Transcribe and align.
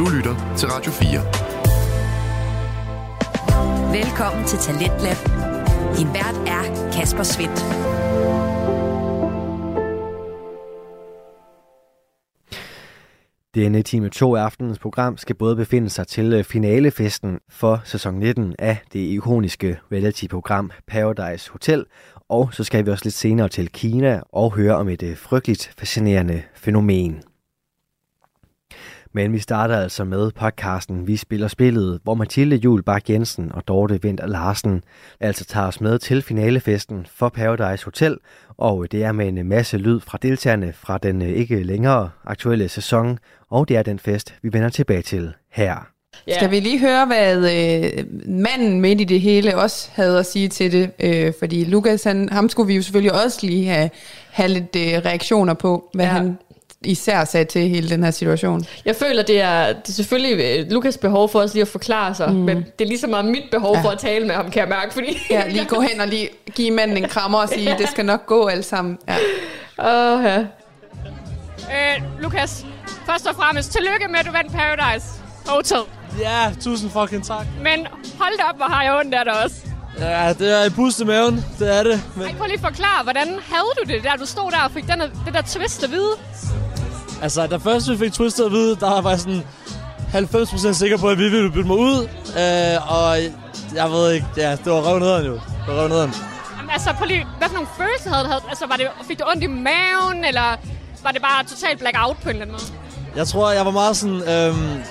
Du 0.00 0.08
lytter 0.08 0.54
til 0.56 0.68
Radio 0.68 0.92
4. 0.92 1.20
Velkommen 4.02 4.44
til 4.46 4.58
Talentlab. 4.58 5.16
Din 5.96 6.08
vært 6.14 6.36
er 6.46 6.90
Kasper 6.92 7.22
Svendt. 7.22 7.60
Denne 13.54 13.82
time 13.82 14.08
2 14.08 14.34
af 14.34 14.42
aftenens 14.42 14.78
program 14.78 15.16
skal 15.16 15.36
både 15.36 15.56
befinde 15.56 15.90
sig 15.90 16.06
til 16.06 16.32
øh, 16.32 16.44
finalefesten 16.44 17.38
for 17.50 17.80
sæson 17.84 18.14
19 18.14 18.54
af 18.58 18.78
det 18.92 19.00
ikoniske 19.00 19.78
reality-program 19.92 20.70
Paradise 20.86 21.50
Hotel, 21.50 21.84
og 22.28 22.48
så 22.52 22.64
skal 22.64 22.86
vi 22.86 22.90
også 22.90 23.04
lidt 23.04 23.14
senere 23.14 23.48
til 23.48 23.68
Kina 23.68 24.20
og 24.32 24.54
høre 24.54 24.76
om 24.76 24.88
et 24.88 25.02
øh, 25.02 25.16
frygteligt 25.16 25.74
fascinerende 25.78 26.42
fænomen. 26.54 27.22
Men 29.14 29.32
vi 29.32 29.38
starter 29.38 29.76
altså 29.76 30.04
med 30.04 30.30
podcasten 30.30 31.06
Vi 31.06 31.16
spiller 31.16 31.48
spillet, 31.48 32.00
hvor 32.04 32.14
Mathilde 32.14 32.56
Jul 32.56 32.82
Bak 32.82 33.10
Jensen 33.10 33.52
og 33.54 33.68
Dorte 33.68 34.02
Vinter 34.02 34.26
Larsen 34.26 34.82
altså 35.20 35.44
tager 35.44 35.66
os 35.66 35.80
med 35.80 35.98
til 35.98 36.22
finalefesten 36.22 37.06
for 37.14 37.28
Paradise 37.28 37.84
Hotel, 37.84 38.16
og 38.58 38.92
det 38.92 39.04
er 39.04 39.12
med 39.12 39.28
en 39.28 39.48
masse 39.48 39.78
lyd 39.78 40.00
fra 40.00 40.18
deltagerne 40.22 40.72
fra 40.72 40.98
den 40.98 41.22
ikke 41.22 41.62
længere 41.62 42.10
aktuelle 42.24 42.68
sæson, 42.68 43.18
og 43.50 43.68
det 43.68 43.76
er 43.76 43.82
den 43.82 43.98
fest, 43.98 44.34
vi 44.42 44.52
vender 44.52 44.68
tilbage 44.68 45.02
til 45.02 45.32
her. 45.52 45.90
Yeah. 46.28 46.36
Skal 46.36 46.50
vi 46.50 46.60
lige 46.60 46.78
høre, 46.78 47.06
hvad 47.06 47.36
øh, 47.36 48.04
manden 48.26 48.80
midt 48.80 49.00
i 49.00 49.04
det 49.04 49.20
hele 49.20 49.56
også 49.56 49.88
havde 49.92 50.18
at 50.18 50.26
sige 50.26 50.48
til 50.48 50.72
det? 50.72 50.90
Øh, 51.00 51.32
fordi 51.38 51.64
Lukas, 51.64 52.04
han, 52.04 52.28
ham 52.28 52.48
skulle 52.48 52.66
vi 52.66 52.76
jo 52.76 52.82
selvfølgelig 52.82 53.24
også 53.24 53.46
lige 53.46 53.66
have, 53.66 53.90
have 54.30 54.48
lidt 54.48 54.76
øh, 54.76 55.04
reaktioner 55.04 55.54
på, 55.54 55.90
hvad 55.94 56.04
ja. 56.04 56.10
han 56.10 56.38
især 56.84 57.24
sagde 57.24 57.44
til 57.44 57.68
hele 57.68 57.88
den 57.88 58.04
her 58.04 58.10
situation. 58.10 58.66
Jeg 58.84 58.96
føler, 58.96 59.22
det 59.22 59.40
er, 59.40 59.66
det 59.72 59.88
er 59.88 59.92
selvfølgelig 59.92 60.44
øh, 60.44 60.70
Lukas 60.70 60.98
behov 60.98 61.28
for 61.28 61.40
os 61.40 61.54
lige 61.54 61.62
at 61.62 61.68
forklare 61.68 62.14
sig, 62.14 62.32
mm. 62.32 62.38
men 62.38 62.56
det 62.56 62.84
er 62.84 62.88
lige 62.88 62.98
så 62.98 63.06
meget 63.06 63.24
mit 63.24 63.44
behov 63.50 63.76
ja. 63.76 63.82
for 63.82 63.88
at 63.88 63.98
tale 63.98 64.26
med 64.26 64.34
ham, 64.34 64.50
kan 64.50 64.60
jeg 64.60 64.68
mærke. 64.68 64.94
Fordi 64.94 65.18
ja, 65.30 65.48
lige 65.48 65.64
gå 65.64 65.80
hen 65.80 66.00
og 66.00 66.08
lige 66.08 66.28
give 66.54 66.70
manden 66.70 66.96
en 66.96 67.08
krammer 67.08 67.38
og 67.38 67.48
sige, 67.48 67.74
det 67.78 67.88
skal 67.88 68.04
nok 68.04 68.26
gå 68.26 68.46
alt 68.46 68.64
sammen. 68.64 68.98
Ja. 69.08 69.16
Åh, 69.78 70.24
ja. 70.24 70.38
Øh, 70.38 72.22
Lukas, 72.22 72.66
først 73.06 73.26
og 73.26 73.34
fremmest, 73.34 73.72
tillykke 73.72 74.08
med, 74.10 74.18
at 74.18 74.26
du 74.26 74.32
vandt 74.32 74.52
Paradise 74.52 75.06
Hotel. 75.46 75.78
Ja, 76.20 76.52
tusind 76.60 76.90
fucking 76.90 77.24
tak. 77.24 77.46
Men 77.62 77.86
hold 78.18 78.38
da 78.38 78.44
op, 78.50 78.56
hvor 78.56 78.66
har 78.66 78.82
jeg 78.82 78.94
ondt 78.94 79.14
af 79.14 79.24
dig 79.24 79.44
også. 79.44 79.56
Ja, 79.98 80.32
det 80.38 80.60
er 80.60 80.64
i 80.64 80.70
pust 80.70 81.00
i 81.00 81.04
maven, 81.04 81.44
det 81.58 81.78
er 81.78 81.82
det. 81.82 82.02
Men... 82.16 82.26
Ej, 82.26 82.34
prøv 82.34 82.46
lige 82.46 82.54
at 82.54 82.60
forklare, 82.60 83.02
hvordan 83.02 83.26
havde 83.26 83.72
du 83.78 83.92
det 83.92 84.02
der, 84.02 84.16
du 84.16 84.26
stod 84.26 84.50
der 84.50 84.60
og 84.64 84.70
fik 84.70 84.86
den, 84.86 85.00
det 85.00 85.34
der 85.34 85.42
twist 85.42 85.84
at 85.84 85.90
vide? 85.90 86.12
Altså, 87.22 87.46
da 87.46 87.56
først 87.56 87.90
vi 87.90 87.96
fik 87.96 88.12
twistet 88.12 88.44
at 88.44 88.52
vide, 88.52 88.76
der 88.76 89.00
var 89.00 89.10
jeg 89.10 89.20
sådan 89.20 89.42
90% 90.14 90.72
sikker 90.72 90.98
på, 90.98 91.08
at 91.08 91.18
vi 91.18 91.28
ville 91.28 91.50
bytte 91.50 91.68
mig 91.68 91.76
ud. 91.76 92.08
Øh, 92.38 92.90
og 92.96 93.16
jeg 93.74 93.90
ved 93.90 94.12
ikke, 94.12 94.26
ja, 94.36 94.50
det 94.50 94.72
var 94.72 94.80
røvnederen 94.80 95.26
jo. 95.26 95.32
Det 95.32 95.40
var 95.66 95.74
røvnederen. 95.74 96.14
Jamen, 96.58 96.70
altså, 96.70 96.92
prøv 96.92 97.06
lige, 97.06 97.26
hvad 97.38 97.48
for 97.48 97.54
nogle 97.54 97.68
følelser 97.76 98.10
havde 98.10 98.24
du? 98.28 98.48
Altså, 98.48 98.66
var 98.66 98.76
det, 98.76 98.88
fik 99.08 99.18
du 99.18 99.24
ondt 99.30 99.44
i 99.44 99.46
maven, 99.46 100.24
eller 100.24 100.56
var 101.02 101.10
det 101.10 101.22
bare 101.22 101.44
totalt 101.44 101.78
blackout 101.78 102.16
på 102.16 102.28
en 102.28 102.28
eller 102.28 102.42
anden 102.42 102.52
måde? 102.52 103.16
Jeg 103.16 103.26
tror, 103.26 103.50
jeg 103.52 103.64
var 103.64 103.70
meget 103.72 103.96
sådan... 103.96 104.28
Øhm, 104.28 104.82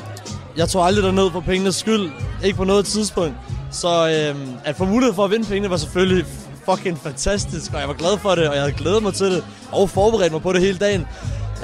jeg 0.58 0.70
tog 0.70 0.86
aldrig 0.86 1.04
derned 1.04 1.32
for 1.32 1.40
pengenes 1.40 1.76
skyld. 1.76 2.12
Ikke 2.44 2.58
på 2.58 2.64
noget 2.64 2.86
tidspunkt. 2.86 3.36
Så 3.72 4.10
øhm, 4.10 4.54
at 4.66 4.76
få 4.76 4.86
mulighed 4.86 5.16
for 5.16 5.26
at 5.26 5.32
vinde 5.32 5.46
pengene 5.46 5.70
var 5.70 5.78
selvfølgelig 5.78 6.26
fucking 6.70 7.00
fantastisk, 7.04 7.74
og 7.74 7.80
jeg 7.80 7.88
var 7.88 7.94
glad 7.94 8.18
for 8.18 8.36
det, 8.36 8.48
og 8.48 8.56
jeg 8.56 8.64
havde 8.64 8.76
glædet 8.76 9.04
mig 9.04 9.14
til 9.14 9.26
det, 9.26 9.44
og 9.72 9.90
forberedt 9.90 10.34
mig 10.34 10.42
på 10.42 10.54
det 10.54 10.62
hele 10.62 10.78
dagen. 10.78 11.08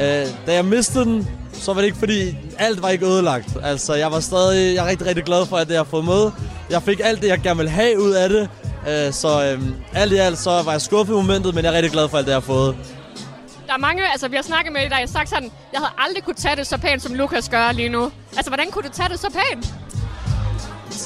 Øh, 0.01 0.27
da 0.47 0.53
jeg 0.53 0.65
mistede 0.65 1.05
den, 1.05 1.27
så 1.53 1.73
var 1.73 1.81
det 1.81 1.85
ikke 1.85 1.97
fordi, 1.97 2.38
alt 2.57 2.81
var 2.81 2.89
ikke 2.89 3.05
ødelagt. 3.05 3.57
Altså, 3.63 3.93
jeg 3.93 4.11
var 4.11 4.19
stadig, 4.19 4.75
jeg 4.75 4.85
er 4.85 4.89
rigtig, 4.89 5.07
rigtig 5.07 5.23
glad 5.23 5.45
for, 5.45 5.57
at 5.57 5.67
det 5.67 5.73
jeg 5.73 5.79
har 5.79 5.88
fået 5.89 6.05
med. 6.05 6.31
Jeg 6.69 6.83
fik 6.83 7.01
alt 7.03 7.21
det, 7.21 7.27
jeg 7.27 7.39
gerne 7.39 7.57
ville 7.57 7.71
have 7.71 8.01
ud 8.01 8.11
af 8.11 8.29
det. 8.29 8.49
Øh, 8.89 9.13
så 9.13 9.45
øh, 9.45 9.61
alt 9.94 10.11
i 10.13 10.16
alt, 10.16 10.38
så 10.38 10.61
var 10.66 10.72
jeg 10.72 10.81
skuffet 10.81 11.13
i 11.13 11.16
momentet, 11.16 11.55
men 11.55 11.63
jeg 11.63 11.72
er 11.72 11.75
rigtig 11.75 11.91
glad 11.91 12.09
for 12.09 12.17
alt 12.17 12.25
det, 12.25 12.31
jeg 12.31 12.41
har 12.41 12.41
fået. 12.41 12.75
Der 13.67 13.73
er 13.73 13.78
mange, 13.78 14.11
altså 14.11 14.28
vi 14.28 14.35
har 14.35 14.44
snakket 14.44 14.73
med 14.73 14.81
dig, 14.81 14.89
der 14.89 14.95
har 14.95 15.05
sagt 15.05 15.29
sådan, 15.29 15.51
jeg 15.73 15.79
havde 15.79 15.91
aldrig 15.97 16.23
kunne 16.23 16.35
tage 16.35 16.55
det 16.55 16.67
så 16.67 16.78
pænt, 16.78 17.01
som 17.01 17.13
Lukas 17.13 17.50
gør 17.50 17.72
lige 17.72 17.89
nu. 17.89 18.11
Altså, 18.38 18.50
hvordan 18.50 18.72
kunne 18.72 18.84
du 18.84 18.89
tage 18.94 19.09
det 19.09 19.19
så 19.19 19.28
pænt? 19.29 19.73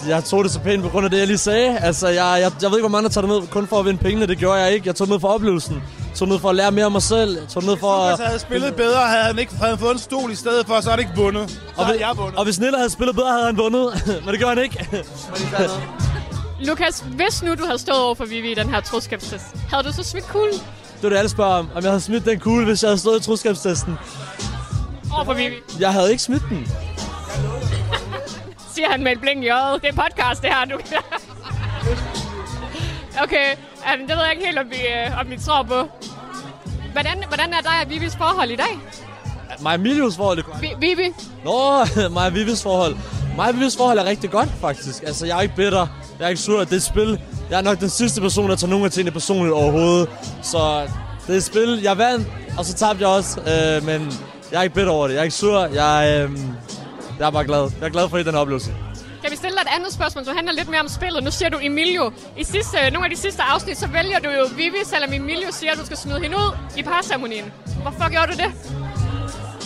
Jeg 0.08 0.24
tog 0.24 0.44
det 0.44 0.52
så 0.52 0.60
pænt 0.60 0.84
på 0.84 0.90
grund 0.90 1.06
af 1.06 1.12
det, 1.12 1.20
jeg 1.20 1.28
lige 1.28 1.38
sagde. 1.38 1.78
Altså, 1.78 2.08
jeg, 2.08 2.38
jeg, 2.42 2.52
jeg 2.62 2.70
ved 2.70 2.78
ikke, 2.78 2.88
hvor 2.88 2.98
mange 2.98 3.04
der 3.04 3.14
tager 3.14 3.28
det 3.28 3.42
med 3.42 3.48
kun 3.48 3.68
for 3.68 3.80
at 3.80 3.86
vinde 3.86 4.00
pengene. 4.00 4.28
Det 4.28 4.38
gjorde 4.38 4.60
jeg 4.60 4.74
ikke. 4.74 4.88
Jeg 4.88 4.96
tog 4.96 5.08
det 5.08 5.12
med 5.12 5.20
for 5.20 5.28
oplevelsen 5.28 5.84
tog 6.20 6.28
ned 6.28 6.40
for 6.40 6.50
at 6.50 6.56
lære 6.56 6.72
mere 6.72 6.86
om 6.86 6.92
mig 6.92 7.02
selv. 7.02 7.48
Tog 7.48 7.64
ned 7.64 7.78
for 7.78 8.08
hvis 8.08 8.12
Lukas 8.12 8.28
havde 8.28 8.40
spillet 8.40 8.76
bedre, 8.76 9.08
havde 9.08 9.24
han 9.24 9.40
ikke 9.40 9.56
havde 9.56 9.70
han 9.70 9.80
fået 9.80 9.92
en 9.92 10.00
stol 10.00 10.32
i 10.32 10.36
stedet 10.36 10.68
for, 10.68 10.82
så 10.82 10.90
havde 10.90 11.02
han 11.02 11.10
ikke 11.10 11.22
vundet. 11.22 11.50
Så 11.50 11.58
og, 11.78 11.86
havde 11.86 12.08
jeg 12.08 12.18
vundet. 12.18 12.36
Og 12.36 12.44
hvis 12.44 12.60
Nilla 12.60 12.78
havde 12.78 12.90
spillet 12.90 13.16
bedre, 13.16 13.32
havde 13.32 13.46
han 13.46 13.58
vundet. 13.58 14.04
Men 14.26 14.34
det 14.34 14.40
gør 14.40 14.48
han 14.48 14.58
ikke. 14.58 14.88
Lukas, 16.70 17.06
hvis 17.16 17.44
nu 17.44 17.56
du 17.56 17.66
havde 17.66 17.80
stået 17.80 18.00
over 18.00 18.16
for 18.16 18.26
Vivi 18.26 18.52
i 18.52 18.56
den 18.56 18.70
her 18.70 18.82
troskabstest, 18.82 19.46
havde 19.70 19.84
du 19.84 19.94
så 19.94 20.04
smidt 20.04 20.28
kuglen? 20.28 20.54
Det 20.54 21.04
var 21.04 21.10
det, 21.10 21.18
alle 21.18 21.30
spørger 21.30 21.54
om. 21.54 21.70
Om 21.76 21.84
jeg 21.84 21.92
havde 21.92 22.02
smidt 22.02 22.26
den 22.26 22.40
kugle, 22.40 22.66
hvis 22.66 22.84
jeg 22.84 22.90
havde 22.90 23.00
stået 23.00 23.20
i 23.20 23.24
troskabstesten. 23.24 23.98
Over 25.14 25.26
for 25.26 25.34
Vivi? 25.34 25.56
Jeg 25.80 25.94
havde 25.94 26.12
ikke 26.12 26.24
smidt 26.24 26.44
den. 26.50 26.68
Siger 28.76 28.90
han 28.92 29.04
med 29.04 29.12
et 29.12 29.22
blink 29.22 29.44
i 29.44 29.50
øjet. 29.50 29.82
Det 29.82 29.90
er 29.90 29.94
podcast, 30.04 30.42
det 30.42 30.50
her, 30.54 30.66
du 30.66 30.80
Okay, 33.24 33.56
um, 33.94 34.08
det 34.08 34.18
ved 34.18 34.24
jeg 34.24 34.32
ikke 34.32 34.46
helt, 34.46 34.60
om 34.60 34.70
vi, 34.70 34.78
uh, 35.08 35.20
om 35.20 35.30
vi 35.30 35.38
tror 35.38 35.64
på. 35.64 35.88
Hvordan, 37.02 37.24
hvordan 37.28 37.54
er 37.54 37.62
dig 37.62 37.72
og 37.84 37.90
Vivis 37.90 38.16
forhold 38.16 38.52
i 38.52 38.56
dag? 38.56 38.80
Mig 39.62 39.74
og 39.74 39.80
Milius 39.80 40.16
forhold? 40.16 40.44
Vi, 40.62 40.68
Vivi? 40.80 41.14
Nå, 41.46 41.86
mig 42.16 42.26
og 42.26 42.34
Vivis 42.34 42.64
forhold. 42.64 42.96
Mig 43.36 43.48
og 43.50 43.56
Vivis 43.56 43.78
forhold 43.78 44.00
er 44.00 44.06
rigtig 44.06 44.30
godt, 44.30 44.50
faktisk. 44.62 45.04
Altså, 45.04 45.26
jeg 45.26 45.38
er 45.38 45.42
ikke 45.42 45.56
bitter. 45.56 45.88
Jeg 46.20 46.26
er 46.26 46.30
ikke 46.30 46.42
sur. 46.42 46.60
Det 46.60 46.72
er 46.72 46.76
et 46.76 46.84
spil. 46.84 47.20
Jeg 47.50 47.58
er 47.58 47.62
nok 47.62 47.80
den 47.80 47.90
sidste 47.90 48.22
person, 48.22 48.50
der 48.50 48.56
tager 48.56 48.70
nogle 48.70 48.86
af 48.86 48.92
tingene 48.92 49.12
personligt 49.12 49.54
overhovedet. 49.54 50.10
Så 50.42 50.88
det 51.28 51.34
er 51.34 51.38
et 51.38 51.44
spil. 51.44 51.80
Jeg 51.84 51.98
vandt, 51.98 52.28
og 52.58 52.66
så 52.66 52.74
tabte 52.74 53.02
jeg 53.02 53.10
også. 53.10 53.40
Øh, 53.40 53.86
men 53.86 54.12
jeg 54.52 54.58
er 54.60 54.64
ikke 54.64 54.76
bitter 54.76 54.92
over 54.92 55.08
det. 55.08 55.14
Jeg 55.14 55.20
er 55.20 55.24
ikke 55.24 55.36
sur. 55.36 55.60
Jeg, 55.60 56.28
øh, 56.30 56.40
jeg 57.20 57.28
er 57.28 57.32
bare 57.32 57.46
glad. 57.46 57.72
Jeg 57.80 57.86
er 57.86 57.90
glad 57.90 58.10
for 58.10 58.18
den 58.18 58.36
oplevelse. 58.36 58.72
Kan 59.22 59.32
vi 59.32 59.36
stille 59.36 59.56
dig 59.56 59.62
et 59.62 59.76
andet 59.76 59.94
spørgsmål, 59.94 60.26
som 60.26 60.36
handler 60.36 60.54
lidt 60.54 60.70
mere 60.70 60.82
om 60.82 60.88
spillet? 60.88 61.24
Nu 61.24 61.32
siger 61.32 61.50
du 61.50 61.58
Emilio. 61.62 62.12
I 62.38 62.44
sidste, 62.44 62.78
nogle 62.92 63.06
af 63.06 63.16
de 63.16 63.22
sidste 63.22 63.44
afsnit, 63.44 63.78
så 63.78 63.88
vælger 63.88 64.20
du 64.20 64.30
jo 64.30 64.48
Vivi, 64.56 64.78
selvom 64.86 65.14
Emilio 65.14 65.48
siger, 65.52 65.72
at 65.72 65.78
du 65.78 65.86
skal 65.86 65.98
smide 65.98 66.20
hende 66.22 66.38
ud 66.38 66.52
i 66.78 66.84
parceremonien. 66.84 67.52
Hvorfor 67.82 68.10
gjorde 68.10 68.32
du 68.32 68.38
det? 68.38 68.52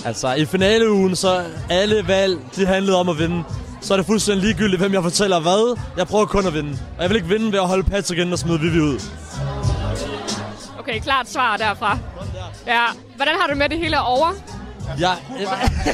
Altså, 0.05 0.33
i 0.33 0.45
finaleugen, 0.45 1.15
så 1.15 1.43
alle 1.69 2.07
valg, 2.07 2.39
de 2.55 2.65
handlede 2.65 2.97
om 2.97 3.09
at 3.09 3.19
vinde. 3.19 3.43
Så 3.81 3.93
er 3.93 3.97
det 3.97 4.05
fuldstændig 4.05 4.43
ligegyldigt, 4.43 4.81
hvem 4.81 4.93
jeg 4.93 5.03
fortæller 5.03 5.39
hvad. 5.39 5.79
Jeg 5.97 6.07
prøver 6.07 6.25
kun 6.25 6.47
at 6.47 6.53
vinde. 6.53 6.79
Og 6.97 7.01
jeg 7.01 7.09
vil 7.09 7.15
ikke 7.15 7.27
vinde 7.27 7.51
ved 7.51 7.59
at 7.59 7.67
holde 7.67 7.83
Patrick 7.83 8.19
igen 8.19 8.33
og 8.33 8.39
smide 8.39 8.59
Vivi 8.59 8.79
ud. 8.79 8.99
Okay, 10.79 10.99
klart 10.99 11.29
svar 11.29 11.57
derfra. 11.57 11.97
Ja, 12.67 12.85
hvordan 13.15 13.35
har 13.39 13.47
du 13.47 13.55
med 13.55 13.69
det 13.69 13.77
hele 13.77 14.01
over? 14.01 14.33
Ja, 14.99 15.11
jeg 15.39 15.47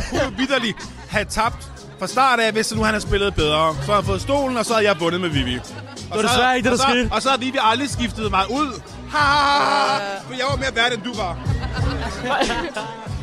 kunne 0.09 0.37
vidderligt 0.37 0.77
have 1.09 1.25
tabt 1.25 1.71
fra 1.99 2.07
start 2.07 2.39
af, 2.39 2.51
hvis 2.51 2.75
nu 2.75 2.83
han 2.83 2.93
har 2.93 3.01
spillet 3.01 3.35
bedre. 3.35 3.75
Så 3.81 3.85
har 3.85 3.95
han 3.95 4.03
fået 4.03 4.21
stolen, 4.21 4.57
og 4.57 4.65
så 4.65 4.73
har 4.73 4.81
jeg 4.81 4.99
vundet 4.99 5.21
med 5.21 5.29
Vivi. 5.29 5.55
Og 5.57 5.63
det 5.63 6.15
var 6.15 6.21
desværre 6.21 6.55
ikke 6.57 6.69
det, 6.69 6.79
der 6.79 6.85
skete. 6.85 7.09
Og 7.11 7.21
så 7.21 7.29
har 7.29 7.37
Vivi 7.37 7.57
aldrig 7.61 7.89
skiftet 7.89 8.31
mig 8.31 8.45
ud. 8.51 8.81
Ha, 9.11 9.17
ha, 9.17 9.99
ha, 9.99 10.17
For 10.27 10.33
jeg 10.33 10.45
var 10.49 10.55
mere 10.55 10.75
værd, 10.75 10.93
end 10.93 11.01
du 11.01 11.13
var. 11.13 11.37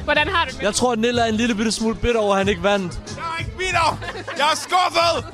Hvordan 0.05 0.29
har 0.29 0.45
du 0.45 0.51
det 0.51 0.63
Jeg 0.63 0.75
tror, 0.75 0.93
at 0.93 0.99
Nilla 0.99 1.23
er 1.23 1.27
en 1.27 1.35
lille 1.35 1.55
bitte 1.55 1.73
smule 1.73 1.95
bitter 1.95 2.21
over, 2.21 2.33
at 2.33 2.39
han 2.39 2.49
ikke 2.49 2.63
vandt. 2.63 3.01
Jeg 3.17 3.25
er 3.35 3.39
ikke 3.39 3.57
bitter! 3.59 3.99
Jeg 4.39 4.47
er 4.53 4.57
skuffet! 4.57 5.25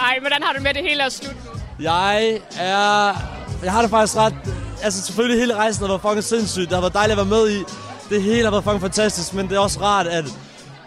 Ej, 0.00 0.18
hvordan 0.20 0.42
har 0.42 0.52
du 0.52 0.62
med 0.62 0.74
det 0.74 0.82
hele 0.82 1.04
at 1.04 1.12
slutte 1.12 1.36
Jeg 1.80 2.40
er... 2.58 3.14
Jeg 3.62 3.72
har 3.72 3.82
det 3.82 3.90
faktisk 3.90 4.16
ret... 4.16 4.34
Altså, 4.82 5.02
selvfølgelig 5.02 5.40
hele 5.40 5.54
rejsen 5.54 5.82
har 5.82 5.88
været 5.88 6.00
fucking 6.02 6.24
sindssygt. 6.24 6.68
Det 6.68 6.74
har 6.74 6.80
været 6.80 6.94
dejligt 6.94 7.20
at 7.20 7.30
være 7.30 7.40
med 7.40 7.50
i. 7.50 7.64
Det 8.08 8.22
hele 8.22 8.44
har 8.44 8.50
været 8.50 8.64
fucking 8.64 8.80
fantastisk, 8.80 9.34
men 9.34 9.48
det 9.48 9.56
er 9.56 9.60
også 9.60 9.80
rart, 9.82 10.06
at 10.06 10.24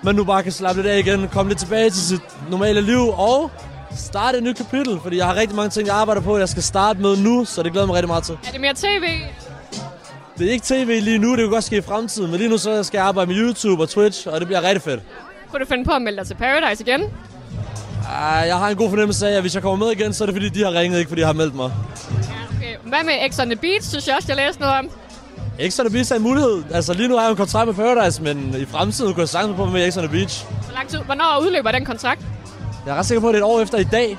man 0.04 0.16
nu 0.16 0.24
bare 0.24 0.44
kan 0.44 0.52
slappe 0.52 0.82
lidt 0.82 0.94
af 0.94 1.00
igen, 1.00 1.28
komme 1.28 1.50
lidt 1.50 1.60
tilbage 1.60 1.90
til 1.90 2.02
sit 2.02 2.22
normale 2.50 2.82
liv 2.82 3.10
og 3.18 3.52
starte 3.96 4.38
et 4.38 4.44
nyt 4.44 4.58
kapitel, 4.58 5.00
fordi 5.04 5.18
jeg 5.18 5.26
har 5.26 5.36
rigtig 5.36 5.56
mange 5.56 5.70
ting, 5.70 5.88
jeg 5.88 5.96
arbejder 5.96 6.22
på, 6.22 6.38
jeg 6.38 6.50
skal 6.50 6.64
starte 6.64 7.00
med 7.00 7.18
nu, 7.18 7.46
så 7.46 7.64
det 7.64 7.72
glæder 7.72 7.88
mig 7.88 7.96
rigtig 7.96 8.08
meget 8.08 8.24
til. 8.24 8.38
Er 8.48 8.52
det 8.52 8.62
mere 8.62 8.74
tv? 8.74 9.06
Det 10.38 10.48
er 10.48 10.52
ikke 10.52 10.66
tv 10.66 11.00
lige 11.02 11.18
nu, 11.18 11.32
det 11.32 11.40
kan 11.40 11.50
godt 11.50 11.64
ske 11.64 11.78
i 11.78 11.82
fremtiden, 11.82 12.32
men 12.32 12.40
lige 12.40 12.50
nu 12.50 12.58
så 12.58 12.84
skal 12.84 12.98
jeg 12.98 13.08
arbejde 13.08 13.32
med 13.32 13.38
YouTube 13.40 13.84
og 13.84 13.90
Twitch, 13.90 14.28
og 14.28 14.40
det 14.40 14.48
bliver 14.48 14.62
rigtig 14.62 14.82
fedt. 14.82 15.02
Kunne 15.52 15.60
du 15.60 15.70
finde 15.70 15.86
på 15.86 15.92
at 15.92 16.02
melde 16.02 16.18
dig 16.18 16.28
til 16.28 16.36
Paradise 16.36 16.84
igen? 16.84 17.02
Uh, 17.04 18.48
jeg 18.48 18.58
har 18.58 18.70
en 18.70 18.78
god 18.78 18.90
fornemmelse 18.90 19.28
af, 19.28 19.36
at 19.36 19.42
hvis 19.42 19.56
jeg 19.56 19.64
kommer 19.64 19.86
med 19.86 19.96
igen, 19.96 20.14
så 20.14 20.24
er 20.24 20.26
det 20.26 20.36
fordi, 20.36 20.50
de 20.50 20.64
har 20.64 20.72
ringet, 20.80 21.00
ikke 21.00 21.10
fordi 21.10 21.22
jeg 21.22 21.28
har 21.28 21.34
meldt 21.34 21.56
mig. 21.56 21.72
Ja, 22.12 22.58
okay. 22.58 22.76
Hvad 22.84 23.04
med 23.06 23.32
X 23.32 23.40
on 23.40 23.46
the 23.46 23.56
Beach, 23.56 23.90
synes 23.90 24.08
jeg 24.08 24.16
også, 24.16 24.28
jeg 24.28 24.38
læste 24.38 24.62
noget 24.62 24.76
om? 24.80 24.90
X 25.70 25.80
on 25.80 25.86
the 25.86 25.94
Beach 25.94 26.12
er 26.12 26.16
en 26.16 26.22
mulighed. 26.22 26.64
Altså 26.74 26.94
lige 26.94 27.08
nu 27.08 27.16
har 27.16 27.22
jeg 27.24 27.32
en 27.32 27.38
kontrakt 27.38 27.68
med 27.68 27.76
Paradise, 27.76 28.24
men 28.24 28.56
i 28.58 28.66
fremtiden 28.66 29.14
kunne 29.14 29.22
jeg 29.22 29.30
sagtens 29.30 29.56
på 29.56 29.66
med 29.66 29.92
X 29.92 29.98
on 29.98 30.04
the 30.04 30.12
Beach. 30.12 30.46
Hvor 30.46 30.74
lang 30.74 30.90
tid? 30.90 31.00
Hvornår 31.00 31.40
udløber 31.42 31.72
den 31.72 31.86
kontrakt? 31.86 32.22
Jeg 32.86 32.94
er 32.94 33.00
ret 33.00 33.06
sikker 33.06 33.22
på, 33.22 33.28
at 33.28 33.34
det 33.34 33.42
er 33.42 33.46
et 33.46 33.52
år 33.52 33.62
efter 33.62 33.78
i 33.78 33.84
dag. 33.84 34.18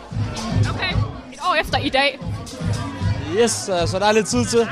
Okay, 0.74 0.92
et 1.32 1.40
år 1.50 1.54
efter 1.60 1.78
i 1.78 1.88
dag. 1.88 2.20
Yes, 3.42 3.50
så 3.86 3.96
der 3.98 4.06
er 4.06 4.12
lidt 4.12 4.26
tid 4.26 4.44
til. 4.44 4.68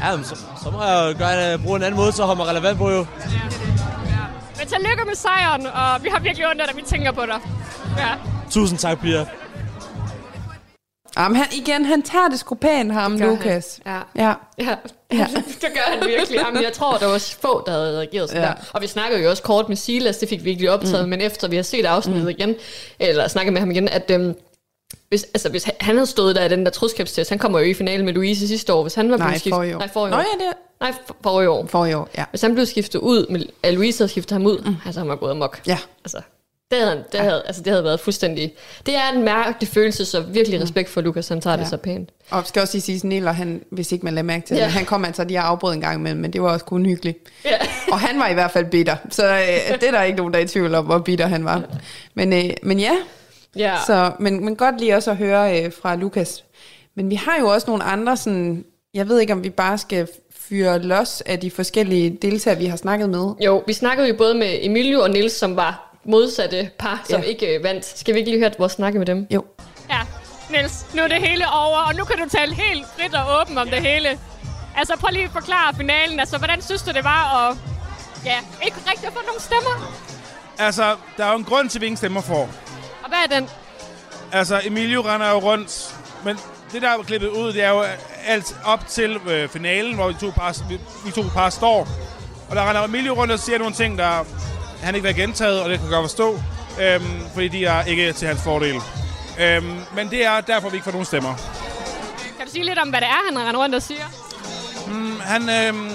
Ja, 0.00 0.16
men 0.16 0.24
så, 0.24 0.36
så 0.64 0.70
må 0.70 0.84
jeg 0.84 1.14
jo 1.14 1.18
gøre, 1.18 1.58
bruge 1.58 1.76
en 1.76 1.82
anden 1.82 2.00
måde, 2.00 2.12
så 2.12 2.24
holde 2.24 2.36
mig 2.38 2.46
relevant 2.46 2.78
på 2.78 2.90
jo. 2.90 2.96
Ja. 2.96 3.04
ja. 4.06 4.24
Men 4.58 4.66
tillykke 4.68 5.04
med 5.06 5.14
sejren, 5.14 5.66
og 5.66 6.04
vi 6.04 6.08
har 6.12 6.20
virkelig 6.20 6.48
ondt 6.48 6.62
dig, 6.68 6.76
vi 6.76 6.82
tænker 6.82 7.12
på 7.12 7.26
dig. 7.26 7.40
Ja. 7.98 8.08
Tusind 8.50 8.78
tak, 8.78 9.00
Pia. 9.00 9.26
Jamen, 11.18 11.36
han, 11.36 11.46
igen, 11.52 11.84
han 11.84 12.02
tager 12.02 12.28
det 12.28 12.38
sgu 12.38 12.54
pænt, 12.54 12.92
ham, 12.92 13.18
gør 13.18 13.26
han. 13.26 13.34
Lukas. 13.34 13.80
Ja. 13.86 13.98
Ja. 14.16 14.32
Ja, 14.58 14.74
Ja. 15.12 15.26
det 15.62 15.68
gør 15.74 15.98
han 15.98 16.08
virkelig. 16.08 16.38
Jamen, 16.40 16.62
jeg 16.62 16.72
tror, 16.72 16.96
der 16.98 17.06
var 17.06 17.18
få, 17.40 17.62
der 17.66 17.72
havde 17.72 17.98
reageret 17.98 18.28
sådan 18.28 18.42
Ja. 18.42 18.48
der. 18.48 18.54
Og 18.72 18.82
vi 18.82 18.86
snakkede 18.86 19.22
jo 19.22 19.30
også 19.30 19.42
kort 19.42 19.68
med 19.68 19.76
Silas, 19.76 20.18
det 20.18 20.28
fik 20.28 20.44
vi 20.44 20.50
ikke 20.50 20.72
optaget, 20.72 21.04
mm. 21.04 21.10
men 21.10 21.20
efter 21.20 21.48
vi 21.48 21.56
har 21.56 21.62
set 21.62 21.86
afsnittet 21.86 22.22
mm. 22.24 22.28
igen, 22.28 22.54
eller 22.98 23.28
snakket 23.28 23.52
med 23.52 23.60
ham 23.60 23.70
igen, 23.70 23.88
at 23.88 24.10
øhm, 24.10 24.34
hvis, 25.08 25.24
altså, 25.24 25.48
hvis 25.48 25.64
han- 25.64 25.74
havde 25.80 26.06
stået 26.06 26.36
der 26.36 26.44
i 26.44 26.48
den 26.48 26.64
der 26.64 26.70
trudskabstest, 26.70 27.30
han 27.30 27.38
kommer 27.38 27.58
jo 27.58 27.64
i 27.64 27.74
finalen 27.74 28.04
med 28.04 28.12
Louise 28.12 28.48
sidste 28.48 28.72
år, 28.72 28.82
hvis 28.82 28.94
han 28.94 29.10
var 29.10 29.16
Nej, 29.16 29.26
blevet 29.26 29.40
skiftet... 29.40 29.56
for 29.58 29.62
i 29.62 29.74
år. 29.74 29.78
Nej, 29.78 29.88
for 29.92 30.06
i 30.06 30.10
Nå 30.10 30.16
år. 30.16 30.20
ja, 30.20 30.44
det 30.46 30.52
Nej, 30.80 30.92
for, 31.06 31.16
for 31.22 31.40
i 31.42 31.46
år. 31.46 31.66
for 31.66 31.86
i 31.86 31.94
år, 31.94 32.08
ja. 32.18 32.24
Hvis 32.30 32.42
han 32.42 32.54
blev 32.54 32.66
skiftet 32.66 32.98
ud, 32.98 33.26
med, 33.30 33.42
at 33.62 33.74
Louise 33.74 33.98
havde 33.98 34.08
skiftet 34.10 34.32
ham 34.32 34.46
ud, 34.46 34.58
mm. 34.58 34.76
altså 34.86 35.00
han 35.00 35.08
var 35.08 35.16
gået 35.16 35.30
amok. 35.30 35.60
Ja. 35.66 35.78
Altså, 36.04 36.20
det 36.72 36.80
havde, 36.80 37.04
det, 37.12 37.20
havde, 37.20 37.42
altså, 37.46 37.62
det 37.62 37.70
havde 37.70 37.84
været 37.84 38.00
fuldstændig... 38.00 38.54
Det 38.86 38.94
er 38.96 39.12
en 39.14 39.22
mærkelig 39.22 39.68
følelse, 39.68 40.04
så 40.04 40.20
virkelig 40.20 40.62
respekt 40.62 40.88
for 40.88 41.00
Lukas, 41.00 41.28
han 41.28 41.40
tager 41.40 41.54
ja. 41.54 41.58
Ja. 41.58 41.62
det 41.62 41.70
så 41.70 41.76
pænt. 41.76 42.10
Og 42.30 42.46
skal 42.46 42.62
også 42.62 42.74
lige 42.74 42.82
sige, 42.82 43.08
Niller, 43.08 43.32
han, 43.32 43.62
hvis 43.70 43.92
ikke 43.92 44.04
man 44.04 44.14
lader 44.14 44.22
mærke 44.24 44.46
til 44.46 44.56
Ja. 44.56 44.66
han 44.66 44.84
kom 44.84 45.04
altså 45.04 45.24
lige 45.24 45.38
og 45.38 45.48
afbrød 45.48 45.74
en 45.74 45.80
gang 45.80 45.98
imellem, 45.98 46.20
men 46.20 46.32
det 46.32 46.42
var 46.42 46.52
også 46.52 46.64
kun 46.64 46.86
hyggeligt. 46.86 47.18
Ja. 47.44 47.56
Og 47.92 48.00
han 48.00 48.18
var 48.18 48.28
i 48.28 48.34
hvert 48.34 48.50
fald 48.50 48.66
bitter, 48.66 48.96
så 49.10 49.26
øh, 49.26 49.78
det 49.80 49.88
er 49.88 49.90
der 49.90 50.02
ikke 50.02 50.16
nogen, 50.18 50.32
der 50.32 50.38
er 50.40 50.44
i 50.44 50.48
tvivl 50.48 50.74
om, 50.74 50.84
hvor 50.84 50.98
bitter 50.98 51.26
han 51.26 51.44
var. 51.44 51.62
Men, 52.14 52.32
øh, 52.32 52.50
men 52.62 52.80
ja, 52.80 52.92
ja. 53.56 53.76
så, 53.86 54.12
men, 54.18 54.44
men 54.44 54.56
godt 54.56 54.80
lige 54.80 54.96
også 54.96 55.10
at 55.10 55.16
høre 55.16 55.62
øh, 55.64 55.72
fra 55.82 55.96
Lukas. 55.96 56.44
Men 56.96 57.10
vi 57.10 57.14
har 57.14 57.36
jo 57.40 57.46
også 57.46 57.70
nogle 57.70 57.84
andre 57.84 58.16
sådan, 58.16 58.64
jeg 58.94 59.08
ved 59.08 59.20
ikke, 59.20 59.32
om 59.32 59.44
vi 59.44 59.50
bare 59.50 59.78
skal 59.78 60.08
fyre 60.48 60.78
los 60.78 61.20
af 61.26 61.38
de 61.38 61.50
forskellige 61.50 62.18
deltagere, 62.22 62.58
vi 62.58 62.66
har 62.66 62.76
snakket 62.76 63.10
med. 63.10 63.30
Jo, 63.40 63.62
vi 63.66 63.72
snakkede 63.72 64.08
jo 64.08 64.14
både 64.18 64.34
med 64.34 64.58
Emilio 64.62 65.00
og 65.00 65.10
Nils, 65.10 65.32
som 65.32 65.56
var 65.56 65.91
modsatte 66.04 66.70
par, 66.78 67.02
som 67.10 67.20
Ja. 67.20 67.26
ikke 67.26 67.46
øh, 67.56 67.64
vandt. 67.64 67.98
Skal 67.98 68.14
vi 68.14 68.18
ikke 68.18 68.30
lige 68.30 68.40
høre 68.40 68.50
vores 68.58 68.72
snakke 68.72 68.98
med 68.98 69.06
dem? 69.06 69.26
Jo. 69.30 69.44
Ja, 69.90 69.98
Niels, 70.50 70.86
nu 70.94 71.02
er 71.02 71.08
det 71.08 71.20
hele 71.28 71.44
over, 71.52 71.78
og 71.78 71.94
nu 71.94 72.04
kan 72.04 72.18
du 72.18 72.28
tale 72.28 72.54
helt 72.54 72.86
frit 72.98 73.14
og 73.14 73.40
åbent 73.40 73.58
om 73.58 73.68
det 73.68 73.80
hele. 73.82 74.18
Altså, 74.76 74.96
prøv 74.96 75.08
lige 75.12 75.24
at 75.24 75.30
forklare 75.32 75.74
finalen. 75.76 76.20
Altså, 76.20 76.38
hvordan 76.38 76.62
synes 76.62 76.82
du, 76.82 76.90
det 76.92 77.04
var 77.04 77.48
at 77.50 77.56
ja, 78.24 78.38
ikke 78.64 78.76
rigtig 78.90 79.06
at 79.06 79.12
få 79.12 79.20
nogle 79.26 79.40
stemmer? 79.40 79.92
Altså, 80.58 80.96
der 81.16 81.24
er 81.24 81.30
jo 81.32 81.38
en 81.38 81.44
grund 81.44 81.68
til, 81.68 81.78
at 81.78 81.80
vi 81.80 81.86
ingen 81.86 81.96
stemmer 81.96 82.20
får. 82.20 82.48
Og 83.02 83.08
hvad 83.08 83.18
er 83.30 83.40
den? 83.40 83.48
Altså, 84.32 84.60
Emilio 84.64 85.00
render 85.00 85.30
jo 85.30 85.38
rundt, 85.38 85.94
men 86.24 86.36
det, 86.72 86.82
der 86.82 86.88
er 86.88 87.02
klippet 87.02 87.28
ud, 87.28 87.52
det 87.52 87.62
er 87.62 87.68
jo 87.70 87.84
alt 88.26 88.56
op 88.64 88.86
til 88.88 89.16
øh, 89.26 89.48
finalen, 89.48 89.94
hvor 89.94 90.08
vi 90.08 90.14
to, 90.20 90.30
par, 90.30 90.56
vi, 90.68 90.78
vi 91.04 91.10
to 91.10 91.22
par 91.34 91.50
står. 91.50 91.88
Og 92.50 92.56
der 92.56 92.68
render 92.68 92.84
Emilio 92.84 93.12
rundt 93.14 93.32
og 93.32 93.38
siger 93.38 93.58
nogle 93.58 93.74
ting, 93.74 93.98
der 93.98 94.24
han 94.82 94.94
ikke 94.94 95.08
have 95.08 95.20
gentaget, 95.20 95.62
og 95.62 95.70
det 95.70 95.78
kan 95.80 95.88
godt 95.88 96.04
forstå, 96.04 96.40
øhm, 96.80 97.20
fordi 97.32 97.48
de 97.48 97.64
er 97.64 97.84
ikke 97.84 98.12
til 98.12 98.28
hans 98.28 98.42
fordel. 98.42 98.80
Øhm, 99.40 99.76
men 99.94 100.10
det 100.10 100.26
er 100.26 100.40
derfor, 100.40 100.68
vi 100.68 100.76
ikke 100.76 100.84
får 100.84 100.92
nogen 100.92 101.04
stemmer. 101.04 101.34
Kan 102.38 102.46
du 102.46 102.52
sige 102.52 102.64
lidt 102.64 102.78
om, 102.78 102.88
hvad 102.88 103.00
det 103.00 103.08
er, 103.08 103.30
han 103.30 103.48
render 103.48 103.60
rundt 103.60 103.74
og 103.74 103.82
siger? 103.82 104.04
Han 105.22 105.50
øhm, 105.50 105.90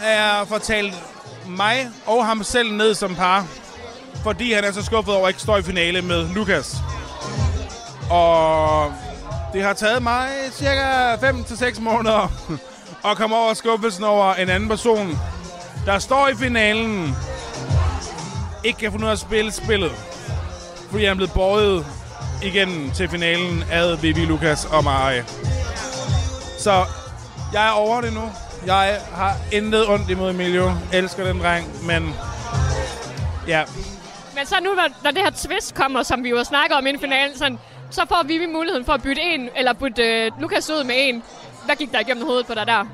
er 0.00 0.44
fortalt 0.44 0.94
mig 1.48 1.88
og 2.06 2.26
ham 2.26 2.44
selv 2.44 2.72
ned 2.72 2.94
som 2.94 3.14
par, 3.14 3.46
fordi 4.22 4.52
han 4.52 4.64
er 4.64 4.72
så 4.72 4.84
skuffet 4.84 5.14
over 5.14 5.26
at 5.26 5.30
ikke 5.30 5.42
stå 5.42 5.56
i 5.56 5.62
finale 5.62 6.02
med 6.02 6.28
Lukas. 6.34 6.76
Og 8.10 8.92
det 9.52 9.62
har 9.62 9.72
taget 9.72 10.02
mig 10.02 10.28
cirka 10.52 11.14
5-6 11.14 11.80
måneder 11.80 12.32
at 13.10 13.16
komme 13.16 13.36
over 13.36 13.54
skuffelsen 13.54 14.04
over 14.04 14.34
en 14.34 14.48
anden 14.48 14.68
person, 14.68 15.18
der 15.86 15.98
står 15.98 16.28
i 16.28 16.34
finalen, 16.34 17.16
ikke 18.64 18.78
kan 18.78 18.92
finde 18.92 19.04
ud 19.04 19.08
af 19.08 19.12
at 19.12 19.18
spille 19.18 19.52
spillet, 19.52 19.92
fordi 20.90 21.04
han 21.04 21.10
er 21.10 21.14
blevet 21.14 21.32
båret 21.32 21.86
igen 22.42 22.90
til 22.94 23.08
finalen 23.08 23.64
af 23.70 24.02
Vivi, 24.02 24.24
Lukas 24.24 24.64
og 24.64 24.84
Mari. 24.84 25.20
Så 26.58 26.84
jeg 27.52 27.66
er 27.68 27.70
over 27.70 28.00
det 28.00 28.12
nu. 28.12 28.30
Jeg 28.66 29.00
har 29.12 29.36
intet 29.52 29.88
ondt 29.88 30.10
imod 30.10 30.30
Emilio. 30.30 30.72
Elsker 30.92 31.24
den 31.24 31.40
dreng, 31.40 31.86
men 31.86 32.14
ja, 33.48 33.64
Men 34.34 34.46
så 34.46 34.56
nu, 34.62 34.70
når, 35.04 35.10
det 35.10 35.22
her 35.22 35.30
twist 35.30 35.74
kommer, 35.74 36.02
som 36.02 36.24
vi 36.24 36.28
jo 36.28 36.34
snakker 36.36 36.48
snakket 36.48 36.76
om 36.76 36.86
inden 36.86 37.00
finalen, 37.00 37.38
sådan, 37.38 37.58
så 37.90 38.02
får 38.08 38.22
vi 38.26 38.46
muligheden 38.46 38.84
for 38.84 38.92
at 38.92 39.02
bytte 39.02 39.22
en, 39.22 39.48
eller 39.56 39.72
bytte 39.72 40.02
øh, 40.02 40.30
Lukas 40.40 40.70
ud 40.70 40.84
med 40.84 40.94
en. 40.98 41.22
Hvad 41.64 41.76
gik 41.76 41.92
der 41.92 42.00
igennem 42.00 42.26
hovedet 42.26 42.46
på 42.46 42.54
dig 42.54 42.66
der? 42.66 42.86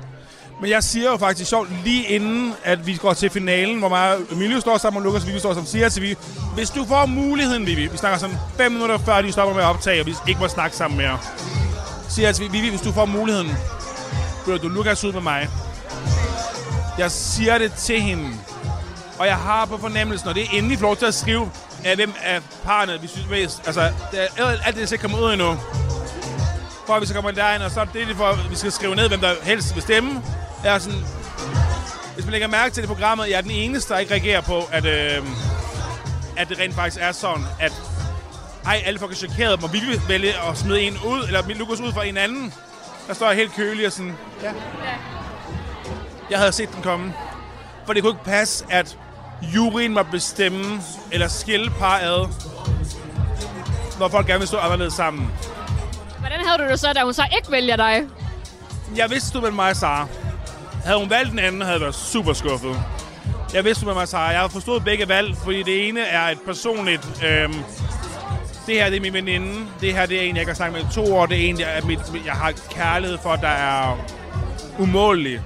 Men 0.61 0.69
jeg 0.69 0.83
siger 0.83 1.11
jo 1.11 1.17
faktisk 1.17 1.49
sjovt, 1.49 1.69
lige 1.83 2.03
inden 2.03 2.53
at 2.63 2.87
vi 2.87 2.95
går 2.95 3.13
til 3.13 3.29
finalen, 3.29 3.79
hvor 3.79 3.89
meget 3.89 4.17
og 4.29 4.35
Emilio 4.35 4.59
står 4.59 4.77
sammen 4.77 4.97
og 4.97 5.03
Lukas, 5.03 5.21
og 5.21 5.27
Vivi 5.27 5.39
står 5.39 5.53
sammen, 5.53 5.67
siger 5.67 5.89
til 5.89 6.01
vi, 6.01 6.15
hvis 6.53 6.69
du 6.69 6.85
får 6.85 7.05
muligheden, 7.05 7.65
Vivi, 7.65 7.87
vi 7.87 7.97
snakker 7.97 8.19
sådan 8.19 8.37
fem 8.57 8.71
minutter 8.71 8.97
før 8.97 9.21
de 9.21 9.31
stopper 9.31 9.55
med 9.55 9.63
at 9.63 9.69
optage, 9.69 10.01
og 10.01 10.05
vi 10.05 10.15
ikke 10.27 10.39
må 10.39 10.47
snakke 10.47 10.77
sammen 10.77 10.97
mere, 10.97 11.19
siger 12.09 12.31
til 12.31 12.51
Vivi, 12.51 12.69
hvis 12.69 12.81
du 12.81 12.91
får 12.91 13.05
muligheden, 13.05 13.57
bør 14.45 14.57
du 14.57 14.67
Lukas 14.67 15.03
ud 15.03 15.13
med 15.13 15.21
mig. 15.21 15.49
Jeg 16.97 17.11
siger 17.11 17.57
det 17.57 17.73
til 17.73 18.01
hende, 18.01 18.29
og 19.19 19.27
jeg 19.27 19.37
har 19.37 19.65
på 19.65 19.77
fornemmelsen, 19.77 20.29
og 20.29 20.35
det 20.35 20.43
er 20.43 20.57
inden 20.57 20.77
får 20.77 20.85
lov 20.85 20.97
til 20.97 21.05
at 21.05 21.13
skrive, 21.13 21.51
af 21.83 21.95
hvem 21.95 22.13
af 22.23 22.41
parerne, 22.63 23.01
vi 23.01 23.07
synes 23.07 23.29
mest, 23.29 23.61
altså, 23.65 23.81
det 24.11 24.19
er, 24.37 24.45
alt 24.65 24.75
det 24.75 24.83
er 24.83 24.91
ikke 24.91 25.01
kommet 25.01 25.19
ud 25.19 25.33
endnu, 25.33 25.57
for 26.85 26.93
at 26.93 27.01
vi 27.01 27.07
så 27.07 27.13
kommer 27.13 27.31
derind, 27.31 27.63
og 27.63 27.71
så 27.71 27.81
er 27.81 27.85
det, 27.85 28.07
det 28.07 28.15
for, 28.15 28.25
at 28.25 28.49
vi 28.49 28.55
skal 28.55 28.71
skrive 28.71 28.95
ned, 28.95 29.07
hvem 29.07 29.19
der 29.19 29.33
helst 29.43 29.75
vil 29.75 29.83
stemme. 29.83 30.23
Jeg 30.67 30.75
er 30.75 30.79
sådan, 30.79 30.99
hvis 32.13 32.25
man 32.25 32.31
lægger 32.31 32.47
mærke 32.47 32.73
til 32.73 32.83
det 32.83 32.89
programmet, 32.89 33.29
jeg 33.29 33.37
er 33.37 33.41
den 33.41 33.51
eneste, 33.51 33.93
der 33.93 33.99
ikke 33.99 34.13
reagerer 34.13 34.41
på, 34.41 34.61
at, 34.71 34.85
øh, 34.85 35.23
at 36.37 36.49
det 36.49 36.59
rent 36.59 36.75
faktisk 36.75 37.03
er 37.03 37.11
sådan, 37.11 37.43
at 37.59 37.73
ej, 38.65 38.81
alle 38.85 38.99
folk 38.99 39.11
er 39.11 39.15
chokeret, 39.15 39.61
må 39.61 39.67
vi 39.67 39.79
vælge 40.07 40.33
at 40.49 40.57
smide 40.57 40.81
en 40.81 40.93
ud, 40.93 41.23
eller 41.27 41.43
Lukas 41.55 41.79
ud 41.79 41.93
fra 41.93 42.05
en 42.05 42.17
anden. 42.17 42.53
Der 43.07 43.13
står 43.13 43.27
jeg 43.27 43.35
helt 43.35 43.53
kølig 43.55 43.85
og 43.85 43.91
sådan, 43.91 44.17
ja. 44.43 44.51
Jeg 46.29 46.39
havde 46.39 46.51
set 46.51 46.73
den 46.73 46.81
komme. 46.83 47.13
For 47.85 47.93
det 47.93 48.03
kunne 48.03 48.11
ikke 48.11 48.23
passe, 48.23 48.65
at 48.69 48.97
juryen 49.41 49.93
må 49.93 50.03
bestemme, 50.03 50.81
eller 51.11 51.27
skille 51.27 51.71
par 51.79 51.99
ad, 51.99 52.27
når 53.99 54.07
folk 54.07 54.27
gerne 54.27 54.39
vil 54.39 54.47
stå 54.47 54.57
anderledes 54.57 54.93
sammen. 54.93 55.31
Hvordan 56.19 56.39
havde 56.45 56.57
du 56.63 56.71
det 56.71 56.79
så, 56.79 56.93
da 56.93 57.03
hun 57.03 57.13
så 57.13 57.23
ikke 57.37 57.51
vælger 57.51 57.75
dig? 57.75 58.03
Jeg 58.95 59.09
vidste, 59.09 59.37
du 59.37 59.41
med 59.41 59.51
mig, 59.51 59.75
Sara. 59.75 60.07
Havde 60.87 60.99
hun 60.99 61.09
valgt 61.09 61.31
den 61.31 61.39
anden, 61.39 61.61
havde 61.61 61.73
jeg 61.73 61.81
været 61.81 61.95
super 61.95 62.33
skuffet. 62.33 62.81
Jeg 63.53 63.65
vidste, 63.65 63.85
du 63.85 63.85
med 63.85 63.93
mig, 63.93 64.07
Jeg 64.13 64.39
har 64.39 64.47
forstået 64.47 64.83
begge 64.83 65.09
valg, 65.09 65.37
fordi 65.43 65.63
det 65.63 65.87
ene 65.87 66.01
er 66.01 66.21
et 66.23 66.37
personligt... 66.45 67.23
Øhm, 67.25 67.53
det 68.67 68.75
her, 68.75 68.89
det 68.89 68.97
er 68.97 69.01
min 69.01 69.13
veninde. 69.13 69.65
Det 69.81 69.93
her, 69.93 70.05
det 70.05 70.17
er 70.17 70.21
en, 70.21 70.35
jeg 70.35 70.45
kan 70.45 70.47
har 70.47 70.55
snakket 70.55 70.81
med 70.81 70.91
i 70.91 70.93
to 70.93 71.15
år. 71.15 71.25
Det 71.25 71.45
er 71.45 71.49
en, 71.49 71.59
jeg, 71.59 71.77
er 71.77 71.85
mit, 71.85 71.99
jeg 72.25 72.33
har 72.33 72.53
kærlighed 72.69 73.17
for, 73.23 73.35
der 73.35 73.47
er 73.47 73.97
umålelig. 74.79 75.41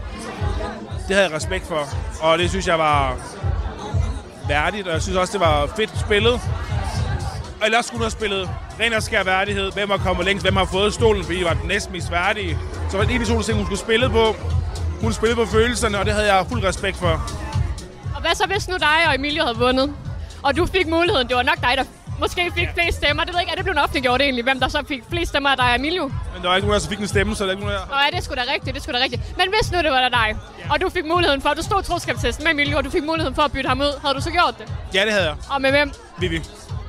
Det 1.07 1.15
havde 1.15 1.27
jeg 1.27 1.35
respekt 1.35 1.67
for, 1.67 1.87
og 2.21 2.37
det 2.37 2.49
synes 2.49 2.67
jeg 2.67 2.79
var 2.79 3.17
værdigt, 4.47 4.87
og 4.87 4.93
jeg 4.93 5.01
synes 5.01 5.17
også, 5.17 5.33
det 5.33 5.41
var 5.41 5.73
fedt 5.75 5.99
spillet. 5.99 6.33
Og 7.61 7.65
ellers 7.65 7.85
skulle 7.85 7.97
hun 7.97 8.03
have 8.03 8.11
spillet 8.11 8.49
ren 8.79 8.93
og 8.93 9.03
skær 9.03 9.23
værdighed. 9.23 9.71
Hvem 9.71 9.89
har 9.89 9.97
kommet 9.97 10.25
længst? 10.25 10.45
Hvem 10.45 10.55
har 10.55 10.65
fået 10.65 10.93
stolen? 10.93 11.23
Fordi 11.23 11.39
I 11.39 11.43
var 11.43 11.53
den 11.53 11.67
næsten 11.67 11.93
mest 11.93 12.11
værdige. 12.11 12.57
Så 12.89 12.97
var 12.97 13.05
det 13.05 13.15
en 13.15 13.21
af 13.21 13.27
de 13.27 13.33
to 13.33 13.41
ting, 13.41 13.57
hun 13.57 13.65
skulle 13.65 13.79
spille 13.79 14.09
på. 14.09 14.35
Hun 15.01 15.13
spillede 15.13 15.35
på 15.35 15.45
følelserne, 15.45 15.99
og 15.99 16.05
det 16.05 16.13
havde 16.13 16.33
jeg 16.33 16.45
fuld 16.49 16.63
respekt 16.63 16.97
for. 16.97 17.13
Og 18.15 18.21
hvad 18.21 18.35
så, 18.35 18.45
hvis 18.47 18.67
nu 18.67 18.77
dig 18.77 18.97
og 19.07 19.15
Emilie 19.15 19.41
havde 19.41 19.57
vundet? 19.57 19.93
Og 20.43 20.57
du 20.57 20.65
fik 20.65 20.87
muligheden. 20.87 21.27
Det 21.27 21.35
var 21.35 21.43
nok 21.43 21.61
dig, 21.61 21.73
der 21.77 21.83
måske 22.19 22.51
fik 22.55 22.69
flest 22.73 22.97
stemmer. 22.97 23.23
Det 23.23 23.33
ved 23.33 23.39
jeg 23.39 23.43
ikke, 23.43 23.51
er 23.51 23.55
det 23.55 23.65
blevet 23.65 23.79
offentliggjort 23.79 24.21
egentlig, 24.21 24.43
hvem 24.43 24.59
der 24.59 24.67
så 24.67 24.83
fik 24.87 25.03
flest 25.09 25.29
stemmer 25.29 25.49
af 25.49 25.57
dig 25.57 25.65
og 25.65 25.75
Emilio? 25.75 26.03
Men 26.33 26.41
der 26.41 26.47
var 26.47 26.55
ikke 26.55 26.67
nogen, 26.67 26.79
der 26.79 26.83
så 26.85 26.89
fik 26.89 26.99
en 26.99 27.07
stemme, 27.07 27.35
så 27.35 27.43
der 27.43 27.49
er 27.49 27.53
ikke 27.53 27.65
nogen, 27.65 27.79
der... 27.79 27.85
Nå 27.89 27.95
ja, 28.11 28.15
det 28.17 28.23
skulle 28.23 28.41
da 28.43 28.51
rigtigt, 28.53 28.75
det 28.75 28.83
skulle 28.83 28.99
da 28.99 29.03
rigtigt. 29.03 29.37
Men 29.37 29.47
hvis 29.53 29.71
nu 29.71 29.77
det 29.77 29.91
var 29.91 30.09
dig, 30.09 30.37
og 30.71 30.81
du 30.81 30.89
fik 30.89 31.05
muligheden 31.05 31.41
for, 31.41 31.49
du 31.49 31.63
stod 31.63 31.83
troskabstesten 31.83 32.43
med 32.43 32.51
Emilio, 32.51 32.77
og 32.77 32.83
du 32.83 32.89
fik 32.89 33.03
muligheden 33.03 33.35
for 33.35 33.41
at 33.41 33.51
bytte 33.51 33.67
ham 33.67 33.79
ud, 33.79 33.99
havde 34.01 34.15
du 34.15 34.21
så 34.21 34.31
gjort 34.31 34.55
det? 34.59 34.65
Ja, 34.93 35.05
det 35.05 35.13
havde 35.13 35.25
jeg. 35.25 35.35
Og 35.49 35.61
med 35.61 35.71
hvem? 35.71 35.91
Vivi. 36.19 36.39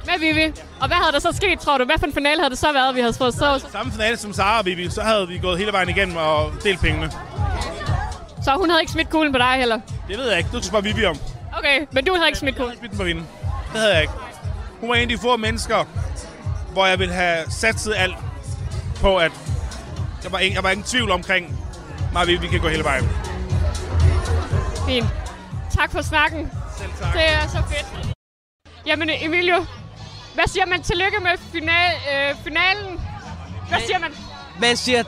Med 0.06 0.18
Vivi. 0.18 0.52
Og 0.80 0.86
hvad 0.86 0.96
havde 0.96 1.12
der 1.12 1.18
så 1.18 1.32
sket, 1.36 1.60
tror 1.60 1.78
du? 1.78 1.84
Hvad 1.84 1.98
for 1.98 2.06
en 2.06 2.14
finale 2.14 2.40
havde 2.40 2.50
det 2.50 2.58
så 2.58 2.72
været, 2.72 2.94
vi 2.94 3.00
havde 3.00 3.14
fået 3.14 3.34
så? 3.34 3.66
Samme 3.72 3.92
finale 3.92 4.16
som 4.16 4.32
Sara 4.32 4.58
og 4.58 4.66
Vivi, 4.66 4.90
så 4.90 5.02
havde 5.02 5.28
vi 5.28 5.38
gået 5.38 5.58
hele 5.58 5.72
vejen 5.72 5.88
igennem 5.88 6.16
og 6.16 6.52
delt 6.64 6.80
pengene. 6.80 7.10
Så 8.44 8.54
hun 8.58 8.70
havde 8.70 8.82
ikke 8.82 8.92
smidt 8.92 9.10
kuglen 9.10 9.32
på 9.32 9.38
dig 9.38 9.54
heller? 9.56 9.80
Det 10.08 10.18
ved 10.18 10.28
jeg 10.28 10.38
ikke. 10.38 10.50
Du 10.52 10.56
skal 10.56 10.64
spørge 10.68 10.84
Vivi 10.84 11.04
om. 11.04 11.16
Okay, 11.58 11.86
men 11.92 12.04
du 12.04 12.14
havde 12.14 12.26
ikke 12.26 12.38
smidt 12.38 12.54
Jeg 12.54 12.60
kuglen? 12.60 12.68
havde 12.70 12.78
smidt 12.78 12.90
den 12.90 12.98
på 12.98 13.04
hende. 13.06 13.22
Det 13.72 13.80
havde 13.80 13.92
jeg 13.92 14.02
ikke. 14.02 14.14
Hun 14.80 14.88
var 14.88 14.94
en 14.94 15.02
af 15.02 15.08
de 15.08 15.18
få 15.18 15.36
mennesker, 15.36 15.84
hvor 16.72 16.86
jeg 16.86 16.98
ville 16.98 17.14
have 17.14 17.44
satset 17.50 17.94
alt 17.96 18.14
på, 19.00 19.16
at 19.16 19.32
der 20.22 20.28
var 20.28 20.38
ingen, 20.38 20.54
jeg 20.54 20.62
var 20.62 20.70
ingen 20.70 20.84
tvivl 20.86 21.10
omkring 21.10 21.58
Vivi, 22.26 22.36
vi 22.40 22.46
kan 22.46 22.60
gå 22.60 22.68
hele 22.68 22.84
vejen. 22.84 23.08
Fint. 24.86 25.06
Tak 25.78 25.92
for 25.92 26.02
snakken. 26.02 26.50
Selv 26.78 26.90
tak. 27.00 27.12
Det 27.14 27.22
er 27.32 27.48
så 27.48 27.62
fedt. 27.68 28.14
Jamen 28.86 29.10
Emilio, 29.22 29.66
hvad 30.34 30.44
siger 30.46 30.66
man? 30.66 30.82
Tillykke 30.82 31.18
med 31.22 31.30
final, 31.52 31.92
øh, 32.14 32.34
finalen. 32.44 33.00
Hvad 33.68 33.78
siger 33.86 33.98
man? 33.98 34.10
Man 34.60 34.76
siger 34.76 35.02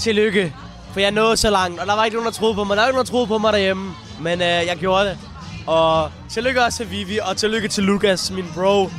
tillykke, 0.00 0.54
for 0.98 1.02
jeg 1.02 1.10
nåede 1.10 1.36
så 1.36 1.50
langt, 1.50 1.80
og 1.80 1.86
der 1.86 1.94
var 1.94 2.04
ikke 2.04 2.16
nogen, 2.16 2.26
der 2.26 2.38
troede 2.38 2.54
på 2.54 2.64
mig. 2.64 2.76
Der 2.76 2.82
var 2.82 2.88
ikke 2.88 2.96
nogen, 2.96 3.06
der 3.06 3.10
troede 3.10 3.26
på 3.26 3.38
mig 3.38 3.52
derhjemme, 3.52 3.94
men 4.20 4.42
øh, 4.42 4.46
jeg 4.46 4.76
gjorde 4.80 5.04
det. 5.04 5.18
Og 5.66 6.10
tillykke 6.28 6.64
også 6.64 6.78
til 6.78 6.90
Vivi, 6.90 7.18
og 7.18 7.36
tillykke 7.36 7.68
til 7.68 7.84
Lukas, 7.84 8.30
min 8.30 8.44
bro. 8.54 8.90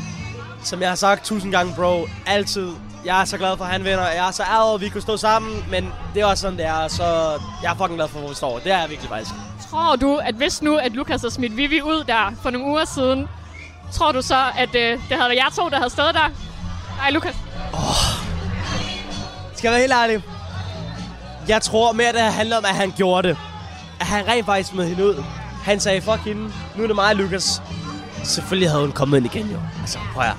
Som 0.63 0.81
jeg 0.81 0.89
har 0.89 0.95
sagt 0.95 1.25
tusind 1.25 1.51
gange, 1.51 1.73
bro. 1.75 2.07
Altid. 2.25 2.71
Jeg 3.05 3.21
er 3.21 3.25
så 3.25 3.37
glad 3.37 3.57
for, 3.57 3.65
at 3.65 3.71
han 3.71 3.83
vinder. 3.83 4.07
Jeg 4.07 4.27
er 4.27 4.31
så 4.31 4.43
ærget 4.43 4.65
over, 4.65 4.75
at 4.75 4.81
vi 4.81 4.89
kunne 4.89 5.01
stå 5.01 5.17
sammen. 5.17 5.65
Men 5.71 5.93
det 6.13 6.21
er 6.21 6.25
også 6.25 6.41
sådan, 6.41 6.57
det 6.57 6.65
er. 6.65 6.87
Så 6.87 7.03
jeg 7.63 7.71
er 7.71 7.75
fucking 7.75 7.95
glad 7.95 8.07
for, 8.07 8.19
hvor 8.19 8.29
vi 8.29 8.35
står. 8.35 8.59
Det 8.59 8.71
er 8.71 8.79
jeg 8.79 8.89
virkelig 8.89 9.09
faktisk. 9.09 9.31
Tror 9.69 9.95
du, 9.95 10.15
at 10.15 10.35
hvis 10.35 10.61
nu, 10.61 10.77
at 10.77 10.91
Lukas 10.91 11.21
havde 11.21 11.33
smidt 11.33 11.57
Vivi 11.57 11.81
ud 11.81 12.03
der 12.03 12.31
for 12.41 12.49
nogle 12.49 12.67
uger 12.67 12.85
siden, 12.85 13.27
tror 13.93 14.11
du 14.11 14.21
så, 14.21 14.43
at 14.57 14.75
øh, 14.75 14.91
det 14.91 15.17
havde 15.17 15.29
været 15.29 15.35
jer 15.35 15.49
to, 15.55 15.69
der 15.69 15.77
havde 15.77 15.89
stået 15.89 16.13
der? 16.13 16.29
Nej, 16.97 17.11
Lukas. 17.11 17.35
Skal 19.55 19.67
jeg 19.67 19.71
være 19.71 19.81
helt 19.81 19.93
ærlig? 19.93 20.38
Jeg 21.49 21.61
tror 21.61 21.91
mere, 21.93 22.13
det 22.13 22.21
handler 22.21 22.57
om, 22.57 22.65
at 22.65 22.75
han 22.75 22.93
gjorde 22.97 23.27
det. 23.27 23.37
At 23.99 24.05
han 24.05 24.27
rent 24.27 24.45
faktisk 24.45 24.69
smed 24.69 24.87
hende 24.87 25.05
ud. 25.05 25.23
Han 25.63 25.79
sagde, 25.79 26.01
fuck 26.01 26.19
hende. 26.19 26.51
Nu 26.75 26.83
er 26.83 26.87
det 26.87 26.95
mig, 26.95 27.15
Lukas. 27.15 27.61
Selvfølgelig 28.23 28.69
havde 28.69 28.81
hun 28.81 28.91
kommet 28.91 29.17
ind 29.17 29.25
igen, 29.25 29.51
jo. 29.51 29.59
Altså, 29.81 29.99
prøv 30.13 30.23
at, 30.23 30.33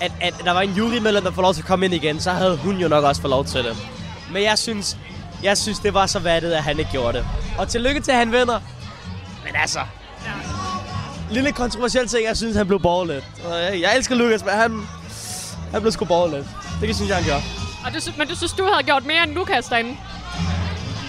at, 0.00 0.12
at 0.20 0.34
der 0.44 0.52
var 0.52 0.60
en 0.60 0.70
jurymedlem, 0.70 1.24
der 1.24 1.30
får 1.30 1.42
lov 1.42 1.54
til 1.54 1.60
at 1.62 1.66
komme 1.66 1.84
ind 1.84 1.94
igen, 1.94 2.20
så 2.20 2.30
havde 2.30 2.56
hun 2.56 2.76
jo 2.76 2.88
nok 2.88 3.04
også 3.04 3.20
fået 3.20 3.30
lov 3.30 3.44
til 3.44 3.64
det. 3.64 3.76
Men 4.32 4.42
jeg 4.42 4.58
synes, 4.58 4.96
jeg 5.42 5.58
synes, 5.58 5.78
det 5.78 5.94
var 5.94 6.06
så 6.06 6.18
vattet, 6.18 6.52
at 6.52 6.62
han 6.62 6.78
ikke 6.78 6.90
gjorde 6.90 7.18
det. 7.18 7.26
Og 7.58 7.68
tillykke 7.68 8.00
til, 8.00 8.10
at 8.10 8.18
han 8.18 8.32
vinder. 8.32 8.60
Men 9.44 9.56
altså... 9.56 9.80
Lille 11.30 11.52
kontroversiel 11.52 12.08
ting, 12.08 12.24
jeg 12.24 12.36
synes, 12.36 12.56
han 12.56 12.66
blev 12.66 12.80
borgerlet. 12.80 13.24
Jeg, 13.50 13.80
jeg 13.80 13.96
elsker 13.96 14.14
Lukas, 14.14 14.44
men 14.44 14.54
han, 14.54 14.86
han 15.72 15.80
blev 15.80 15.92
sgu 15.92 16.04
borgerlet. 16.04 16.48
Det 16.80 16.88
kan 16.88 16.94
synes 16.94 17.08
jeg, 17.08 17.16
han 17.16 17.24
gjorde. 17.24 17.42
Og 17.86 17.94
du, 17.94 17.98
men 18.18 18.28
du 18.28 18.36
synes, 18.36 18.52
du 18.52 18.64
havde 18.64 18.82
gjort 18.82 19.04
mere 19.04 19.22
end 19.22 19.32
Lukas 19.32 19.66
derinde? 19.66 19.96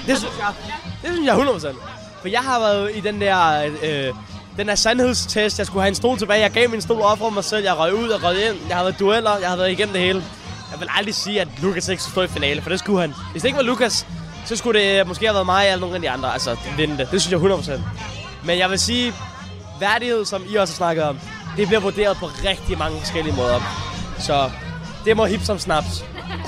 Det 0.07 0.17
synes 0.17 0.33
jeg, 0.39 0.53
det 1.01 1.09
synes 1.13 1.27
jeg 1.27 1.35
100%. 1.35 1.75
For 2.21 2.27
jeg 2.27 2.39
har 2.39 2.59
været 2.59 2.91
i 2.95 2.99
den 2.99 3.21
der, 3.21 3.63
øh, 3.83 4.13
den 4.57 4.67
der 4.67 4.75
sandhedstest. 4.75 5.57
Jeg 5.57 5.65
skulle 5.67 5.81
have 5.81 5.89
en 5.89 5.95
stol 5.95 6.17
tilbage. 6.17 6.41
Jeg 6.41 6.51
gav 6.51 6.69
min 6.69 6.81
stol 6.81 7.01
op 7.01 7.17
for 7.17 7.29
mig 7.29 7.43
selv. 7.43 7.63
Jeg 7.63 7.77
røg 7.77 7.93
ud 7.93 8.09
og 8.09 8.23
røg 8.23 8.49
ind. 8.49 8.57
Jeg 8.67 8.77
har 8.77 8.83
været 8.83 8.99
dueller. 8.99 9.37
Jeg 9.37 9.49
har 9.49 9.55
været 9.55 9.71
igennem 9.71 9.93
det 9.93 10.01
hele. 10.01 10.23
Jeg 10.71 10.79
vil 10.79 10.87
aldrig 10.97 11.15
sige, 11.15 11.41
at 11.41 11.47
Lukas 11.61 11.87
ikke 11.87 12.03
skulle 12.03 12.13
stå 12.13 12.21
i 12.21 12.27
finale, 12.27 12.61
for 12.61 12.69
det 12.69 12.79
skulle 12.79 13.01
han. 13.01 13.13
Hvis 13.31 13.41
det 13.41 13.47
ikke 13.49 13.57
var 13.57 13.63
Lukas, 13.63 14.07
så 14.45 14.55
skulle 14.55 14.79
det 14.79 14.99
øh, 14.99 15.07
måske 15.07 15.25
have 15.25 15.33
været 15.33 15.45
mig 15.45 15.65
eller 15.65 15.79
nogen 15.79 15.95
af 15.95 16.01
de 16.01 16.09
andre. 16.09 16.33
Altså, 16.33 16.57
vinde 16.77 16.97
det. 16.97 17.11
Det 17.11 17.21
synes 17.21 17.43
jeg 17.43 17.75
100%. 17.77 17.81
Men 18.43 18.59
jeg 18.59 18.69
vil 18.69 18.79
sige, 18.79 19.13
værdighed, 19.79 20.25
som 20.25 20.43
I 20.49 20.55
også 20.55 20.73
har 20.73 20.77
snakket 20.77 21.03
om, 21.03 21.19
det 21.57 21.67
bliver 21.67 21.79
vurderet 21.79 22.17
på 22.17 22.25
rigtig 22.25 22.77
mange 22.77 22.99
forskellige 22.99 23.35
måder. 23.35 23.59
Så 24.19 24.51
det 25.05 25.17
må 25.17 25.25
hip 25.25 25.41
som 25.43 25.59
snaps. 25.59 26.05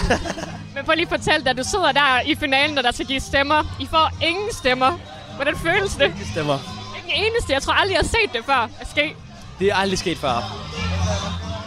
Men 0.81 0.85
prøv 0.85 0.95
lige 0.95 1.13
at 1.13 1.21
fortælle, 1.21 1.45
da 1.45 1.53
du 1.53 1.63
sidder 1.63 1.91
der 1.91 2.21
i 2.25 2.35
finalen, 2.35 2.77
og 2.77 2.83
der 2.83 2.91
skal 2.91 3.05
give 3.05 3.19
stemmer. 3.19 3.63
I 3.79 3.85
får 3.85 4.11
ingen 4.21 4.53
stemmer. 4.53 4.97
Hvordan 5.35 5.57
føles 5.57 5.95
det? 5.95 6.13
Det 6.19 6.27
stemmer. 6.31 6.57
Ikke 6.97 7.17
en 7.17 7.25
eneste. 7.25 7.53
Jeg 7.53 7.61
tror 7.61 7.73
aldrig, 7.73 7.93
jeg 7.93 7.99
har 7.99 8.07
set 8.07 8.33
det 8.33 8.45
før 8.45 8.69
at 8.79 8.89
ske. 8.89 9.15
Det 9.59 9.67
er 9.67 9.75
aldrig 9.75 9.99
sket 9.99 10.17
før. 10.17 10.33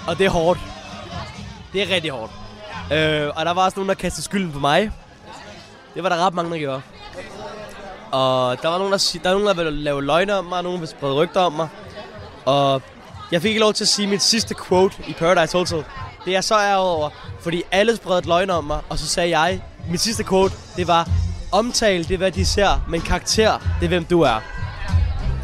Og 0.07 0.19
det 0.19 0.27
er 0.27 0.31
hårdt. 0.31 0.61
Det 1.73 1.83
er 1.83 1.95
rigtig 1.95 2.11
hårdt. 2.11 2.33
Øh, 2.93 3.31
og 3.37 3.47
der 3.47 3.53
var 3.53 3.65
også 3.65 3.77
nogen, 3.77 3.89
der 3.89 3.95
kastede 3.95 4.25
skylden 4.25 4.53
på 4.53 4.59
mig. 4.59 4.91
Det 5.95 6.03
var 6.03 6.09
der 6.09 6.27
ret 6.27 6.35
mange, 6.35 6.51
der 6.51 6.59
gjorde. 6.59 6.83
Og 8.13 8.63
der 8.63 8.69
var 8.69 8.79
nogen, 8.79 8.93
der, 8.93 9.19
der, 9.23 9.31
var 9.31 9.39
nogen, 9.39 9.47
der 9.47 9.65
ville 9.65 9.83
lave 9.83 10.05
løgne 10.05 10.35
om 10.35 10.45
mig, 10.45 10.59
og 10.59 10.65
nogen, 10.65 10.81
der 10.81 10.87
sprede 10.87 11.15
rygter 11.15 11.41
om 11.41 11.53
mig. 11.53 11.69
Og 12.45 12.83
jeg 13.33 13.43
fik 13.43 13.49
ikke 13.49 13.61
lov 13.61 13.73
til 13.73 13.85
at 13.85 13.89
sige 13.89 14.09
mit 14.09 14.23
sidste 14.23 14.55
quote 14.69 14.97
i 15.07 15.13
Paradise 15.13 15.59
Hotel. 15.59 15.85
Det 16.25 16.31
er 16.31 16.35
jeg 16.35 16.45
så 16.45 16.55
ærget 16.55 16.89
over, 16.89 17.11
fordi 17.41 17.63
alle 17.71 17.97
spredte 17.97 18.29
løgne 18.29 18.53
om 18.53 18.65
mig, 18.65 18.81
og 18.89 18.99
så 18.99 19.07
sagde 19.07 19.39
jeg, 19.39 19.61
mit 19.91 20.01
sidste 20.01 20.25
quote, 20.25 20.55
det 20.77 20.87
var, 20.89 21.09
omtale 21.53 22.05
det 22.05 22.15
er, 22.15 22.19
hvad 22.19 22.31
de 22.31 22.47
ser, 22.47 22.85
men 22.89 23.01
karakter, 23.01 23.59
det 23.81 23.85
er, 23.85 23.89
hvem 23.89 24.05
du 24.05 24.21
er. 24.21 24.41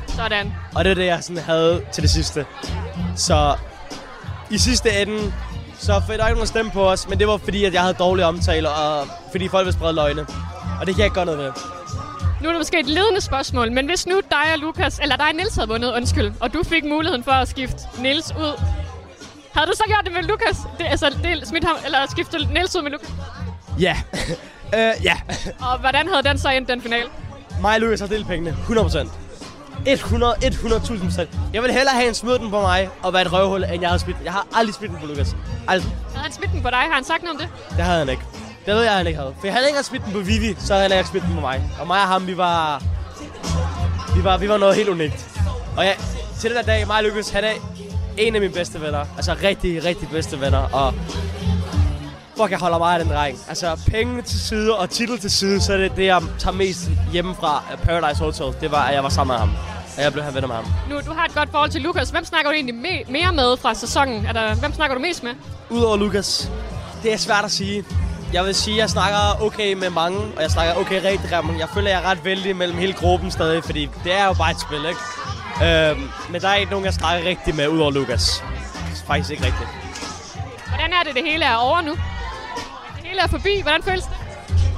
Sådan. 0.09 0.53
Og 0.75 0.85
det 0.85 0.91
er 0.91 0.95
det, 0.95 1.07
jeg 1.07 1.25
sådan 1.25 1.43
havde 1.43 1.83
til 1.93 2.03
det 2.03 2.11
sidste. 2.11 2.47
Så 3.17 3.57
i 4.51 4.59
sidste 4.59 5.03
ende, 5.03 5.33
så 5.79 6.03
der 6.09 6.13
ikke 6.13 6.35
nogen 6.35 6.47
stemme 6.47 6.71
på 6.71 6.91
os, 6.91 7.09
men 7.09 7.19
det 7.19 7.29
var 7.29 7.37
fordi, 7.37 7.65
at 7.65 7.75
jeg 7.75 7.83
havde 7.83 7.95
dårlige 7.95 8.27
omtaler, 8.27 8.71
og 8.71 9.07
fordi 9.31 9.49
folk 9.49 9.65
ville 9.65 9.79
sprede 9.79 9.95
løgne. 9.95 10.27
Og 10.81 10.87
det 10.87 10.95
kan 10.95 10.99
jeg 10.99 11.05
ikke 11.07 11.15
gøre 11.15 11.27
noget 11.27 11.39
ved. 11.41 11.53
Nu 12.41 12.49
er 12.49 12.53
det 12.53 12.61
måske 12.61 12.81
et 12.81 12.87
ledende 12.87 13.21
spørgsmål, 13.21 13.73
men 13.73 13.87
hvis 13.87 14.07
nu 14.07 14.21
dig 14.31 14.53
og 14.53 14.59
Lukas, 14.59 14.99
eller 14.99 15.17
dig 15.17 15.27
og 15.27 15.35
Niels 15.35 15.55
havde 15.55 15.69
vundet, 15.69 15.93
undskyld, 15.93 16.33
og 16.41 16.53
du 16.53 16.63
fik 16.63 16.85
muligheden 16.85 17.25
for 17.25 17.33
at 17.33 17.49
skifte 17.49 17.79
Niels 17.99 18.33
ud, 18.39 18.63
havde 19.55 19.67
du 19.67 19.73
så 19.77 19.85
gjort 19.87 20.05
det 20.05 20.13
med 20.13 20.23
Lukas? 20.23 20.57
Det, 20.79 20.87
altså, 20.87 21.17
det, 21.23 21.49
smidt 21.49 21.65
ham, 21.65 21.77
eller 21.85 21.99
skifte 22.11 22.39
Niels 22.53 22.77
ud 22.77 22.83
med 22.83 22.91
Lukas? 22.91 23.09
Ja. 23.81 23.97
øh, 24.77 25.05
ja. 25.05 25.17
Og 25.61 25.79
hvordan 25.79 26.09
havde 26.09 26.23
den 26.23 26.39
så 26.39 26.49
endt 26.49 26.69
den 26.69 26.83
finale? 26.83 27.09
Mig 27.61 27.75
og 27.75 27.81
Lukas 27.81 28.01
har 28.01 28.07
delt 28.07 28.27
pengene. 28.27 28.57
100%. 28.69 29.09
100, 29.87 30.35
100.000 30.45 31.05
procent. 31.05 31.31
Jeg 31.53 31.63
vil 31.63 31.71
hellere 31.71 31.95
have 31.95 32.09
en 32.09 32.15
smidt 32.15 32.41
den 32.41 32.51
på 32.51 32.61
mig 32.61 32.89
og 33.03 33.13
være 33.13 33.23
et 33.23 33.33
røvhul, 33.33 33.65
end 33.65 33.81
jeg 33.81 33.89
havde 33.89 33.99
smidt. 33.99 34.17
Jeg 34.25 34.33
har 34.33 34.47
aldrig 34.55 34.75
smidt 34.75 34.91
den 34.93 35.01
på 35.01 35.07
Lukas. 35.07 35.37
Aldrig. 35.69 35.93
Havde 36.09 36.23
han 36.23 36.33
smidt 36.33 36.53
den 36.53 36.63
på 36.63 36.71
dig? 36.71 36.79
Har 36.79 36.95
han 36.95 37.05
sagt 37.05 37.23
noget 37.23 37.41
om 37.41 37.47
det? 37.47 37.77
Det 37.77 37.85
havde 37.85 37.99
han 37.99 38.09
ikke. 38.09 38.23
Det 38.67 38.75
ved 38.75 38.83
jeg, 38.83 38.93
han 38.93 39.07
ikke 39.07 39.19
havde. 39.19 39.35
For 39.41 39.47
jeg 39.47 39.55
havde 39.55 39.69
ikke 39.69 39.83
smidt 39.83 40.05
den 40.05 40.13
på 40.13 40.19
Vivi, 40.19 40.57
så 40.59 40.75
havde 40.75 40.89
han 40.89 40.99
ikke 40.99 41.11
smidt 41.11 41.25
den 41.25 41.35
på 41.35 41.41
mig. 41.41 41.71
Og 41.81 41.87
mig 41.87 42.03
og 42.03 42.09
ham, 42.09 42.27
vi 42.27 42.37
var... 42.37 42.83
Vi 44.17 44.25
var, 44.25 44.37
vi 44.37 44.49
var 44.49 44.59
noget 44.59 44.77
helt 44.77 44.89
unikt. 44.89 45.27
Og 45.77 45.85
jeg, 45.85 45.97
til 46.41 46.51
den 46.51 46.57
der 46.57 46.63
dag, 46.63 46.87
mig 46.87 46.97
og 46.97 47.05
Lukas, 47.05 47.31
han 47.31 47.45
er 47.45 47.53
en 48.21 48.35
af 48.35 48.41
mine 48.41 48.53
bedste 48.53 48.81
venner. 48.81 49.05
Altså 49.17 49.37
rigtig, 49.43 49.85
rigtig 49.85 50.09
bedste 50.09 50.41
venner. 50.41 50.59
Og 50.59 50.95
fuck, 52.37 52.51
jeg 52.51 52.59
holder 52.59 52.79
meget 52.79 52.99
af 52.99 53.05
den 53.05 53.15
dreng. 53.15 53.39
Altså 53.49 53.81
penge 53.91 54.23
til 54.23 54.41
side 54.41 54.77
og 54.79 54.91
titel 54.91 55.19
til 55.19 55.31
side, 55.31 55.61
så 55.61 55.73
er 55.73 55.77
det 55.77 55.93
det, 55.97 56.05
jeg 56.07 56.23
tager 56.39 56.55
mest 56.57 56.81
hjemmefra 57.13 57.63
af 57.73 57.79
Paradise 57.79 58.25
Hotel. 58.25 58.61
Det 58.61 58.71
var, 58.71 58.83
at 58.83 58.95
jeg 58.95 59.03
var 59.03 59.09
sammen 59.09 59.33
med 59.35 59.39
ham. 59.39 59.51
Og 59.97 60.03
jeg 60.03 60.13
blev 60.13 60.25
her 60.25 60.31
venner 60.31 60.49
med 60.49 60.57
ham. 60.57 60.65
Nu, 60.91 60.97
du 61.07 61.13
har 61.13 61.25
et 61.25 61.35
godt 61.35 61.51
forhold 61.51 61.71
til 61.71 61.81
Lukas. 61.81 62.11
Hvem 62.11 62.25
snakker 62.25 62.51
du 62.51 62.55
egentlig 62.55 62.75
me- 62.75 63.13
mere 63.13 63.33
med 63.33 63.57
fra 63.57 63.75
sæsonen? 63.75 64.27
Er 64.27 64.33
der, 64.33 64.55
hvem 64.55 64.73
snakker 64.75 64.97
du 64.97 65.03
mest 65.03 65.23
med? 65.23 65.31
Udover 65.71 65.97
Lukas, 65.97 66.51
det 67.03 67.13
er 67.13 67.17
svært 67.17 67.45
at 67.45 67.51
sige. 67.51 67.85
Jeg 68.33 68.45
vil 68.45 68.55
sige, 68.55 68.75
at 68.75 68.81
jeg 68.81 68.91
snakker 68.91 69.43
okay 69.43 69.73
med 69.73 69.91
mange, 69.91 70.19
og 70.19 70.43
jeg 70.43 70.51
snakker 70.51 70.75
okay 70.75 70.95
rigtig 71.05 71.31
med 71.31 71.43
mange. 71.43 71.59
Jeg 71.61 71.69
føler, 71.75 71.87
at 71.89 71.93
jeg 71.95 72.03
er 72.05 72.11
ret 72.11 72.25
vældig 72.25 72.57
mellem 72.57 72.79
hele 72.79 72.93
gruppen 72.93 73.31
stadig, 73.31 73.65
fordi 73.65 73.89
det 74.05 74.13
er 74.19 74.25
jo 74.27 74.33
bare 74.33 74.51
et 74.51 74.61
spil, 74.61 74.79
ikke? 74.89 75.01
Øhm, 75.63 76.11
men 76.31 76.41
der 76.41 76.49
er 76.49 76.55
ikke 76.55 76.71
nogen, 76.71 76.85
jeg 76.85 76.95
snakker 76.95 77.29
rigtig 77.29 77.55
med, 77.55 77.69
udover 77.69 77.91
Lukas. 77.91 78.45
Faktisk 79.07 79.31
ikke 79.31 79.45
rigtigt. 79.45 79.69
Hvordan 80.69 80.93
er 80.93 81.03
det, 81.07 81.15
det 81.15 81.23
hele 81.25 81.45
er 81.45 81.57
over 81.57 81.81
nu? 81.81 81.91
Det 81.91 83.05
hele 83.05 83.21
er 83.21 83.27
forbi. 83.27 83.61
Hvordan 83.63 83.83
føles 83.83 84.05
det? 84.05 84.17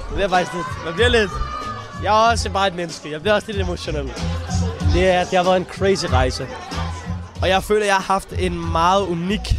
Det 0.09 0.15
bliver 0.15 0.29
faktisk 0.29 0.55
lidt. 0.55 0.67
Man 0.85 0.95
bliver 0.95 1.09
lidt... 1.09 1.31
Jeg 2.03 2.09
er 2.09 2.31
også 2.31 2.51
bare 2.51 2.67
et 2.67 2.75
menneske. 2.75 3.11
Jeg 3.11 3.21
bliver 3.21 3.35
også 3.35 3.47
lidt 3.47 3.61
emotionel. 3.61 4.13
Det, 4.95 5.11
er, 5.11 5.25
det 5.25 5.37
har 5.39 5.45
været 5.45 5.57
en 5.57 5.65
crazy 5.65 6.05
rejse. 6.05 6.49
Og 7.43 7.49
jeg 7.49 7.63
føler, 7.63 7.81
at 7.81 7.87
jeg 7.87 7.95
har 7.95 8.03
haft 8.03 8.33
en 8.39 8.73
meget 8.73 9.03
unik 9.03 9.55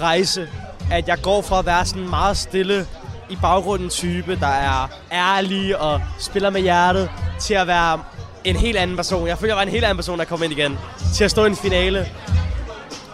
rejse. 0.00 0.48
At 0.90 1.08
jeg 1.08 1.22
går 1.22 1.42
fra 1.42 1.58
at 1.58 1.66
være 1.66 1.86
sådan 1.86 2.08
meget 2.08 2.36
stille 2.36 2.86
i 3.28 3.36
baggrunden 3.36 3.88
type, 3.90 4.40
der 4.40 4.46
er 4.46 4.88
ærlig 5.12 5.78
og 5.78 6.00
spiller 6.18 6.50
med 6.50 6.60
hjertet, 6.60 7.10
til 7.40 7.54
at 7.54 7.66
være 7.66 8.02
en 8.44 8.56
helt 8.56 8.76
anden 8.76 8.96
person. 8.96 9.26
Jeg 9.28 9.38
føler, 9.38 9.52
jeg 9.52 9.56
var 9.56 9.62
en 9.62 9.68
helt 9.68 9.84
anden 9.84 9.96
person, 9.96 10.18
der 10.18 10.24
kom 10.24 10.42
ind 10.42 10.52
igen. 10.52 10.78
Til 11.14 11.24
at 11.24 11.30
stå 11.30 11.44
i 11.44 11.46
en 11.46 11.56
finale 11.56 12.08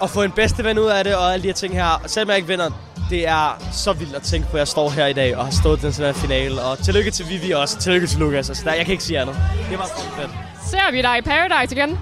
og 0.00 0.10
få 0.10 0.22
en 0.22 0.30
bedste 0.30 0.64
ven 0.64 0.78
ud 0.78 0.86
af 0.86 1.04
det 1.04 1.16
og 1.16 1.32
alle 1.32 1.42
de 1.42 1.48
her 1.48 1.54
ting 1.54 1.74
her. 1.74 2.00
Og 2.04 2.10
selvom 2.10 2.28
jeg 2.28 2.36
ikke 2.36 2.48
vinder, 2.48 2.70
det 3.10 3.28
er 3.28 3.62
så 3.72 3.92
vildt 3.92 4.14
at 4.14 4.22
tænke 4.22 4.48
på, 4.50 4.56
at 4.56 4.58
jeg 4.58 4.68
står 4.68 4.90
her 4.90 5.06
i 5.06 5.12
dag 5.12 5.36
og 5.36 5.44
har 5.44 5.52
stået 5.52 5.82
den 5.82 5.92
sådan 5.92 6.14
her 6.14 6.20
finale. 6.20 6.62
Og 6.62 6.78
tillykke 6.78 7.10
til 7.10 7.28
Vivi 7.28 7.50
også. 7.50 7.78
Tillykke 7.78 8.06
til 8.06 8.18
Lukas. 8.18 8.48
Altså, 8.48 8.64
der, 8.64 8.74
jeg 8.74 8.84
kan 8.84 8.92
ikke 8.92 9.04
sige 9.04 9.20
andet. 9.20 9.36
Det 9.70 9.78
var 9.78 9.86
fucking 9.96 10.14
fedt. 10.14 10.30
Ser 10.70 10.92
vi 10.92 11.02
dig 11.02 11.18
i 11.18 11.20
Paradise 11.20 11.76
igen? 11.76 11.98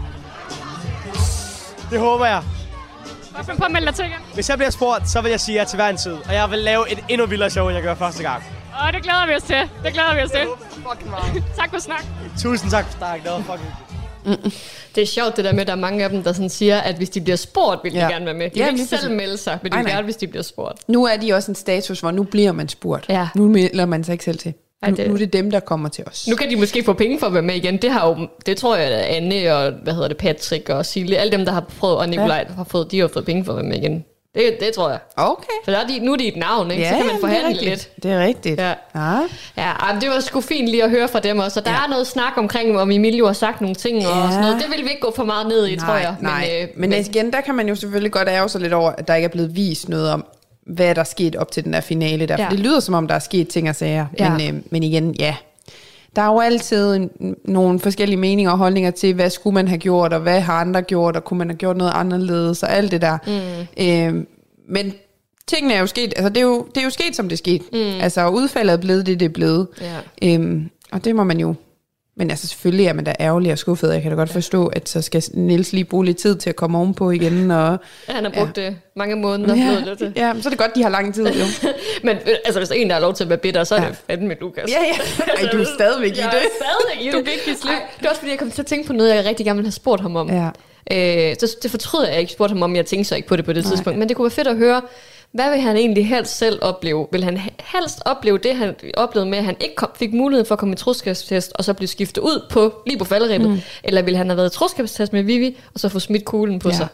Det 1.90 2.00
håber 2.00 2.26
jeg. 2.26 2.42
Finde 3.44 3.58
på 3.58 3.64
at 3.64 3.70
melde 3.70 3.86
dig 3.86 3.94
til 3.94 4.04
igen. 4.04 4.18
Hvis 4.34 4.48
jeg 4.48 4.58
bliver 4.58 4.70
spurgt, 4.70 5.08
så 5.08 5.20
vil 5.20 5.30
jeg 5.30 5.40
sige 5.40 5.58
ja 5.58 5.64
til 5.64 5.76
hver 5.76 5.88
en 5.88 5.96
tid. 5.96 6.12
Og 6.12 6.34
jeg 6.34 6.50
vil 6.50 6.58
lave 6.58 6.92
et 6.92 6.98
endnu 7.08 7.26
vildere 7.26 7.50
show, 7.50 7.66
end 7.68 7.74
jeg 7.74 7.82
gør 7.82 7.94
første 7.94 8.22
gang. 8.22 8.44
Og 8.86 8.92
det 8.92 9.02
glæder 9.02 9.26
vi 9.26 9.34
os 9.34 9.42
til. 9.42 9.56
Det 9.84 9.92
glæder 9.92 10.14
vi 10.14 10.20
os 10.22 10.30
til. 10.30 10.40
Fucking 10.70 11.10
meget. 11.10 11.44
tak 11.56 11.70
for 11.70 11.78
snak. 11.80 12.04
Tusind 12.38 12.70
tak 12.70 12.84
for 12.84 12.98
snak. 12.98 13.22
Det 13.22 13.30
var 13.30 13.38
fucking 13.38 13.72
Det 14.94 15.02
er 15.02 15.06
sjovt 15.06 15.36
det 15.36 15.44
der 15.44 15.52
med, 15.52 15.60
at 15.60 15.66
der 15.66 15.72
er 15.72 15.76
mange 15.76 16.04
af 16.04 16.10
dem, 16.10 16.22
der 16.22 16.32
sådan 16.32 16.48
siger, 16.50 16.78
at 16.78 16.94
hvis 16.96 17.10
de 17.10 17.20
bliver 17.20 17.36
spurgt, 17.36 17.80
vil 17.84 17.92
de 17.92 17.98
Ja. 17.98 18.08
gerne 18.08 18.24
være 18.24 18.34
med. 18.34 18.50
De 18.50 18.58
Ja, 18.58 18.64
vil 18.70 18.80
ikke 18.80 18.96
selv 18.96 19.10
melde 19.10 19.36
sig, 19.36 19.58
men 19.62 19.72
de 19.72 19.76
vil 19.78 19.86
gerne, 19.86 20.02
hvis 20.04 20.16
de 20.16 20.26
bliver 20.26 20.42
spurgt. 20.42 20.78
Nu 20.88 21.04
er 21.06 21.16
de 21.16 21.32
også 21.32 21.50
en 21.50 21.54
status, 21.54 22.00
hvor 22.00 22.10
nu 22.10 22.22
bliver 22.22 22.52
man 22.52 22.68
spurgt. 22.68 23.06
Ja. 23.08 23.28
Nu 23.34 23.48
melder 23.48 23.86
man 23.86 24.04
sig 24.04 24.12
ikke 24.12 24.24
selv 24.24 24.38
til. 24.38 24.54
Ej, 24.82 24.90
Nu, 24.90 24.96
det- 24.96 25.08
nu 25.08 25.14
er 25.14 25.18
det 25.18 25.32
dem, 25.32 25.50
der 25.50 25.60
kommer 25.60 25.88
til 25.88 26.04
os. 26.06 26.28
Nu 26.28 26.36
kan 26.36 26.50
de 26.50 26.56
måske 26.56 26.84
få 26.84 26.92
penge 26.92 27.18
for 27.18 27.26
at 27.26 27.32
være 27.34 27.42
med 27.42 27.54
igen. 27.54 27.76
Det 27.76 27.90
har 27.92 28.08
jo, 28.08 28.28
det 28.46 28.56
tror 28.56 28.76
jeg, 28.76 28.86
at 28.86 29.16
Anne 29.16 29.54
og 29.56 29.72
hvad 29.82 29.92
hedder 29.94 30.08
det, 30.08 30.16
Patrick 30.16 30.68
og 30.68 30.86
Sille, 30.86 31.16
alle 31.16 31.32
dem, 31.32 31.44
der 31.44 31.52
har 31.52 31.60
prøvet, 31.80 31.96
og 31.96 32.08
Nikolaj 32.08 32.44
ja. 32.48 32.54
har 32.54 32.64
fået, 32.64 32.90
de 32.90 33.00
har 33.00 33.08
fået 33.12 33.24
penge 33.24 33.44
for 33.44 33.52
at 33.52 33.56
være 33.56 33.66
med 33.66 33.76
igen. 33.76 34.04
Det, 34.38 34.56
det 34.60 34.74
tror 34.74 34.90
jeg. 34.90 34.98
Okay. 35.16 35.52
For 35.64 35.70
der 35.70 35.78
er 35.78 35.86
de, 35.86 35.98
nu 35.98 36.12
er 36.12 36.16
de 36.16 36.28
et 36.28 36.36
navn, 36.36 36.70
ikke? 36.70 36.84
så 36.84 36.94
kan 36.94 37.06
man 37.06 37.14
det 37.14 37.20
forhandle 37.20 37.48
rigtigt. 37.48 37.68
lidt. 37.70 38.02
Det 38.02 38.10
er 38.12 38.18
rigtigt. 38.26 38.60
Ja. 38.60 38.68
ja. 38.94 39.18
Ja, 39.56 39.72
men 39.92 40.02
det 40.02 40.08
var 40.10 40.20
sgu 40.20 40.40
fint 40.40 40.68
lige 40.68 40.84
at 40.84 40.90
høre 40.90 41.08
fra 41.08 41.20
dem 41.20 41.38
også. 41.38 41.60
Og 41.60 41.66
der 41.66 41.72
Ja. 41.72 41.76
ja. 41.76 41.84
er 41.84 41.88
noget 41.88 42.06
snak 42.06 42.32
omkring, 42.36 42.78
om 42.78 42.90
Emilio 42.90 43.26
har 43.26 43.32
sagt 43.32 43.60
nogle 43.60 43.74
ting 43.76 43.96
og 43.96 44.02
Ja. 44.02 44.30
sådan 44.30 44.40
noget. 44.40 44.56
Det 44.62 44.66
vil 44.76 44.84
vi 44.84 44.90
ikke 44.90 45.00
gå 45.02 45.12
for 45.16 45.24
meget 45.24 45.46
ned 45.48 45.66
i, 45.68 45.76
tror 45.76 45.94
jeg. 45.94 46.14
Nej, 46.20 46.40
Men, 46.40 46.62
øh, 46.62 46.68
men, 46.76 46.90
men 46.90 47.00
igen, 47.06 47.32
der 47.32 47.40
kan 47.40 47.54
man 47.54 47.68
jo 47.68 47.74
selvfølgelig 47.74 48.12
godt 48.12 48.28
ærge 48.28 48.48
sig 48.48 48.60
lidt 48.60 48.72
over, 48.72 48.90
at 48.90 49.08
der 49.08 49.14
ikke 49.14 49.26
er 49.26 49.32
blevet 49.32 49.56
vist 49.56 49.88
noget 49.88 50.10
om, 50.10 50.24
hvad 50.66 50.94
der 50.94 51.00
er 51.00 51.04
sket 51.04 51.36
op 51.36 51.50
til 51.50 51.64
den 51.64 51.72
der 51.72 51.80
finale 51.80 52.26
der. 52.26 52.36
For 52.36 52.42
Ja. 52.42 52.48
det 52.50 52.60
lyder 52.60 52.80
som 52.80 52.94
om, 52.94 53.08
der 53.08 53.14
er 53.14 53.18
sket 53.18 53.48
ting 53.48 53.68
og 53.68 53.74
sager. 53.76 54.06
Ja. 54.18 54.30
Men, 54.30 54.54
øh, 54.56 54.62
men 54.70 54.82
igen, 54.82 55.14
ja. 55.18 55.34
Der 56.16 56.22
er 56.22 56.26
jo 56.26 56.40
altid 56.40 56.94
en, 56.94 57.10
nogle 57.44 57.80
forskellige 57.80 58.18
meninger 58.18 58.52
og 58.52 58.58
holdninger 58.58 58.90
til, 58.90 59.14
hvad 59.14 59.30
skulle 59.30 59.54
man 59.54 59.68
have 59.68 59.78
gjort, 59.78 60.12
og 60.12 60.20
hvad 60.20 60.40
har 60.40 60.60
andre 60.60 60.82
gjort, 60.82 61.16
og 61.16 61.24
kunne 61.24 61.38
man 61.38 61.48
have 61.48 61.56
gjort 61.56 61.76
noget 61.76 61.92
anderledes, 61.94 62.62
og 62.62 62.72
alt 62.72 62.92
det 62.92 63.02
der. 63.02 63.18
Mm. 63.26 63.84
Øh, 63.84 64.24
men 64.68 64.94
tingene 65.46 65.74
er 65.74 65.80
jo 65.80 65.86
sket, 65.86 66.12
altså 66.16 66.28
det 66.28 66.36
er 66.36 66.42
jo, 66.42 66.66
det 66.74 66.80
er 66.80 66.84
jo 66.84 66.90
sket, 66.90 67.16
som 67.16 67.28
det 67.28 67.32
er 67.32 67.38
sket. 67.38 67.62
Mm. 67.72 68.00
Altså 68.00 68.28
udfaldet 68.28 68.72
er 68.72 68.76
blevet 68.76 69.06
det, 69.06 69.20
det 69.20 69.26
er 69.26 69.32
blevet. 69.32 69.66
Ja. 69.80 70.34
Øhm, 70.34 70.70
og 70.92 71.04
det 71.04 71.16
må 71.16 71.24
man 71.24 71.40
jo 71.40 71.54
men 72.18 72.30
altså 72.30 72.46
selvfølgelig 72.48 72.86
er 72.86 72.92
man 72.92 73.04
da 73.04 73.14
ærgerlig 73.20 73.52
og 73.52 73.58
skuffet. 73.58 73.92
Jeg 73.92 74.02
kan 74.02 74.10
da 74.10 74.16
godt 74.16 74.30
forstå, 74.30 74.66
at 74.66 74.88
så 74.88 75.02
skal 75.02 75.22
Niels 75.34 75.72
lige 75.72 75.84
bruge 75.84 76.04
lidt 76.04 76.16
tid 76.16 76.36
til 76.36 76.50
at 76.50 76.56
komme 76.56 76.78
ovenpå 76.78 77.10
igen. 77.10 77.50
Og, 77.50 77.78
han 78.08 78.24
har 78.24 78.30
brugt 78.30 78.58
ja. 78.58 78.72
mange 78.96 79.16
måneder 79.16 79.56
ja, 79.56 79.94
til. 79.94 80.12
ja, 80.16 80.32
så 80.40 80.48
er 80.48 80.50
det 80.50 80.58
godt, 80.58 80.74
de 80.74 80.82
har 80.82 80.90
lang 80.90 81.14
tid 81.14 81.26
jo. 81.26 81.44
Men 82.04 82.16
øh, 82.16 82.34
altså, 82.44 82.60
hvis 82.60 82.68
der 82.68 82.74
er 82.74 82.78
en, 82.80 82.88
der 82.88 82.94
har 82.94 83.00
lov 83.00 83.14
til 83.14 83.24
at 83.24 83.30
være 83.30 83.38
bitter, 83.38 83.64
så 83.64 83.74
er 83.74 83.82
Ja. 83.82 83.88
det 83.88 83.96
fandme 84.10 84.36
Lukas. 84.40 84.64
ja, 84.70 84.78
ja. 84.84 85.44
Ej, 85.44 85.50
du 85.52 85.58
er 85.60 85.64
stadigvæk 85.78 86.16
i 86.16 86.18
Jeg 86.20 86.30
det. 86.32 86.38
er 86.38 86.64
stadigvæk 86.64 87.04
i 87.04 87.06
det. 87.06 87.12
Du 87.14 87.22
kan 87.22 87.32
ikke 87.32 87.44
give 87.44 87.56
slip. 87.56 87.72
Ej, 87.72 87.82
Det 87.98 88.06
er 88.06 88.10
også 88.10 88.20
fordi, 88.20 88.30
jeg 88.30 88.38
kom 88.38 88.50
til 88.50 88.62
at 88.62 88.66
tænke 88.66 88.86
på 88.86 88.92
noget, 88.92 89.14
jeg 89.14 89.24
rigtig 89.24 89.46
gerne 89.46 89.56
ville 89.56 89.66
have 89.66 89.72
spurgt 89.72 90.02
ham 90.02 90.16
om. 90.16 90.30
Ja. 90.30 90.48
Øh, 90.92 91.36
så 91.40 91.56
det 91.62 91.70
fortryder 91.70 92.08
jeg 92.10 92.20
ikke 92.20 92.32
spurgte 92.32 92.52
ham 92.52 92.62
om, 92.62 92.76
jeg 92.76 92.86
tænkte 92.86 93.08
så 93.08 93.16
ikke 93.16 93.28
på 93.28 93.36
det 93.36 93.44
på 93.44 93.52
det 93.52 93.64
Nej. 93.64 93.70
tidspunkt. 93.72 93.98
Men 93.98 94.08
det 94.08 94.16
kunne 94.16 94.24
være 94.24 94.30
fedt 94.30 94.48
at 94.48 94.56
høre, 94.56 94.82
hvad 95.32 95.50
vil 95.50 95.60
han 95.60 95.76
egentlig 95.76 96.08
helst 96.08 96.38
selv 96.38 96.58
opleve? 96.62 97.06
Vil 97.12 97.24
han 97.24 97.36
he- 97.36 97.54
helst 97.76 98.00
opleve 98.04 98.38
det, 98.38 98.56
han 98.56 98.74
oplevede 98.96 99.30
med, 99.30 99.38
at 99.38 99.44
han 99.44 99.56
ikke 99.60 99.74
kom, 99.74 99.88
fik 99.96 100.12
mulighed 100.14 100.44
for 100.44 100.54
at 100.54 100.58
komme 100.58 100.72
i 100.72 100.76
troskabstest, 100.76 101.52
og 101.54 101.64
så 101.64 101.72
blive 101.74 101.88
skiftet 101.88 102.22
ud 102.22 102.46
på, 102.50 102.72
lige 102.86 102.98
på 102.98 103.04
falderæbet? 103.04 103.50
Mm. 103.50 103.58
Eller 103.84 104.02
vil 104.02 104.16
han 104.16 104.28
have 104.28 104.36
været 104.36 104.54
i 104.54 104.56
troskabstest 104.56 105.12
med 105.12 105.22
Vivi, 105.22 105.56
og 105.74 105.80
så 105.80 105.88
få 105.88 105.98
smidt 105.98 106.24
kuglen 106.24 106.58
på 106.58 106.68
Ja. 106.68 106.74
sig? 106.74 106.86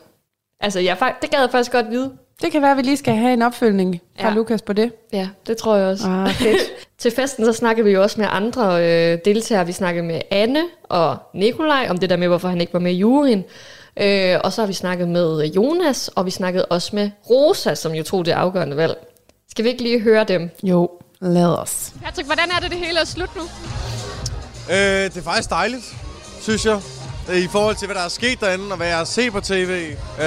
Altså, 0.61 0.81
jeg, 0.81 0.97
fak- 1.03 1.19
det 1.23 1.31
gad 1.31 1.41
jeg 1.41 1.51
faktisk 1.51 1.73
godt 1.73 1.91
vide. 1.91 2.13
Det 2.43 2.53
kan 2.53 2.63
være, 2.63 2.71
at 2.71 2.77
vi 2.77 2.83
lige 2.83 2.97
skal 2.97 3.15
have 3.15 3.33
en 3.33 3.43
opfølgning 3.43 4.01
fra 4.21 4.29
Ja. 4.29 4.35
Lukas 4.35 4.63
på 4.63 4.73
det. 4.73 4.93
Ja, 5.13 5.29
det 5.47 5.57
tror 5.57 5.77
jeg 5.77 5.87
også. 5.89 6.05
Ah, 6.09 6.31
fedt. 6.31 6.59
Til 6.99 7.11
festen 7.11 7.45
så 7.45 7.53
snakkede 7.53 7.85
vi 7.87 7.93
jo 7.93 8.03
også 8.03 8.21
med 8.21 8.29
andre 8.31 8.65
øh, 9.13 9.19
deltagere. 9.25 9.67
Vi 9.67 9.73
snakkede 9.73 10.05
med 10.07 10.21
Anne 10.31 10.63
og 10.85 11.17
Nikolaj 11.35 11.87
om 11.91 11.99
det 11.99 12.11
der 12.11 12.17
med, 12.17 12.29
hvorfor 12.29 12.49
han 12.49 12.61
ikke 12.61 12.73
var 12.73 12.79
med 12.81 12.93
i 12.93 12.97
juryen. 12.97 13.45
Øh, 13.97 14.41
og 14.45 14.53
så 14.53 14.63
har 14.63 14.67
vi 14.67 14.73
snakket 14.73 15.09
med 15.09 15.45
Jonas, 15.47 16.11
og 16.15 16.27
vi 16.27 16.31
snakkede 16.31 16.65
også 16.65 16.91
med 16.93 17.11
Rosa, 17.31 17.75
som 17.75 17.93
jo 17.93 18.03
tog 18.03 18.25
det 18.25 18.33
afgørende 18.33 18.77
valg. 18.77 18.97
Skal 19.51 19.65
vi 19.65 19.71
ikke 19.71 19.83
lige 19.83 20.01
høre 20.01 20.25
dem? 20.25 20.51
Jo, 20.63 20.91
lad 21.21 21.47
os. 21.47 21.93
Patrick, 22.05 22.27
hvordan 22.29 22.51
er 22.57 22.61
det, 22.61 22.71
det 22.71 22.79
hele 22.79 23.01
er 23.01 23.05
slut 23.05 23.37
nu? 23.37 23.43
Øh, 24.71 24.77
det 25.05 25.17
er 25.17 25.23
faktisk 25.23 25.51
dejligt, 25.51 25.97
synes 26.41 26.67
jeg. 26.67 26.81
I 27.35 27.47
forhold 27.47 27.77
til, 27.77 27.87
hvad 27.87 27.95
der 27.95 28.03
er 28.03 28.09
sket 28.09 28.41
derinde, 28.41 28.71
og 28.71 28.77
hvad 28.77 28.87
jeg 28.87 28.97
har 28.97 29.05
set 29.05 29.33
på 29.33 29.41
tv. 29.41 29.95
Øh, 30.19 30.25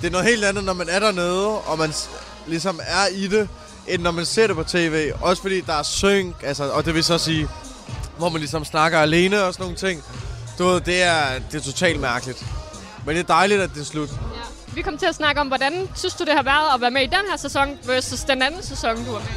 det 0.00 0.06
er 0.06 0.10
noget 0.10 0.26
helt 0.26 0.44
andet, 0.44 0.64
når 0.64 0.72
man 0.72 0.88
er 0.90 0.98
dernede, 0.98 1.46
og 1.46 1.78
man 1.78 1.92
ligesom 2.46 2.80
er 2.86 3.06
i 3.14 3.26
det, 3.26 3.48
end 3.88 4.02
når 4.02 4.10
man 4.10 4.24
ser 4.26 4.46
det 4.46 4.56
på 4.56 4.64
tv. 4.64 5.10
Også 5.20 5.42
fordi 5.42 5.60
der 5.60 5.72
er 5.72 5.82
synk, 5.82 6.34
altså, 6.42 6.64
og 6.70 6.84
det 6.84 6.94
vil 6.94 7.04
så 7.04 7.18
sige, 7.18 7.48
hvor 8.18 8.28
man 8.28 8.40
ligesom 8.40 8.64
snakker 8.64 8.98
alene 8.98 9.42
og 9.44 9.52
sådan 9.52 9.64
nogle 9.64 9.76
ting. 9.76 10.02
Du 10.58 10.64
ved, 10.66 10.80
det 10.80 11.02
er, 11.02 11.38
det 11.50 11.58
er 11.58 11.62
totalt 11.64 12.00
mærkeligt. 12.00 12.44
Men 13.06 13.16
det 13.16 13.22
er 13.22 13.26
dejligt, 13.34 13.60
at 13.60 13.70
det 13.74 13.80
er 13.80 13.84
slut. 13.84 14.08
Vi 14.74 14.82
kom 14.82 14.98
til 14.98 15.06
at 15.06 15.14
snakke 15.14 15.40
om, 15.40 15.48
hvordan 15.48 15.88
synes 15.94 16.14
du, 16.14 16.24
det 16.24 16.32
har 16.32 16.42
været 16.42 16.74
at 16.74 16.80
være 16.80 16.90
med 16.90 17.02
i 17.02 17.06
den 17.06 17.24
her 17.30 17.36
sæson 17.36 17.68
versus 17.86 18.20
den 18.20 18.42
anden 18.42 18.62
sæson, 18.62 19.04
du 19.04 19.12
var 19.12 19.18
med 19.18 19.28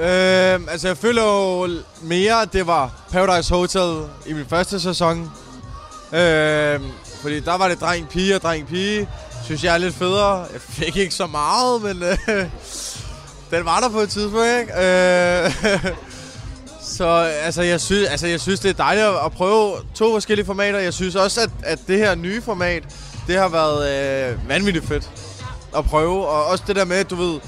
Øh, 0.00 0.60
altså, 0.70 0.88
jeg 0.88 0.96
føler 0.96 1.22
jo 1.22 1.68
mere, 2.02 2.42
at 2.42 2.52
det 2.52 2.66
var 2.66 2.90
Paradise 3.12 3.54
Hotel 3.54 4.08
i 4.26 4.32
min 4.32 4.46
første 4.48 4.80
sæson. 4.80 5.32
Øh, 6.12 6.80
fordi 7.22 7.40
der 7.40 7.56
var 7.56 7.68
det 7.68 7.80
dreng-pige 7.80 8.34
og 8.34 8.42
dreng-pige. 8.42 9.08
Synes 9.44 9.64
jeg 9.64 9.74
er 9.74 9.78
lidt 9.78 9.94
federe. 9.94 10.46
Jeg 10.52 10.60
fik 10.60 10.96
ikke 10.96 11.14
så 11.14 11.26
meget, 11.26 11.82
men 11.82 12.02
øh, 12.02 12.18
den 13.50 13.64
var 13.64 13.80
der 13.80 13.88
på 13.88 14.00
et 14.00 14.10
tidspunkt, 14.10 14.46
ikke? 14.46 14.72
Øh, 14.72 15.84
så 16.88 17.06
altså 17.42 17.62
jeg, 17.62 17.80
synes, 17.80 18.08
altså, 18.08 18.26
jeg 18.26 18.40
synes, 18.40 18.60
det 18.60 18.68
er 18.68 18.74
dejligt 18.74 19.06
at, 19.24 19.32
prøve 19.32 19.76
to 19.94 20.12
forskellige 20.12 20.46
formater. 20.46 20.78
Jeg 20.78 20.94
synes 20.94 21.16
også, 21.16 21.40
at, 21.40 21.50
at 21.62 21.78
det 21.86 21.98
her 21.98 22.14
nye 22.14 22.42
format, 22.42 22.82
det 23.26 23.36
har 23.36 23.48
været 23.48 23.88
øh, 24.30 24.48
vanvittigt 24.48 24.86
fedt 24.86 25.10
at 25.76 25.84
prøve. 25.84 26.26
Og 26.26 26.44
også 26.44 26.64
det 26.66 26.76
der 26.76 26.84
med, 26.84 26.96
at 26.96 27.10
du 27.10 27.14
ved, 27.16 27.40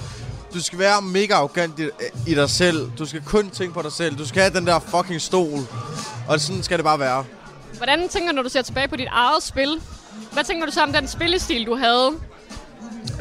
du 0.54 0.62
skal 0.62 0.78
være 0.78 1.02
mega 1.02 1.34
arrogant 1.34 1.78
i, 1.78 1.88
i 2.26 2.34
dig 2.34 2.50
selv. 2.50 2.90
Du 2.98 3.06
skal 3.06 3.22
kun 3.26 3.50
tænke 3.50 3.74
på 3.74 3.82
dig 3.82 3.92
selv. 3.92 4.18
Du 4.18 4.26
skal 4.26 4.42
have 4.42 4.54
den 4.54 4.66
der 4.66 4.78
fucking 4.78 5.20
stol. 5.20 5.60
Og 6.28 6.40
sådan 6.40 6.62
skal 6.62 6.78
det 6.78 6.84
bare 6.84 6.98
være. 6.98 7.24
Hvordan 7.76 8.08
tænker 8.08 8.30
du, 8.30 8.36
når 8.36 8.42
du 8.42 8.48
ser 8.48 8.62
tilbage 8.62 8.88
på 8.88 8.96
dit 8.96 9.08
eget 9.10 9.42
spil? 9.42 9.80
Hvad 10.32 10.44
tænker 10.44 10.66
du 10.66 10.72
så 10.72 10.82
om 10.82 10.92
den 10.92 11.08
spillestil, 11.08 11.66
du 11.66 11.76
havde? 11.76 12.10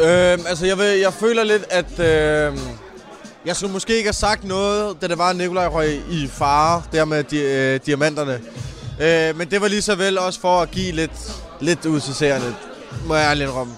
Øhm, 0.02 0.46
altså, 0.48 0.66
jeg, 0.66 0.78
vil, 0.78 0.86
jeg 0.86 1.14
føler 1.14 1.44
lidt, 1.44 1.66
at 1.70 2.00
øh, 2.00 2.58
jeg 3.46 3.56
skulle 3.56 3.74
måske 3.74 3.98
ikke 3.98 4.08
have 4.08 4.14
sagt 4.14 4.44
noget, 4.44 5.02
da 5.02 5.08
det 5.08 5.18
var, 5.18 5.30
at 5.30 5.36
Nikolaj 5.36 5.68
røg 5.68 6.02
i 6.10 6.28
fare, 6.28 6.84
der 6.92 7.06
med 7.06 7.24
di, 7.24 7.42
øh, 7.42 7.80
diamanterne. 7.86 8.42
Øh, 9.02 9.38
men 9.38 9.52
det 9.52 9.62
var 9.62 9.68
lige 9.68 9.82
så 9.82 9.96
vel 9.96 10.18
også 10.18 10.40
for 10.40 10.62
at 10.62 10.72
give 10.72 10.92
lidt, 10.92 11.12
lidt 11.60 11.86
ud 11.86 12.00
til 12.00 12.16
seerne, 12.16 12.56
må 13.06 13.16
jeg 13.16 13.30
ærligt 13.30 13.50
indrømme. 13.50 13.74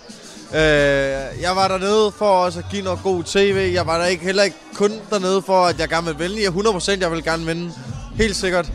Øh, 0.53 1.41
jeg 1.41 1.55
var 1.55 1.67
dernede 1.67 2.11
for 2.17 2.25
også 2.25 2.59
at 2.59 2.65
give 2.71 2.81
noget 2.81 2.99
god 3.03 3.23
tv. 3.23 3.71
Jeg 3.73 3.87
var 3.87 3.97
der 3.97 4.05
ikke, 4.05 4.23
heller 4.23 4.43
ikke 4.43 4.57
kun 4.75 4.91
dernede 5.09 5.41
for, 5.41 5.65
at 5.65 5.79
jeg 5.79 5.89
gerne 5.89 6.07
vil 6.07 6.19
vinde. 6.19 6.43
Jeg 6.43 6.51
100% 6.51 7.01
jeg 7.01 7.11
vil 7.11 7.23
gerne 7.23 7.45
vinde. 7.45 7.73
Helt 8.15 8.35
sikkert. 8.35 8.65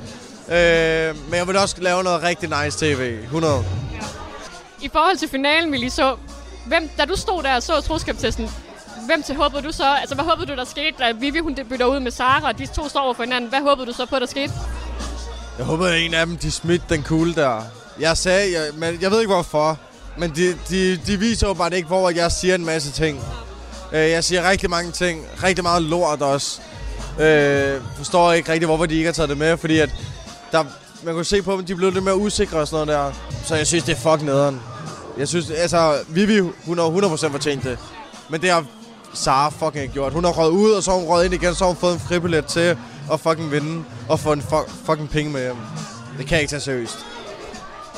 Øh, 0.49 1.17
men 1.25 1.35
jeg 1.35 1.47
vil 1.47 1.57
også 1.57 1.77
lave 1.79 2.03
noget 2.03 2.23
rigtig 2.23 2.65
nice 2.65 2.79
tv. 2.79 3.19
100. 3.23 3.65
I 4.83 4.89
forhold 4.93 5.17
til 5.17 5.29
finalen, 5.29 5.73
vi 5.73 5.77
lige 5.77 5.91
så, 5.91 6.17
hvem, 6.67 6.89
da 6.99 7.05
du 7.05 7.17
stod 7.17 7.43
der 7.43 7.57
og 7.57 7.63
så 7.63 7.81
troskabstesten, 7.81 8.51
hvem 9.07 9.23
til 9.23 9.35
håbede 9.37 9.63
du 9.63 9.73
så? 9.73 9.95
Altså, 10.01 10.15
hvad 10.15 10.25
håbede 10.25 10.47
du, 10.47 10.57
der 10.57 10.65
skete, 10.65 10.95
da 10.99 11.13
Vivi 11.13 11.39
hun 11.39 11.59
bytter 11.69 11.87
ud 11.87 12.01
med 12.01 12.11
Sara, 12.11 12.49
og 12.49 12.59
de 12.59 12.67
to 12.67 12.89
står 12.89 13.01
over 13.01 13.15
for 13.15 13.23
hinanden? 13.23 13.51
Hvad 13.51 13.61
håbede 13.61 13.87
du 13.87 13.93
så 13.93 14.07
på, 14.07 14.19
der 14.19 14.27
skete? 14.27 14.53
Jeg 15.59 15.67
håbede, 15.67 15.95
at 15.95 16.01
en 16.01 16.15
af 16.15 16.27
dem, 16.27 16.37
de 16.37 16.51
smidte 16.51 16.85
den 16.89 17.03
kugle 17.03 17.35
der. 17.35 17.63
Jeg 18.01 18.17
sagde, 18.17 18.53
jeg, 18.53 18.67
men 18.75 18.99
jeg 19.01 19.11
ved 19.11 19.21
ikke 19.21 19.33
hvorfor, 19.33 19.79
men 20.19 20.31
de, 20.31 20.59
de, 20.69 20.97
de 20.97 21.19
viser 21.19 21.49
jo 21.49 21.55
bare 21.55 21.77
ikke, 21.77 21.89
hvor 21.89 22.11
jeg 22.11 22.33
siger 22.33 22.55
en 22.55 22.65
masse 22.65 22.93
ting. 22.93 23.25
Øh, 23.93 24.11
jeg 24.11 24.25
siger 24.25 24.51
rigtig 24.51 24.71
mange 24.71 24.93
ting, 24.93 25.27
rigtig 25.43 25.65
meget 25.65 25.83
lort 25.83 26.23
også. 26.23 26.61
Øh, 27.21 27.81
forstår 27.97 28.33
ikke 28.33 28.53
rigtig, 28.53 28.67
hvorfor 28.67 28.87
de 28.87 28.95
ikke 28.95 29.07
har 29.07 29.13
taget 29.13 29.29
det 29.29 29.39
med, 29.39 29.57
fordi 29.57 29.79
at 29.79 29.91
der, 30.53 30.65
man 31.03 31.15
kunne 31.15 31.25
se 31.25 31.43
på 31.43 31.53
dem, 31.53 31.65
de 31.65 31.75
blev 31.75 31.93
lidt 31.93 32.05
mere 32.05 32.17
usikre 32.17 32.59
og 32.59 32.69
sådan 32.69 32.87
noget 32.87 33.01
der. 33.01 33.13
Så 33.45 33.57
jeg 33.57 33.67
synes, 33.67 33.85
det 33.85 33.93
er 33.93 34.11
fucking 34.11 34.25
nederen. 34.25 34.63
Jeg 35.19 35.29
synes, 35.29 35.51
altså, 35.51 35.99
Vivi, 36.09 36.41
hun 36.41 36.79
har 36.79 37.17
100% 37.17 37.29
fortjent 37.29 37.65
det. 37.65 37.79
Men 38.29 38.43
det 38.43 38.51
har 38.51 38.65
Sara 39.17 39.49
fucking 39.49 39.93
gjort. 39.93 40.13
Hun 40.13 40.25
har 40.25 40.33
røget 40.33 40.51
ud, 40.51 40.71
og 40.71 40.83
så 40.83 40.91
har 40.91 40.99
hun 40.99 41.07
røget 41.09 41.25
ind 41.25 41.35
igen, 41.35 41.55
så 41.55 41.65
har 41.65 41.69
hun 41.69 41.77
fået 41.77 41.95
en 41.95 42.01
fribillet 42.01 42.47
til 42.47 42.77
at 43.13 43.21
fucking 43.21 43.51
vinde 43.53 43.85
og 44.09 44.21
få 44.21 44.33
en 44.33 44.41
fu- 44.41 44.71
fucking 44.87 45.11
penge 45.11 45.33
med 45.33 45.41
hjem. 45.43 45.57
Det 46.19 46.27
kan 46.27 46.35
jeg 46.35 46.41
ikke 46.41 46.51
tage 46.51 46.61
seriøst. 46.61 46.99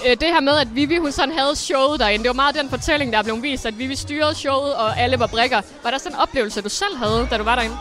Øh, 0.07 0.11
det 0.11 0.22
her 0.28 0.40
med, 0.40 0.52
at 0.52 0.74
Vivi 0.74 0.96
hun 0.98 1.12
sådan 1.12 1.38
havde 1.38 1.57
showet 1.57 2.00
derinde, 2.00 2.22
det 2.22 2.28
var 2.28 2.35
meget 2.35 2.54
den 2.54 2.70
fortælling, 2.70 3.12
der 3.12 3.22
blev 3.22 3.42
vist, 3.42 3.66
at 3.66 3.78
Vivi 3.78 3.96
styrede 3.96 4.35
showet, 4.35 4.74
og 4.74 4.98
alle 5.00 5.18
var 5.18 5.26
brikker. 5.26 5.61
Var 5.85 5.90
der 5.90 5.98
sådan 5.98 6.12
en 6.12 6.18
oplevelse, 6.20 6.61
du 6.61 6.68
selv 6.68 6.96
havde, 6.96 7.26
da 7.31 7.38
du 7.38 7.44
var 7.44 7.54
derinde? 7.54 7.76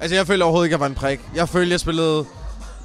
Altså, 0.00 0.14
jeg 0.14 0.26
følte 0.26 0.42
overhovedet 0.42 0.66
ikke, 0.66 0.74
at 0.74 0.78
jeg 0.78 0.80
var 0.80 0.86
en 0.86 0.94
prik. 0.94 1.20
Jeg 1.34 1.48
følte, 1.48 1.72
jeg 1.72 1.80
spillede 1.80 2.24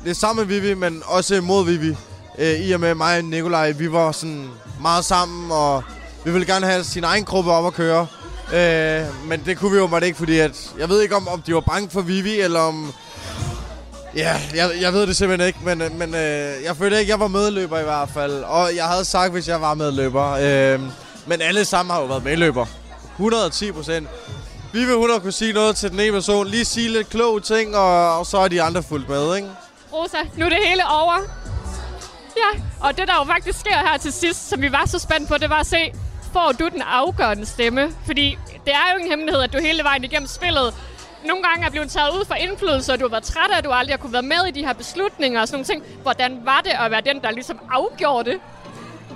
lidt 0.06 0.18
sammen 0.18 0.48
med 0.48 0.56
Vivi, 0.60 0.74
men 0.74 1.04
også 1.06 1.42
mod 1.42 1.66
Vivi. 1.66 1.96
Øh, 2.40 2.60
I 2.60 2.72
og 2.72 2.80
med 2.80 2.96
mig 2.96 3.18
og 3.18 3.24
Nikolaj, 3.24 3.72
vi 3.72 3.92
var 3.92 4.12
sådan 4.12 4.50
meget 4.82 5.06
sammen, 5.06 5.52
og 5.52 5.84
vi 6.26 6.32
ville 6.32 6.46
gerne 6.54 6.66
have 6.66 6.84
sin 6.84 7.04
egen 7.04 7.24
gruppe 7.26 7.52
op 7.52 7.66
at 7.66 7.74
køre. 7.74 8.08
Øh, 8.54 9.28
men 9.28 9.42
det 9.46 9.58
kunne 9.58 9.72
vi 9.72 9.78
jo 9.78 9.88
bare 9.88 10.06
ikke, 10.06 10.18
fordi 10.18 10.40
at, 10.40 10.74
jeg 10.80 10.90
ved 10.90 11.02
ikke, 11.02 11.16
om, 11.16 11.28
om 11.28 11.42
de 11.42 11.54
var 11.54 11.60
bange 11.60 11.90
for 11.90 12.02
Vivi, 12.02 12.40
eller 12.40 12.60
om... 12.60 12.94
Ja, 14.16 14.36
jeg, 14.56 14.72
jeg 14.82 14.94
ved 14.94 15.08
det 15.08 15.16
simpelthen 15.16 15.48
ikke, 15.48 15.60
men, 15.64 15.82
øh, 15.82 15.92
men 15.92 16.16
øh, 16.16 16.64
jeg 16.64 16.78
følte 16.78 17.00
ikke, 17.00 17.12
jeg 17.12 17.20
var 17.20 17.28
medløber 17.28 17.80
i 17.80 17.84
hvert 17.84 18.10
fald. 18.10 18.44
Og 18.44 18.76
jeg 18.76 18.86
havde 18.86 19.06
sagt, 19.06 19.32
hvis 19.32 19.48
jeg 19.48 19.62
var 19.62 19.74
medløber. 19.74 20.32
Øh, 20.32 20.82
men 21.26 21.42
alle 21.42 21.66
sammen 21.66 21.94
har 21.94 22.02
jo 22.02 22.06
været 22.06 22.24
medløber. 22.24 22.66
110 23.12 23.72
procent. 23.72 24.08
Vi 24.74 24.80
vil 24.80 24.94
100 24.94 25.20
kunne 25.20 25.32
sige 25.32 25.54
noget 25.54 25.76
til 25.76 25.92
den 25.92 26.00
ene 26.00 26.12
person. 26.12 26.48
Lige 26.48 26.66
sige 26.66 26.90
lidt 26.90 27.10
kloge 27.10 27.42
ting, 27.42 27.76
og, 27.76 28.20
og 28.20 28.26
så 28.26 28.38
er 28.38 28.48
de 28.48 28.62
andre 28.62 28.84
fuldt 28.84 29.10
med, 29.10 29.36
ikke? 29.36 29.50
Rosa, 29.94 30.18
nu 30.38 30.46
er 30.46 30.50
det 30.50 30.58
hele 30.66 30.84
over. 30.90 31.18
Ja, 32.38 32.62
og 32.80 32.98
det 32.98 33.08
der 33.08 33.14
jo 33.16 33.24
faktisk 33.24 33.60
sker 33.60 33.78
her 33.92 33.98
til 33.98 34.14
sidst, 34.14 34.50
som 34.50 34.62
vi 34.62 34.72
var 34.72 34.86
så 34.86 35.00
spændt 35.00 35.28
på, 35.30 35.38
det 35.38 35.50
var 35.50 35.60
at 35.60 35.68
se, 35.68 35.92
får 36.34 36.52
du 36.60 36.68
den 36.68 36.82
afgørende 36.82 37.46
stemme? 37.46 37.92
Fordi 38.06 38.38
det 38.66 38.74
er 38.74 38.92
jo 38.92 38.98
ingen 38.98 39.12
hemmelighed, 39.12 39.42
at 39.42 39.54
du 39.54 39.60
hele 39.60 39.84
vejen 39.84 40.04
igennem 40.04 40.28
spillet 40.28 40.74
nogle 41.26 41.44
gange 41.44 41.66
er 41.66 41.70
blevet 41.70 41.92
taget 41.92 42.10
ud 42.10 42.26
for 42.26 42.34
indflydelse, 42.34 42.94
og 42.94 43.00
du 43.00 43.04
har 43.04 43.10
været 43.10 43.24
træt 43.24 43.52
af, 43.54 43.58
at 43.58 43.64
du 43.64 43.72
aldrig 43.72 43.94
har 43.94 43.98
kunne 43.98 44.14
være 44.14 44.22
med 44.22 44.42
i 44.48 44.52
de 44.52 44.66
her 44.66 44.74
beslutninger 44.74 45.42
og 45.42 45.48
sådan 45.48 45.56
nogle 45.56 45.66
ting. 45.66 45.84
Hvordan 46.02 46.40
var 46.44 46.62
det 46.62 46.72
at 46.80 46.92
være 46.92 47.02
den, 47.02 47.22
der 47.22 47.32
ligesom 47.32 47.60
afgjorde 47.72 48.32
det? 48.32 48.40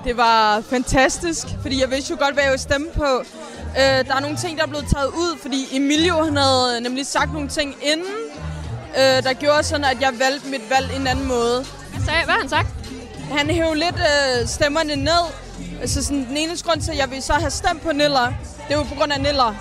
Det 0.03 0.17
var 0.17 0.61
fantastisk, 0.61 1.47
fordi 1.61 1.81
jeg 1.81 1.91
vidste 1.91 2.11
jo 2.11 2.17
godt, 2.19 2.33
hvad 2.33 2.43
jeg 2.43 2.51
ville 2.51 2.61
stemme 2.61 2.87
på. 2.95 3.19
Øh, 3.77 4.05
der 4.07 4.15
er 4.15 4.19
nogle 4.19 4.37
ting, 4.37 4.57
der 4.57 4.63
er 4.63 4.67
blevet 4.67 4.85
taget 4.93 5.07
ud, 5.07 5.37
fordi 5.41 5.77
Emilio 5.77 6.23
han 6.23 6.37
havde 6.37 6.81
nemlig 6.81 7.05
sagt 7.05 7.33
nogle 7.33 7.49
ting 7.49 7.75
inden, 7.81 8.15
øh, 8.97 9.23
der 9.23 9.33
gjorde 9.33 9.63
sådan, 9.63 9.85
at 9.85 10.01
jeg 10.01 10.13
valgte 10.19 10.47
mit 10.47 10.69
valg 10.69 10.87
en 10.99 11.07
anden 11.07 11.27
måde. 11.27 11.65
Hvad, 11.91 12.01
sagde, 12.05 12.23
hvad 12.25 12.33
har 12.33 12.41
han 12.41 12.49
sagt? 12.49 12.67
Han 13.31 13.49
hævde 13.49 13.75
lidt 13.75 13.95
øh, 13.95 14.47
stemmerne 14.47 14.95
ned. 14.95 15.23
Altså 15.81 16.03
sådan, 16.03 16.25
den 16.27 16.37
eneste 16.37 16.67
grund 16.67 16.81
til, 16.81 16.91
at 16.91 16.97
jeg 16.97 17.11
vil 17.11 17.23
så 17.23 17.33
have 17.33 17.51
stemt 17.51 17.81
på 17.81 17.91
Niller, 17.91 18.27
det 18.67 18.73
er 18.73 18.77
jo 18.77 18.83
på 18.83 18.95
grund 18.95 19.11
af 19.13 19.21
Niller. 19.21 19.51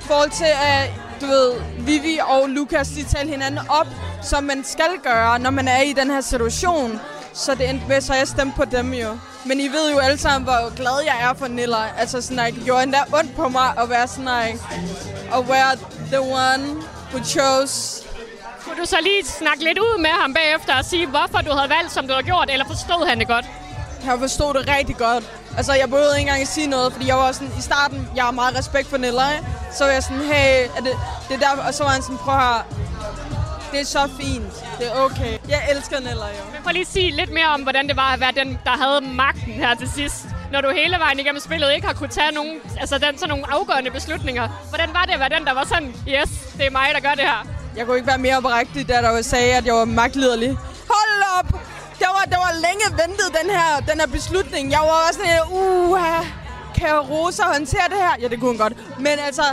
I 0.00 0.06
forhold 0.06 0.30
til, 0.30 0.52
at 0.64 0.90
du 1.20 1.26
ved, 1.26 1.52
Vivi 1.78 2.18
og 2.28 2.48
Lukas, 2.48 2.88
de 2.88 3.02
talte 3.04 3.30
hinanden 3.30 3.60
op, 3.68 3.86
som 4.22 4.44
man 4.44 4.64
skal 4.64 4.90
gøre, 5.02 5.38
når 5.38 5.50
man 5.50 5.68
er 5.68 5.82
i 5.82 5.92
den 5.92 6.10
her 6.10 6.20
situation. 6.20 7.00
Så 7.32 7.54
det 7.54 7.70
endte 7.70 7.86
med, 7.88 8.00
så 8.00 8.14
jeg 8.14 8.28
stemte 8.28 8.56
på 8.56 8.64
dem 8.64 8.92
jo. 8.94 9.18
Men 9.44 9.60
I 9.60 9.68
ved 9.68 9.92
jo 9.92 9.98
alle 9.98 10.18
sammen, 10.18 10.42
hvor 10.42 10.74
glad 10.76 11.04
jeg 11.06 11.30
er 11.30 11.34
for 11.34 11.46
Nilla. 11.46 11.82
Altså 11.98 12.20
sådan, 12.20 12.44
like, 12.44 12.58
det 12.58 12.64
gjorde 12.64 12.82
endda 12.82 12.98
ondt 13.12 13.36
på 13.36 13.48
mig 13.48 13.72
at 13.78 13.90
være 13.90 14.08
sådan, 14.08 14.24
like, 14.24 14.60
at 15.34 15.48
være 15.48 15.76
the 16.12 16.20
one 16.20 16.64
who 17.12 17.24
chose 17.24 18.04
Kunne 18.64 18.76
du 18.80 18.86
så 18.86 18.96
lige 19.02 19.24
snakke 19.24 19.64
lidt 19.64 19.78
ud 19.78 20.00
med 20.00 20.10
ham 20.10 20.34
bagefter 20.34 20.78
og 20.78 20.84
sige, 20.84 21.06
hvorfor 21.06 21.38
du 21.38 21.50
havde 21.50 21.70
valgt, 21.70 21.92
som 21.92 22.08
du 22.08 22.14
har 22.14 22.22
gjort, 22.22 22.50
eller 22.50 22.66
forstod 22.66 23.08
han 23.08 23.18
det 23.18 23.28
godt? 23.28 23.44
Jeg 24.04 24.18
forstod 24.18 24.54
det 24.54 24.68
rigtig 24.68 24.96
godt. 24.96 25.24
Altså, 25.58 25.72
jeg 25.72 25.88
behøvede 25.90 26.14
ikke 26.18 26.28
engang 26.28 26.42
at 26.42 26.48
sige 26.48 26.66
noget, 26.66 26.92
fordi 26.92 27.06
jeg 27.08 27.16
var 27.16 27.32
sådan, 27.32 27.52
i 27.58 27.60
starten, 27.60 28.08
jeg 28.16 28.24
har 28.24 28.30
meget 28.30 28.58
respekt 28.58 28.88
for 28.88 28.96
Nilla, 28.96 29.28
ikke? 29.36 29.46
Så 29.76 29.84
var 29.84 29.92
jeg 29.92 30.02
sådan, 30.02 30.22
hey, 30.32 30.66
er 30.76 30.80
det, 30.86 30.94
det 31.28 31.34
er 31.34 31.40
der, 31.46 31.62
og 31.66 31.74
så 31.74 31.84
var 31.84 31.90
han 31.90 32.02
sådan, 32.02 32.18
prøv 32.18 32.34
her, 32.34 32.66
det 33.72 33.80
er 33.80 33.84
så 33.84 34.08
fint, 34.20 34.52
det 34.78 34.86
er 34.86 35.00
okay. 35.00 35.32
Jeg 35.48 35.60
elsker 35.70 35.98
Nilla, 36.00 36.28
jo. 36.38 36.42
Men 36.52 36.62
prøv 36.62 36.72
lige 36.72 36.86
at 36.88 36.92
sige 36.96 37.10
lidt 37.10 37.32
mere 37.32 37.46
om, 37.46 37.60
hvordan 37.62 37.88
det 37.88 37.96
var 37.96 38.12
at 38.14 38.20
være 38.20 38.32
den, 38.32 38.58
der 38.64 38.70
havde 38.70 39.00
magten 39.14 39.52
her 39.52 39.74
til 39.74 39.90
sidst. 39.94 40.26
Når 40.52 40.60
du 40.60 40.70
hele 40.70 40.96
vejen 40.98 41.18
igennem 41.18 41.40
spillet 41.40 41.72
ikke 41.74 41.86
har 41.86 41.94
kunne 41.94 42.14
tage 42.20 42.32
nogen, 42.32 42.54
altså 42.80 42.98
den, 42.98 43.18
sådan 43.18 43.28
nogle 43.28 43.44
afgørende 43.54 43.90
beslutninger. 43.90 44.48
Hvordan 44.68 44.88
var 44.94 45.04
det 45.04 45.12
at 45.12 45.20
være 45.20 45.28
den, 45.38 45.46
der 45.46 45.54
var 45.54 45.64
sådan, 45.64 45.88
yes, 45.88 46.30
det 46.58 46.66
er 46.66 46.70
mig, 46.70 46.88
der 46.94 47.00
gør 47.00 47.14
det 47.14 47.24
her? 47.32 47.46
Jeg 47.76 47.86
kunne 47.86 47.96
ikke 47.96 48.08
være 48.08 48.18
mere 48.18 48.36
oprigtig, 48.36 48.88
da 48.88 48.94
der 48.94 49.22
sagde, 49.22 49.54
at 49.54 49.66
jeg 49.66 49.74
var 49.74 49.84
magtliderlig. 49.84 50.58
Hold 50.94 51.22
op! 51.38 51.60
Det 52.30 52.38
var, 52.44 52.52
længe 52.66 52.86
ventet, 53.02 53.28
den 53.40 53.50
her, 53.56 53.68
den 53.90 54.00
her 54.00 54.06
beslutning. 54.06 54.64
Jeg 54.70 54.80
var 54.88 54.96
også 55.08 55.20
sådan, 55.20 55.40
uh, 55.52 55.98
kan 56.78 56.94
Rosa 57.10 57.42
håndtere 57.54 57.86
det 57.92 57.98
her? 58.04 58.14
Ja, 58.22 58.28
det 58.28 58.38
kunne 58.40 58.50
hun 58.50 58.58
godt. 58.58 58.74
Men 58.98 59.14
altså, 59.26 59.46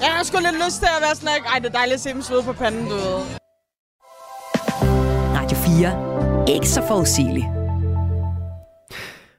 jeg 0.00 0.10
har 0.16 0.24
sgu 0.24 0.38
lidt 0.38 0.64
lyst 0.64 0.78
til 0.78 0.88
at 0.96 1.02
være 1.02 1.14
sådan, 1.14 1.28
ej, 1.52 1.58
det 1.58 1.68
er 1.68 1.72
dejligt 1.72 1.94
at 1.94 2.00
se 2.00 2.12
dem 2.12 2.22
svede 2.22 2.42
på 2.42 2.52
panden, 2.52 2.84
du 2.88 2.94
ved. 2.94 3.20
Radio 5.38 5.56
4. 5.56 6.54
Ikke 6.54 6.68
så 6.68 6.82
forudsigeligt. 6.86 7.46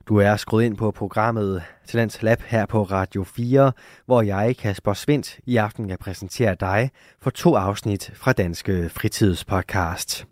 Du 0.08 0.18
er 0.18 0.36
skruet 0.36 0.64
ind 0.64 0.78
på 0.78 0.92
programmet 0.92 1.64
Talents 1.88 2.22
Lab 2.22 2.42
her 2.42 2.66
på 2.66 2.84
Radio 2.84 3.24
4, 3.24 3.72
hvor 4.06 4.22
jeg, 4.22 4.56
Kasper 4.58 4.94
Svendt, 4.94 5.40
i 5.46 5.58
aften 5.58 5.88
kan 5.88 5.98
præsentere 5.98 6.56
dig 6.56 6.92
for 7.22 7.30
to 7.30 7.56
afsnit 7.56 8.12
fra 8.16 8.34
Danske 8.34 8.90
Fritidspodcast. 8.90 10.26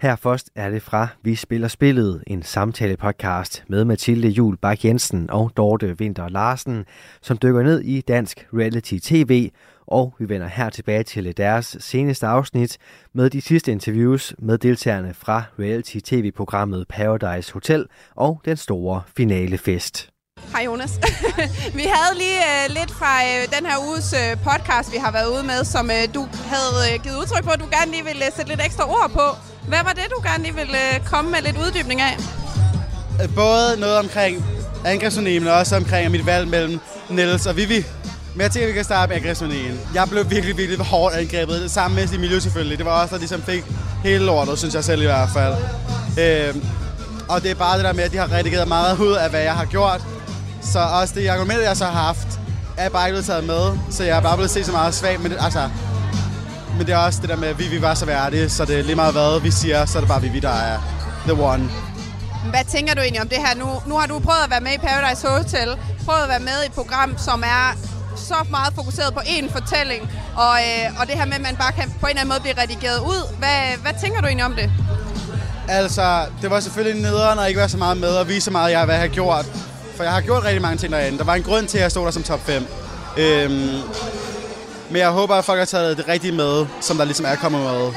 Her 0.00 0.16
først 0.16 0.50
er 0.54 0.70
det 0.70 0.82
fra 0.82 1.08
Vi 1.22 1.34
Spiller 1.34 1.68
Spillet, 1.68 2.24
en 2.26 2.42
samtale-podcast 2.42 3.64
med 3.68 3.84
Mathilde 3.84 4.28
Jul 4.28 4.56
Bak 4.56 4.84
Jensen 4.84 5.30
og 5.30 5.52
Dorte 5.56 5.98
Vinter 5.98 6.28
Larsen, 6.28 6.84
som 7.22 7.38
dykker 7.38 7.62
ned 7.62 7.80
i 7.80 8.00
dansk 8.00 8.48
reality-tv, 8.52 9.50
og 9.86 10.14
vi 10.18 10.28
vender 10.28 10.46
her 10.46 10.70
tilbage 10.70 11.02
til 11.02 11.36
deres 11.36 11.76
seneste 11.80 12.26
afsnit 12.26 12.78
med 13.14 13.30
de 13.30 13.40
sidste 13.40 13.72
interviews 13.72 14.34
med 14.38 14.58
deltagerne 14.58 15.14
fra 15.14 15.42
reality-tv-programmet 15.58 16.88
Paradise 16.88 17.52
Hotel 17.52 17.86
og 18.14 18.40
den 18.44 18.56
store 18.56 19.02
finalefest. 19.16 20.15
Hej 20.40 20.64
Jonas. 20.64 20.90
vi 21.80 21.82
havde 21.94 22.18
lige 22.18 22.38
øh, 22.38 22.74
lidt 22.78 22.90
fra 22.90 23.12
øh, 23.24 23.58
den 23.58 23.66
her 23.66 23.78
uges 23.88 24.12
øh, 24.12 24.36
podcast, 24.48 24.92
vi 24.92 24.96
har 24.96 25.12
været 25.12 25.26
ude 25.34 25.42
med, 25.42 25.64
som 25.64 25.90
øh, 25.90 26.14
du 26.14 26.28
havde 26.52 26.94
øh, 26.94 27.02
givet 27.02 27.16
udtryk 27.16 27.44
på, 27.44 27.50
at 27.50 27.60
du 27.60 27.66
gerne 27.70 27.90
lige 27.90 28.04
ville 28.04 28.26
øh, 28.26 28.32
sætte 28.36 28.50
lidt 28.50 28.60
ekstra 28.64 28.84
ord 28.90 29.10
på. 29.10 29.26
Hvad 29.68 29.78
var 29.84 29.92
det, 29.92 30.04
du 30.10 30.22
gerne 30.28 30.42
lige 30.44 30.54
ville 30.54 30.94
øh, 30.94 31.04
komme 31.04 31.30
med 31.30 31.42
lidt 31.42 31.56
uddybning 31.56 32.00
af? 32.00 32.16
Øh, 33.22 33.34
både 33.34 33.80
noget 33.80 33.98
omkring 33.98 34.44
angrebsonien, 34.84 35.44
men 35.44 35.52
også 35.52 35.76
omkring 35.76 36.10
mit 36.10 36.26
valg 36.26 36.48
mellem 36.48 36.80
Niels 37.08 37.46
og 37.46 37.56
Vivi. 37.56 37.84
Men 38.34 38.40
jeg 38.40 38.50
tænker, 38.50 38.66
vi 38.68 38.74
kan 38.74 38.84
starte 38.84 39.08
med 39.10 39.16
angrebsonien. 39.16 39.80
Jeg 39.94 40.08
blev 40.10 40.30
virkelig, 40.30 40.56
virkelig 40.56 40.86
hårdt 40.86 41.14
angrebet, 41.14 41.70
sammen 41.70 41.94
med 41.96 42.14
Emilio 42.14 42.40
selvfølgelig. 42.40 42.78
Det 42.78 42.86
var 42.86 43.02
også 43.02 43.14
der 43.14 43.18
ligesom 43.18 43.42
fik 43.42 43.64
hele 44.04 44.24
lortet, 44.24 44.58
synes 44.58 44.74
jeg 44.74 44.84
selv 44.84 45.02
i 45.02 45.06
hvert 45.06 45.28
fald. 45.34 45.54
Øh, 46.18 46.54
og 47.28 47.42
det 47.42 47.50
er 47.50 47.54
bare 47.54 47.76
det 47.76 47.84
der 47.84 47.92
med, 47.92 48.04
at 48.04 48.12
de 48.12 48.16
har 48.16 48.32
redigeret 48.32 48.68
meget 48.68 48.98
ud 48.98 49.12
af, 49.12 49.30
hvad 49.30 49.40
jeg 49.40 49.54
har 49.54 49.64
gjort. 49.64 50.00
Så 50.72 50.78
også 50.78 51.14
det 51.14 51.28
argument, 51.28 51.62
jeg 51.62 51.76
så 51.76 51.84
har 51.84 52.02
haft, 52.02 52.28
er 52.76 52.88
bare 52.88 53.08
ikke 53.08 53.14
blevet 53.14 53.26
taget 53.26 53.44
med. 53.44 53.78
Så 53.90 54.04
jeg 54.04 54.16
er 54.16 54.20
bare 54.20 54.36
blevet 54.36 54.50
set 54.50 54.66
så 54.66 54.72
meget 54.72 54.94
svag. 54.94 55.20
Men 55.20 55.32
altså, 55.40 55.70
men 56.76 56.86
det 56.86 56.92
er 56.94 56.98
også 56.98 57.20
det 57.20 57.28
der 57.28 57.36
med, 57.36 57.48
at 57.48 57.58
Vivi 57.58 57.82
var 57.82 57.94
så 57.94 58.06
værdig, 58.06 58.50
så 58.50 58.64
det 58.64 58.78
er 58.78 58.82
lige 58.82 58.96
meget 58.96 59.12
hvad 59.12 59.40
vi 59.40 59.50
siger, 59.50 59.84
så 59.86 59.98
er 59.98 60.00
det 60.02 60.08
bare 60.08 60.22
Vivi, 60.22 60.40
der 60.40 60.54
er 60.72 60.78
the 61.24 61.42
one. 61.42 61.70
Hvad 62.50 62.64
tænker 62.68 62.94
du 62.94 63.00
egentlig 63.00 63.22
om 63.22 63.28
det 63.28 63.38
her? 63.38 63.54
Nu, 63.56 63.66
nu 63.86 63.98
har 63.98 64.06
du 64.06 64.18
prøvet 64.18 64.44
at 64.44 64.50
være 64.50 64.60
med 64.60 64.72
i 64.72 64.78
Paradise 64.78 65.28
Hotel, 65.28 65.76
prøvet 66.04 66.22
at 66.22 66.28
være 66.28 66.40
med 66.40 66.62
i 66.62 66.66
et 66.66 66.72
program, 66.72 67.18
som 67.18 67.42
er 67.42 67.76
så 68.16 68.34
meget 68.50 68.74
fokuseret 68.74 69.14
på 69.14 69.20
én 69.20 69.52
fortælling, 69.52 70.10
og, 70.36 70.54
øh, 70.66 71.00
og 71.00 71.06
det 71.06 71.14
her 71.14 71.24
med, 71.24 71.34
at 71.34 71.40
man 71.40 71.56
bare 71.56 71.72
kan 71.72 71.94
på 72.00 72.06
en 72.06 72.10
eller 72.10 72.20
anden 72.20 72.28
måde 72.28 72.40
blive 72.40 72.62
redigeret 72.62 72.98
ud. 72.98 73.34
Hvad, 73.38 73.60
hvad 73.82 73.92
tænker 74.02 74.20
du 74.20 74.26
egentlig 74.26 74.44
om 74.44 74.54
det? 74.54 74.70
Altså, 75.68 76.26
det 76.42 76.50
var 76.50 76.60
selvfølgelig 76.60 77.02
nederen 77.02 77.38
at 77.38 77.48
ikke 77.48 77.58
være 77.58 77.68
så 77.68 77.78
meget 77.78 77.96
med 77.96 78.08
og 78.08 78.28
vise 78.28 78.40
så 78.40 78.50
meget, 78.50 78.70
jeg 78.72 78.84
hvad 78.84 78.94
jeg 78.94 79.02
har 79.02 79.08
gjort. 79.08 79.46
For 79.96 80.02
jeg 80.02 80.12
har 80.12 80.20
gjort 80.20 80.44
rigtig 80.44 80.62
mange 80.62 80.78
ting 80.78 80.92
derinde. 80.92 81.18
Der 81.18 81.24
var 81.24 81.34
en 81.34 81.42
grund 81.42 81.66
til, 81.68 81.78
at 81.78 81.82
jeg 81.82 81.90
stod 81.90 82.04
der 82.04 82.10
som 82.10 82.22
top 82.22 82.46
5. 82.46 82.66
Øhm, 83.16 83.52
men 84.90 84.96
jeg 84.96 85.10
håber, 85.10 85.34
at 85.34 85.44
folk 85.44 85.58
har 85.58 85.64
taget 85.66 85.96
det 85.96 86.08
rigtige 86.08 86.32
med, 86.32 86.66
som 86.80 86.96
der 86.96 87.04
ligesom 87.04 87.26
er 87.26 87.34
kommet 87.34 87.60
med. 87.60 87.92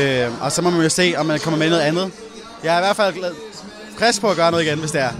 Øhm, 0.00 0.34
og 0.40 0.52
så 0.52 0.62
må 0.62 0.70
man 0.70 0.82
jo 0.82 0.88
se, 0.88 1.14
om 1.16 1.26
man 1.26 1.40
kommer 1.40 1.58
med 1.58 1.70
noget 1.70 1.82
andet. 1.82 2.10
Jeg 2.64 2.74
er 2.74 2.78
i 2.78 2.82
hvert 2.82 2.96
fald 2.96 3.14
glad, 3.14 3.32
frisk 3.98 4.20
på 4.20 4.30
at 4.30 4.36
gøre 4.36 4.50
noget 4.50 4.64
igen, 4.64 4.78
hvis 4.78 4.90
det 4.90 5.00
er. 5.00 5.10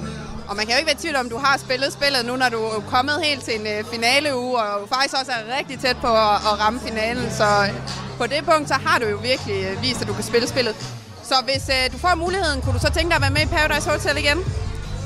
Og 0.48 0.56
man 0.56 0.66
kan 0.66 0.74
jo 0.74 0.78
ikke 0.78 0.86
være 0.86 0.96
i 0.96 1.02
tvivl 1.02 1.16
om, 1.16 1.28
du 1.28 1.38
har 1.38 1.58
spillet 1.58 1.92
spillet 1.92 2.26
nu, 2.26 2.36
når 2.36 2.48
du 2.48 2.56
er 2.56 2.82
kommet 2.90 3.14
helt 3.24 3.44
til 3.44 3.54
en 3.54 3.60
finale 3.60 3.84
finaleuge, 3.92 4.58
og 4.58 4.88
faktisk 4.88 5.14
også 5.20 5.32
er 5.32 5.58
rigtig 5.58 5.78
tæt 5.80 5.96
på 5.96 6.06
at, 6.06 6.34
at 6.48 6.60
ramme 6.60 6.80
finalen. 6.86 7.30
Så 7.30 7.44
øh, 7.44 7.70
på 8.18 8.26
det 8.26 8.44
punkt, 8.44 8.68
så 8.68 8.74
har 8.74 8.98
du 8.98 9.06
jo 9.06 9.16
virkelig 9.16 9.64
øh, 9.64 9.82
vist, 9.82 10.00
at 10.02 10.08
du 10.08 10.12
kan 10.12 10.24
spille 10.24 10.48
spillet. 10.48 10.74
Så 11.22 11.34
hvis 11.44 11.64
øh, 11.68 11.92
du 11.92 11.98
får 11.98 12.14
muligheden, 12.14 12.60
kunne 12.62 12.74
du 12.74 12.78
så 12.78 12.92
tænke 12.92 13.08
dig 13.08 13.16
at 13.16 13.22
være 13.22 13.30
med 13.30 13.42
i 13.42 13.46
Paradise 13.46 13.90
Hotel 13.90 14.16
igen? 14.18 14.38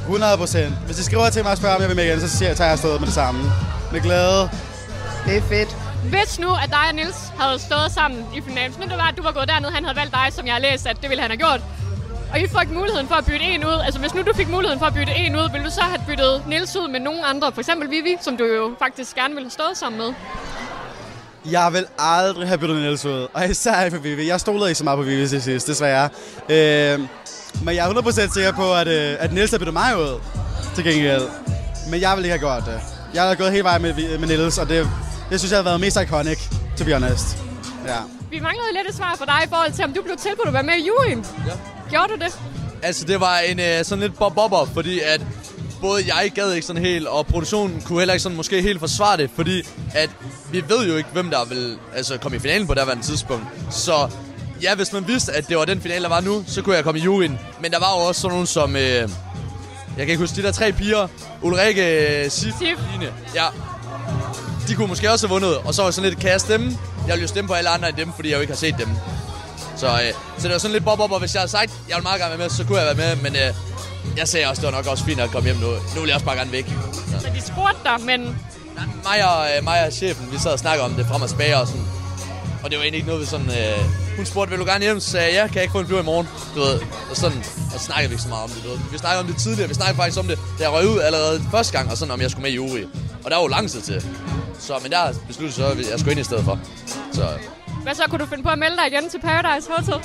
100 0.09 0.37
procent. 0.37 0.75
Hvis 0.87 0.97
de 0.97 1.05
skriver 1.05 1.31
til 1.31 1.43
mig 1.43 1.53
og 1.53 1.59
spørger, 1.59 1.75
om 1.77 1.81
jeg 1.81 1.89
vil 1.89 1.97
med 1.97 2.05
igen, 2.05 2.21
så 2.21 2.29
siger 2.29 2.49
jeg, 2.49 2.57
tager 2.57 2.71
jeg 2.71 2.79
stået 2.79 3.01
med 3.01 3.07
det 3.07 3.15
samme. 3.15 3.41
Med 3.93 4.01
glæde. 4.01 4.51
Det 5.27 5.37
er 5.37 5.43
fedt. 5.43 5.77
Hvis 6.05 6.39
nu, 6.39 6.51
at 6.63 6.69
dig 6.71 6.85
og 6.89 6.95
Nils 6.95 7.17
havde 7.39 7.59
stået 7.59 7.93
sammen 7.93 8.27
i 8.37 8.41
finalen, 8.41 8.73
hvis 8.73 8.79
nu 8.85 8.91
det 8.93 8.99
var, 8.99 9.09
at 9.09 9.17
du 9.17 9.23
var 9.23 9.33
gået 9.33 9.49
derned, 9.49 9.71
han 9.71 9.85
havde 9.85 9.97
valgt 9.97 10.13
dig, 10.13 10.27
som 10.31 10.47
jeg 10.47 10.55
har 10.55 10.61
læst, 10.61 10.87
at 10.87 10.97
det 11.03 11.09
ville 11.11 11.23
han 11.23 11.31
have 11.31 11.39
gjort, 11.39 11.61
og 12.33 12.41
I 12.41 12.47
fik 12.47 12.71
muligheden 12.71 13.09
for 13.09 13.15
at 13.15 13.25
bytte 13.27 13.45
en 13.45 13.65
ud, 13.65 13.81
altså 13.85 14.01
hvis 14.01 14.15
nu 14.15 14.23
du 14.23 14.33
fik 14.37 14.49
muligheden 14.49 14.79
for 14.79 14.87
at 14.87 14.95
bytte 14.95 15.13
en 15.17 15.37
ud, 15.37 15.51
ville 15.53 15.65
du 15.67 15.71
så 15.71 15.81
have 15.81 16.03
byttet 16.09 16.43
Nils 16.49 16.77
ud 16.77 16.89
med 16.89 17.01
nogen 17.01 17.21
andre, 17.25 17.53
for 17.53 17.61
eksempel 17.61 17.91
Vivi, 17.91 18.17
som 18.21 18.37
du 18.37 18.45
jo 18.45 18.75
faktisk 18.79 19.15
gerne 19.15 19.35
ville 19.35 19.47
have 19.47 19.59
stået 19.61 19.77
sammen 19.77 19.99
med? 19.99 20.11
Jeg 21.51 21.73
vil 21.73 21.87
aldrig 21.99 22.49
have 22.49 22.59
byttet 22.59 22.77
Niels 22.77 23.05
ud. 23.05 23.27
Og 23.35 23.49
især 23.51 23.85
ikke 23.85 23.97
for 23.97 24.03
Vivi. 24.03 24.29
Jeg 24.29 24.41
stolede 24.41 24.69
ikke 24.69 24.79
så 24.79 24.85
meget 24.85 24.97
på 24.97 25.03
Vivi 25.03 25.29
til 25.29 25.43
sidst, 25.43 25.67
desværre. 25.67 26.09
Øh, 26.49 27.01
men 27.63 27.75
jeg 27.75 27.91
er 27.91 27.95
100% 27.95 28.35
sikker 28.35 28.53
på, 28.53 28.75
at, 28.75 28.89
øh, 28.89 29.17
at 29.19 29.33
Niels 29.33 29.51
har 29.51 29.59
byttet 29.59 29.73
mig 29.73 29.99
ud 29.99 30.21
til 30.75 30.85
gengæld. 30.85 31.23
Men 31.91 32.01
jeg 32.01 32.17
vil 32.17 32.25
ikke 32.25 32.39
have 32.39 32.49
gjort 32.49 32.63
det. 32.67 32.81
Jeg 33.15 33.23
har 33.23 33.35
gået 33.35 33.53
hele 33.53 33.65
vejen 33.65 33.83
med, 33.83 34.19
med 34.19 34.29
Niels, 34.29 34.59
og 34.59 34.69
det, 34.69 34.91
det 35.31 35.41
synes 35.41 35.51
jeg 35.51 35.59
har 35.59 35.65
været 35.65 35.81
mest 35.81 35.97
iconic, 36.01 36.39
to 36.77 36.85
be 36.85 36.93
honest. 36.93 37.39
Ja. 37.87 37.97
Vi 38.31 38.41
manglede 38.41 38.73
lidt 38.73 38.89
et 38.89 38.95
svar 38.97 39.15
fra 39.19 39.25
dig 39.25 39.41
i 39.45 39.49
forhold 39.49 39.73
til, 39.73 39.85
om 39.85 39.93
du 39.93 40.03
blev 40.03 40.17
tilbudt 40.17 40.49
at 40.49 40.55
være 40.55 40.63
med 40.63 40.75
i 40.75 40.87
juryen. 40.87 41.27
Ja. 41.47 41.53
Gjorde 41.91 42.09
du 42.13 42.25
det? 42.25 42.39
Altså, 42.83 43.05
det 43.05 43.21
var 43.21 43.39
en 43.39 43.61
øh, 43.61 43.85
sådan 43.85 44.03
lidt 44.03 44.19
bob-bobber, 44.19 44.65
fordi 44.75 45.01
at 45.01 45.21
både 45.81 46.15
jeg 46.15 46.33
gad 46.35 46.53
ikke 46.53 46.67
sådan 46.67 46.83
helt, 46.83 47.07
og 47.07 47.27
produktionen 47.27 47.81
kunne 47.81 47.99
heller 47.99 48.15
ikke 48.15 48.23
sådan 48.23 48.37
måske 48.37 48.63
helt 48.63 48.81
forsvare 48.81 49.17
det, 49.17 49.31
fordi 49.35 49.63
at 49.95 50.11
vi 50.53 50.65
ved 50.69 50.89
jo 50.89 50.97
ikke, 50.97 51.09
hvem 51.13 51.31
der 51.31 51.45
vil 51.45 51.79
altså, 51.95 52.19
komme 52.19 52.37
i 52.37 52.41
finalen 52.41 52.67
på 52.67 52.75
det 52.75 52.99
tidspunkt. 53.03 53.45
Så 53.71 54.11
ja, 54.63 54.75
hvis 54.75 54.93
man 54.93 55.09
vidste, 55.09 55.33
at 55.33 55.49
det 55.49 55.57
var 55.57 55.65
den 55.65 55.81
finale, 55.81 56.03
der 56.03 56.09
var 56.09 56.21
nu, 56.21 56.45
så 56.47 56.63
kunne 56.63 56.77
jeg 56.77 56.85
komme 56.85 57.01
i 57.01 57.03
juryen. 57.03 57.39
Men 57.61 57.71
der 57.73 57.79
var 57.79 58.01
jo 58.01 58.07
også 58.07 58.21
sådan 58.21 58.33
nogen 58.33 58.47
som... 58.47 58.77
Øh, 58.77 58.83
jeg 58.83 60.07
kan 60.07 60.09
ikke 60.09 60.23
huske, 60.23 60.37
de 60.37 60.43
der 60.43 60.53
tre 60.53 60.73
piger. 60.73 61.09
Ulrike, 61.43 62.27
Sif, 62.31 62.55
Sif. 62.59 62.79
Line. 62.93 63.13
Ja. 63.35 63.47
De 64.69 64.75
kunne 64.75 64.87
måske 64.87 65.13
også 65.13 65.27
have 65.27 65.33
vundet. 65.33 65.57
Og 65.59 65.75
så 65.75 65.83
var 65.83 65.91
sådan 65.91 66.11
lidt, 66.11 66.21
kan 66.21 66.31
jeg 66.31 66.41
stemme? 66.41 66.79
Jeg 67.07 67.15
vil 67.15 67.23
jo 67.23 67.29
stemme 67.29 67.49
på 67.49 67.55
alle 67.55 67.71
andre 67.71 67.89
end 67.89 67.97
dem, 67.97 68.13
fordi 68.17 68.29
jeg 68.29 68.37
jo 68.37 68.41
ikke 68.41 68.53
har 68.53 68.59
set 68.59 68.75
dem. 68.79 68.89
Så, 69.77 69.87
øh, 69.87 70.13
så 70.39 70.43
det 70.43 70.53
var 70.53 70.59
sådan 70.59 70.73
lidt 70.73 70.85
bob 70.85 71.01
op, 71.01 71.13
og 71.13 71.19
hvis 71.19 71.35
jeg 71.35 71.41
havde 71.41 71.51
sagt, 71.51 71.73
jeg 71.89 71.97
vil 71.97 72.03
meget 72.03 72.21
gerne 72.21 72.31
være 72.31 72.39
med, 72.39 72.51
så 72.51 72.65
kunne 72.65 72.79
jeg 72.79 72.97
være 72.97 73.15
med. 73.17 73.23
Men 73.31 73.37
øh, 73.37 73.55
jeg 74.17 74.29
sagde 74.29 74.47
også, 74.47 74.63
det 74.63 74.73
var 74.73 74.77
nok 74.77 74.87
også 74.87 75.05
fint 75.05 75.21
at 75.21 75.31
komme 75.31 75.47
hjem 75.49 75.57
nu. 75.57 75.67
Nu 75.95 76.01
vil 76.01 76.07
jeg 76.07 76.15
også 76.15 76.27
bare 76.27 76.37
gerne 76.37 76.53
væk. 76.53 76.67
Så. 76.93 77.21
Så 77.21 77.29
de 77.35 77.41
spurgte 77.41 77.81
dig, 77.85 78.01
men 78.01 78.37
Mig 79.05 79.25
og, 79.33 79.47
øh, 79.57 79.65
mig 79.65 79.87
og 79.87 79.93
chefen, 79.93 80.33
vi 80.33 80.39
sad 80.39 80.53
og 80.53 80.59
snakkede 80.59 80.85
om 80.85 80.93
det 80.95 81.07
frem 81.07 81.23
og 81.23 81.29
tilbage 81.29 81.57
og 81.57 81.67
sådan. 81.67 81.85
Og 82.63 82.71
det 82.71 82.79
var 82.79 82.83
egentlig 82.83 82.99
ikke 82.99 83.09
noget, 83.09 83.21
vi 83.21 83.27
sådan... 83.27 83.51
Øh, 83.51 84.08
hun 84.19 84.27
spurgte, 84.27 84.51
vil 84.51 84.61
du 84.61 84.65
gerne 84.65 84.85
hjem? 84.85 85.01
Så 85.01 85.11
sagde 85.11 85.27
jeg, 85.27 85.35
ja, 85.35 85.47
kan 85.47 85.55
jeg 85.55 85.63
ikke 85.63 85.73
få 85.73 85.81
en 85.81 85.87
flyver 85.87 86.03
i 86.03 86.05
morgen? 86.05 86.29
Du 86.55 86.61
ved, 86.61 86.81
og 87.11 87.17
sådan, 87.17 87.39
og 87.75 87.81
så 87.81 87.85
snakkede 87.89 88.09
vi 88.09 88.15
ikke 88.15 88.23
så 88.23 88.29
meget 88.29 88.45
om 88.45 88.51
det, 88.51 88.61
du 88.65 88.69
ved. 88.69 88.79
Vi 88.93 88.99
snakkede 88.99 89.21
om 89.21 89.27
det 89.27 89.37
tidligere, 89.37 89.69
vi 89.69 89.75
snakkede 89.75 89.97
faktisk 89.97 90.19
om 90.19 90.27
det, 90.27 90.39
da 90.59 90.63
jeg 90.65 90.73
røg 90.73 90.89
ud 90.89 91.01
allerede 91.01 91.43
første 91.51 91.73
gang, 91.77 91.91
og 91.91 91.97
sådan, 91.97 92.15
om 92.15 92.21
jeg 92.21 92.31
skulle 92.31 92.43
med 92.43 92.51
i 92.51 92.55
jury. 92.55 92.83
Og 93.25 93.31
der 93.31 93.37
var 93.37 93.43
jo 93.43 93.49
lang 93.49 93.71
tid 93.71 93.81
til. 93.81 93.99
Så, 94.59 94.73
men 94.83 94.91
der 94.93 95.13
besluttede 95.29 95.57
så, 95.61 95.67
at 95.67 95.91
jeg 95.91 95.99
skulle 95.99 96.13
ind 96.13 96.21
i 96.21 96.25
stedet 96.25 96.45
for. 96.45 96.61
Så 97.13 97.27
hvad 97.83 97.95
så? 97.95 98.03
Kunne 98.11 98.19
du 98.19 98.27
finde 98.27 98.43
på 98.43 98.49
at 98.49 98.59
melde 98.59 98.77
dig 98.77 98.87
igen 98.87 99.11
til 99.11 99.21
Paradise 99.21 99.71
Hotel? 99.71 100.01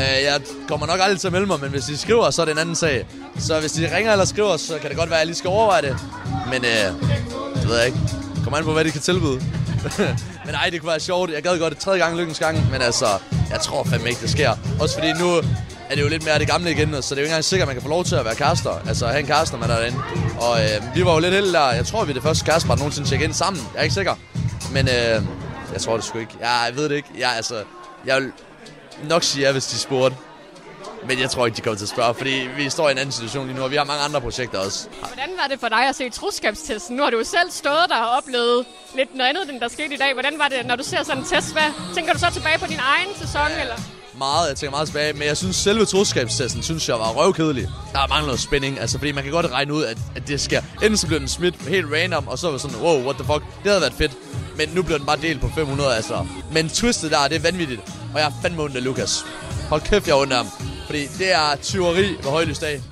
øh, 0.00 0.22
jeg 0.28 0.40
kommer 0.68 0.86
nok 0.86 1.00
aldrig 1.00 1.20
til 1.20 1.28
at 1.28 1.32
melde 1.32 1.46
mig, 1.46 1.60
men 1.60 1.70
hvis 1.70 1.84
de 1.84 1.96
skriver, 1.96 2.30
så 2.30 2.42
er 2.42 2.46
det 2.46 2.52
en 2.52 2.58
anden 2.58 2.74
sag. 2.74 3.06
Så 3.38 3.60
hvis 3.60 3.72
de 3.72 3.96
ringer 3.96 4.12
eller 4.12 4.24
skriver, 4.24 4.56
så 4.56 4.78
kan 4.78 4.90
det 4.90 4.98
godt 4.98 5.10
være, 5.10 5.18
at 5.18 5.20
jeg 5.20 5.26
lige 5.26 5.36
skal 5.36 5.48
overveje 5.48 5.82
det. 5.82 5.96
Men 6.52 6.64
øh, 6.64 6.88
det 7.54 7.68
ved 7.68 7.76
jeg 7.76 7.86
ikke. 7.86 7.98
Kommer 8.44 8.58
an 8.58 8.64
på, 8.64 8.72
hvad 8.72 8.84
de 8.84 8.90
kan 8.90 9.00
tilbyde. 9.00 9.40
Men 10.46 10.54
ej, 10.54 10.70
det 10.70 10.80
kunne 10.80 10.90
være 10.90 11.00
sjovt. 11.00 11.30
Jeg 11.30 11.42
gad 11.42 11.58
godt 11.58 11.72
det 11.72 11.82
tredje 11.82 12.00
gang 12.00 12.16
lykkens 12.16 12.38
gang, 12.38 12.70
men 12.70 12.82
altså, 12.82 13.06
jeg 13.50 13.60
tror 13.60 13.84
fandme 13.84 14.08
ikke, 14.08 14.20
det 14.20 14.30
sker. 14.30 14.50
Også 14.80 14.94
fordi 14.94 15.12
nu 15.12 15.36
er 15.90 15.94
det 15.94 16.02
jo 16.02 16.08
lidt 16.08 16.24
mere 16.24 16.38
det 16.38 16.48
gamle 16.48 16.70
igen, 16.70 16.88
så 16.88 16.96
det 16.96 17.10
er 17.10 17.16
jo 17.16 17.16
ikke 17.16 17.24
engang 17.24 17.44
sikkert, 17.44 17.64
at 17.64 17.68
man 17.68 17.74
kan 17.76 17.82
få 17.82 17.88
lov 17.88 18.04
til 18.04 18.14
at 18.14 18.24
være 18.24 18.34
kærester. 18.34 18.82
Altså 18.88 19.06
have 19.06 19.20
en 19.20 19.26
kærester 19.26 19.58
med 19.58 19.68
derinde. 19.68 19.98
Og 20.40 20.64
øh, 20.64 20.96
vi 20.96 21.04
var 21.04 21.12
jo 21.12 21.18
lidt 21.18 21.34
heldige 21.34 21.52
der. 21.52 21.72
Jeg 21.72 21.86
tror, 21.86 22.04
vi 22.04 22.10
er 22.10 22.14
det 22.14 22.22
første 22.22 22.44
kærestepar, 22.44 22.74
der 22.74 22.78
nogensinde 22.78 23.08
tjekker 23.08 23.26
ind 23.26 23.34
sammen. 23.34 23.62
Jeg 23.74 23.78
er 23.78 23.82
ikke 23.82 23.94
sikker. 23.94 24.14
Men 24.72 24.88
øh, 24.88 25.22
jeg 25.72 25.80
tror 25.80 25.94
det 25.96 26.04
sgu 26.04 26.18
ikke. 26.18 26.32
Ja, 26.40 26.50
jeg 26.50 26.76
ved 26.76 26.88
det 26.88 26.96
ikke. 26.96 27.08
Jeg, 27.18 27.30
altså, 27.36 27.54
jeg 28.06 28.16
vil 28.20 28.32
nok 29.08 29.22
sige 29.22 29.46
ja, 29.46 29.52
hvis 29.52 29.66
de 29.66 29.78
spurgte. 29.78 30.16
Men 31.08 31.20
jeg 31.20 31.30
tror 31.30 31.46
ikke, 31.46 31.56
de 31.56 31.62
kommer 31.62 31.78
til 31.78 31.84
at 31.84 31.88
spørge, 31.88 32.14
fordi 32.14 32.48
vi 32.56 32.70
står 32.70 32.88
i 32.88 32.92
en 32.92 32.98
anden 32.98 33.12
situation 33.12 33.46
lige 33.46 33.56
nu, 33.56 33.62
og 33.62 33.70
vi 33.70 33.76
har 33.76 33.84
mange 33.84 34.02
andre 34.02 34.20
projekter 34.20 34.58
også. 34.58 34.88
Hvordan 35.00 35.30
var 35.40 35.46
det 35.50 35.60
for 35.60 35.68
dig 35.68 35.88
at 35.88 35.96
se 35.96 36.10
troskabstesten? 36.10 36.96
Nu 36.96 37.02
har 37.02 37.10
du 37.10 37.18
jo 37.18 37.24
selv 37.24 37.50
stået 37.50 37.86
der 37.88 37.96
og 37.96 38.16
oplevet 38.16 38.66
lidt 38.96 39.14
noget 39.14 39.28
andet, 39.28 39.50
end 39.50 39.60
der 39.60 39.68
skete 39.68 39.94
i 39.94 39.96
dag. 39.96 40.12
Hvordan 40.12 40.38
var 40.38 40.48
det, 40.48 40.66
når 40.66 40.76
du 40.76 40.82
ser 40.82 41.02
sådan 41.02 41.22
en 41.22 41.28
test? 41.28 41.52
Hvad 41.52 41.70
tænker 41.94 42.12
du 42.12 42.18
så 42.18 42.30
tilbage 42.32 42.58
på 42.58 42.66
din 42.66 42.80
egen 42.94 43.08
sæson? 43.20 43.50
Eller? 43.60 43.76
Meget, 44.18 44.48
jeg 44.48 44.56
tænker 44.56 44.70
meget 44.70 44.88
tilbage, 44.88 45.12
men 45.12 45.22
jeg 45.22 45.36
synes 45.36 45.56
selve 45.56 45.84
troskabstesten, 45.84 46.62
synes 46.62 46.88
jeg 46.88 46.98
var 46.98 47.08
røvkedelig. 47.12 47.68
Der 47.92 48.06
mangler 48.08 48.26
noget 48.26 48.40
spænding, 48.40 48.80
altså 48.80 48.98
fordi 48.98 49.12
man 49.12 49.24
kan 49.24 49.32
godt 49.32 49.52
regne 49.52 49.74
ud, 49.74 49.84
at, 49.84 49.98
at 50.16 50.28
det 50.28 50.40
sker. 50.40 50.62
Enten 50.82 50.96
så 50.96 51.06
bliver 51.06 51.18
den 51.18 51.28
smidt 51.28 51.54
helt 51.62 51.86
random, 51.92 52.28
og 52.28 52.38
så 52.38 52.50
var 52.50 52.58
sådan, 52.58 52.76
wow, 52.80 53.02
what 53.04 53.16
the 53.16 53.24
fuck, 53.24 53.42
det 53.62 53.70
havde 53.70 53.80
været 53.80 53.92
fedt. 53.92 54.12
Men 54.56 54.68
nu 54.68 54.82
bliver 54.82 54.98
den 54.98 55.06
bare 55.06 55.16
delt 55.16 55.40
på 55.40 55.50
500, 55.54 55.94
altså. 55.96 56.26
Men 56.52 56.68
twistet 56.68 57.10
der, 57.10 57.28
det 57.28 57.36
er 57.36 57.40
vanvittigt. 57.40 57.80
Og 58.14 58.20
jeg 58.20 58.26
er 58.26 58.32
fandme 58.42 58.62
ondt 58.62 58.76
af 58.76 58.84
Lukas. 58.84 59.24
Hold 59.68 59.80
kæft, 59.80 60.06
jeg 60.06 60.12
er 60.12 60.20
ondt 60.20 60.32
af 60.32 60.38
ham. 60.38 60.75
Fordi 60.86 61.06
det 61.06 61.34
er 61.34 61.56
tyveri 61.62 62.16
ved 62.22 62.30
højlys 62.30 62.58
dag. 62.58 62.82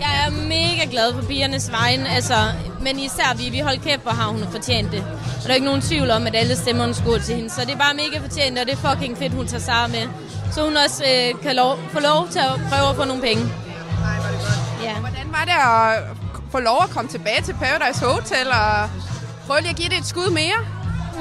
Jeg 0.00 0.26
er 0.26 0.30
mega 0.30 0.90
glad 0.90 1.14
for 1.14 1.22
pigernes 1.22 1.72
vejen, 1.72 2.06
altså, 2.06 2.34
men 2.82 2.98
især 2.98 3.34
vi, 3.36 3.50
vi 3.50 3.58
holdt 3.58 3.82
kæft, 3.82 4.02
hvor 4.02 4.10
har 4.10 4.28
hun 4.28 4.44
fortjent 4.50 4.92
det. 4.92 5.04
Og 5.36 5.42
der 5.42 5.50
er 5.50 5.54
ikke 5.54 5.66
nogen 5.66 5.80
tvivl 5.80 6.10
om, 6.10 6.26
at 6.26 6.36
alle 6.36 6.56
stemmerne 6.56 6.94
skulle 6.94 7.22
til 7.22 7.34
hende, 7.34 7.50
så 7.50 7.60
det 7.60 7.70
er 7.72 7.78
bare 7.78 7.94
mega 7.94 8.18
fortjent, 8.18 8.58
og 8.58 8.66
det 8.66 8.72
er 8.72 8.90
fucking 8.90 9.18
fedt, 9.18 9.32
hun 9.32 9.46
tager 9.46 9.60
sig 9.60 9.90
med. 9.90 10.08
Så 10.52 10.64
hun 10.64 10.76
også 10.76 11.04
øh, 11.04 11.42
kan 11.42 11.56
lov, 11.56 11.78
få 11.92 12.00
lov 12.00 12.28
til 12.28 12.38
at 12.38 12.60
prøve 12.70 12.88
at 12.90 12.96
få 12.96 13.04
nogle 13.04 13.22
penge. 13.22 13.44
Ja. 14.82 14.94
Hvordan 15.00 15.26
var 15.36 15.44
det 15.44 15.56
at 15.70 16.16
få 16.52 16.60
lov 16.60 16.78
at 16.82 16.90
komme 16.90 17.10
tilbage 17.10 17.42
til 17.42 17.54
Paradise 17.54 18.04
Hotel 18.04 18.48
og 18.48 18.90
prøve 19.46 19.60
lige 19.60 19.70
at 19.70 19.76
give 19.76 19.88
det 19.88 19.98
et 19.98 20.06
skud 20.06 20.30
mere? 20.30 20.58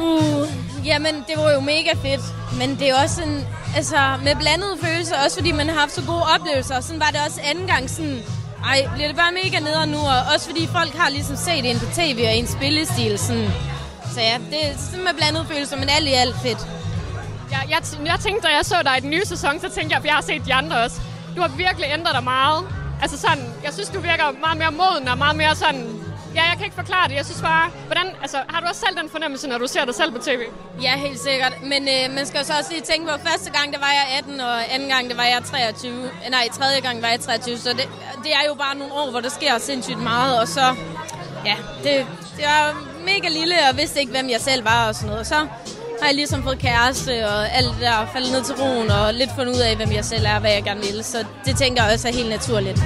Uh, 0.01 0.64
jamen, 0.85 1.15
det 1.27 1.35
var 1.37 1.51
jo 1.51 1.59
mega 1.59 1.93
fedt. 2.05 2.21
Men 2.59 2.79
det 2.79 2.89
er 2.89 2.95
også 3.03 3.15
sådan, 3.15 3.41
altså, 3.75 3.99
med 4.23 4.35
blandede 4.35 4.77
følelser, 4.83 5.15
også 5.25 5.37
fordi 5.37 5.51
man 5.51 5.69
har 5.69 5.79
haft 5.79 5.91
så 5.91 6.01
gode 6.07 6.23
oplevelser. 6.35 6.81
Sådan 6.81 6.99
var 6.99 7.09
det 7.13 7.19
også 7.27 7.41
anden 7.43 7.67
gang 7.67 7.89
sådan, 7.89 8.19
ej, 8.65 8.89
bliver 8.93 9.07
det 9.07 9.17
bare 9.17 9.31
mega 9.43 9.59
nederen 9.59 9.89
nu, 9.89 9.97
og 9.97 10.19
også 10.33 10.45
fordi 10.49 10.67
folk 10.67 10.93
har 10.93 11.09
ligesom 11.09 11.35
set 11.35 11.71
en 11.71 11.79
på 11.79 11.85
tv 11.85 12.19
og 12.27 12.35
en 12.35 12.47
spillestil, 12.47 13.19
sådan. 13.19 13.49
Så 14.13 14.21
ja, 14.21 14.37
det 14.51 14.59
er 14.67 14.77
sådan 14.77 15.03
med 15.03 15.13
blandede 15.13 15.45
følelser, 15.51 15.77
men 15.77 15.89
alt 15.89 16.07
i 16.07 16.13
alt 16.13 16.35
fedt. 16.43 16.67
Jeg, 17.51 17.61
jeg, 17.69 17.81
jeg 18.05 18.19
tænkte, 18.19 18.47
da 18.47 18.53
jeg 18.55 18.65
så 18.65 18.75
dig 18.83 18.97
i 18.97 19.01
den 19.01 19.09
nye 19.09 19.25
sæson, 19.25 19.59
så 19.59 19.69
tænkte 19.69 19.93
jeg, 19.93 19.97
at 19.97 20.05
jeg 20.05 20.13
har 20.13 20.21
set 20.21 20.45
de 20.45 20.53
andre 20.53 20.75
også. 20.83 20.97
Du 21.35 21.41
har 21.41 21.47
virkelig 21.47 21.87
ændret 21.93 22.13
dig 22.15 22.23
meget. 22.23 22.63
Altså 23.01 23.17
sådan, 23.17 23.53
jeg 23.63 23.73
synes, 23.73 23.89
du 23.89 23.99
virker 23.99 24.23
meget 24.41 24.57
mere 24.57 24.71
moden 24.71 25.07
og 25.07 25.17
meget 25.17 25.35
mere 25.35 25.55
sådan... 25.55 26.04
Ja, 26.35 26.43
jeg 26.49 26.55
kan 26.57 26.65
ikke 26.65 26.75
forklare 26.75 27.07
det. 27.09 27.15
Jeg 27.15 27.25
synes 27.25 27.41
bare, 27.41 27.69
hvordan, 27.85 28.07
altså, 28.21 28.37
har 28.49 28.59
du 28.61 28.67
også 28.67 28.81
selv 28.85 28.97
den 29.01 29.09
fornemmelse, 29.09 29.47
når 29.47 29.57
du 29.57 29.67
ser 29.67 29.85
dig 29.85 29.95
selv 29.95 30.11
på 30.11 30.17
tv? 30.17 30.41
Ja, 30.81 30.93
helt 30.97 31.19
sikkert. 31.19 31.53
Men 31.63 31.81
øh, 31.95 32.15
man 32.15 32.25
skal 32.25 32.37
jo 32.39 32.45
så 32.45 32.53
også 32.59 32.71
lige 32.71 32.81
tænke 32.91 33.05
på, 33.11 33.13
første 33.29 33.49
gang, 33.57 33.73
der 33.73 33.79
var 33.79 33.91
jeg 33.99 34.05
18, 34.17 34.39
og 34.39 34.73
anden 34.73 34.89
gang, 34.89 35.09
der 35.09 35.15
var 35.15 35.23
jeg 35.23 35.41
23. 35.43 36.09
Nej, 36.29 36.47
tredje 36.59 36.79
gang 36.79 37.01
var 37.01 37.07
jeg 37.07 37.19
23. 37.19 37.57
Så 37.57 37.69
det, 37.69 37.87
det 38.23 38.31
er 38.39 38.43
jo 38.47 38.53
bare 38.53 38.75
nogle 38.77 38.93
år, 38.93 39.11
hvor 39.11 39.19
der 39.19 39.29
sker 39.29 39.57
sindssygt 39.57 40.01
meget. 40.03 40.39
Og 40.39 40.47
så, 40.47 40.75
ja, 41.45 41.55
det, 41.83 42.07
det 42.37 42.45
var 42.45 42.63
mega 43.05 43.27
lille, 43.39 43.55
og 43.69 43.77
vidste 43.77 43.99
ikke, 43.99 44.11
hvem 44.11 44.29
jeg 44.29 44.41
selv 44.41 44.65
var 44.65 44.87
og 44.87 44.95
sådan 44.95 45.07
noget. 45.07 45.19
Og 45.19 45.25
så 45.25 45.39
har 46.01 46.07
jeg 46.07 46.15
ligesom 46.15 46.43
fået 46.43 46.59
kæreste 46.59 47.27
og 47.27 47.51
alt 47.57 47.67
det 47.73 47.81
der, 47.81 48.07
faldet 48.13 48.31
ned 48.31 48.43
til 48.43 48.55
roen 48.55 48.91
og 48.91 49.13
lidt 49.13 49.29
fundet 49.37 49.53
ud 49.55 49.59
af, 49.59 49.75
hvem 49.75 49.91
jeg 49.91 50.05
selv 50.05 50.25
er 50.25 50.39
hvad 50.39 50.51
jeg 50.51 50.63
gerne 50.63 50.81
vil. 50.81 51.03
Så 51.03 51.25
det 51.45 51.57
tænker 51.57 51.83
jeg 51.83 51.93
også 51.93 52.07
er 52.07 52.13
helt 52.13 52.29
naturligt. 52.29 52.79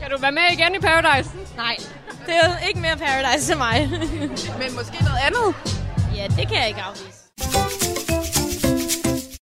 Kan 0.00 0.10
du 0.10 0.18
være 0.20 0.32
med 0.32 0.42
igen 0.52 0.74
i 0.74 0.78
Paradise? 0.78 1.30
Nej, 1.56 1.76
det 2.26 2.34
er 2.42 2.66
ikke 2.68 2.80
mere 2.80 2.96
Paradise 2.96 3.46
til 3.46 3.56
mig. 3.56 3.88
Men 4.60 4.74
måske 4.76 4.96
noget 5.04 5.20
andet? 5.26 5.54
Ja, 6.16 6.24
det 6.40 6.48
kan 6.48 6.56
jeg 6.56 6.68
ikke 6.68 6.80
afvise. 6.80 7.18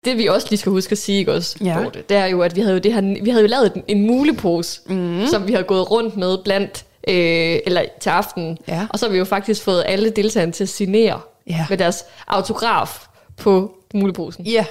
Det 0.06 0.18
vi 0.18 0.28
også 0.28 0.48
lige 0.50 0.60
skal 0.60 0.72
huske 0.72 0.92
at 0.92 0.98
sige, 0.98 1.18
ikke 1.20 1.34
også, 1.34 1.58
Ja. 1.64 1.80
Dorte, 1.84 2.04
det 2.10 2.18
er 2.18 2.26
jo, 2.26 2.42
at 2.42 2.56
vi 2.56 2.62
havde 2.62 2.74
jo, 2.74 2.80
det 2.80 2.94
her, 2.94 3.24
vi 3.24 3.30
havde 3.30 3.42
jo 3.44 3.48
lavet 3.48 3.72
en, 3.76 3.84
en 3.88 4.08
mulepose, 4.08 4.82
mm. 4.90 5.26
som 5.32 5.48
vi 5.48 5.54
har 5.54 5.62
gået 5.62 5.92
rundt 5.92 6.18
med 6.18 6.38
blandt, 6.44 6.86
øh, 7.08 7.60
eller 7.66 7.82
til 8.02 8.10
aften. 8.10 8.58
Ja. 8.68 8.88
Og 8.90 9.00
så 9.00 9.06
har 9.06 9.12
vi 9.12 9.18
jo 9.18 9.26
faktisk 9.26 9.64
fået 9.64 9.84
alle 9.88 10.10
deltagerne 10.10 10.52
til 10.52 10.64
at 10.64 10.70
signere 10.70 11.20
Ja. 11.50 11.66
med 11.70 11.78
deres 11.78 12.06
autograf 12.28 13.06
på 13.38 13.72
muleposen. 13.94 14.46
Ja. 14.46 14.66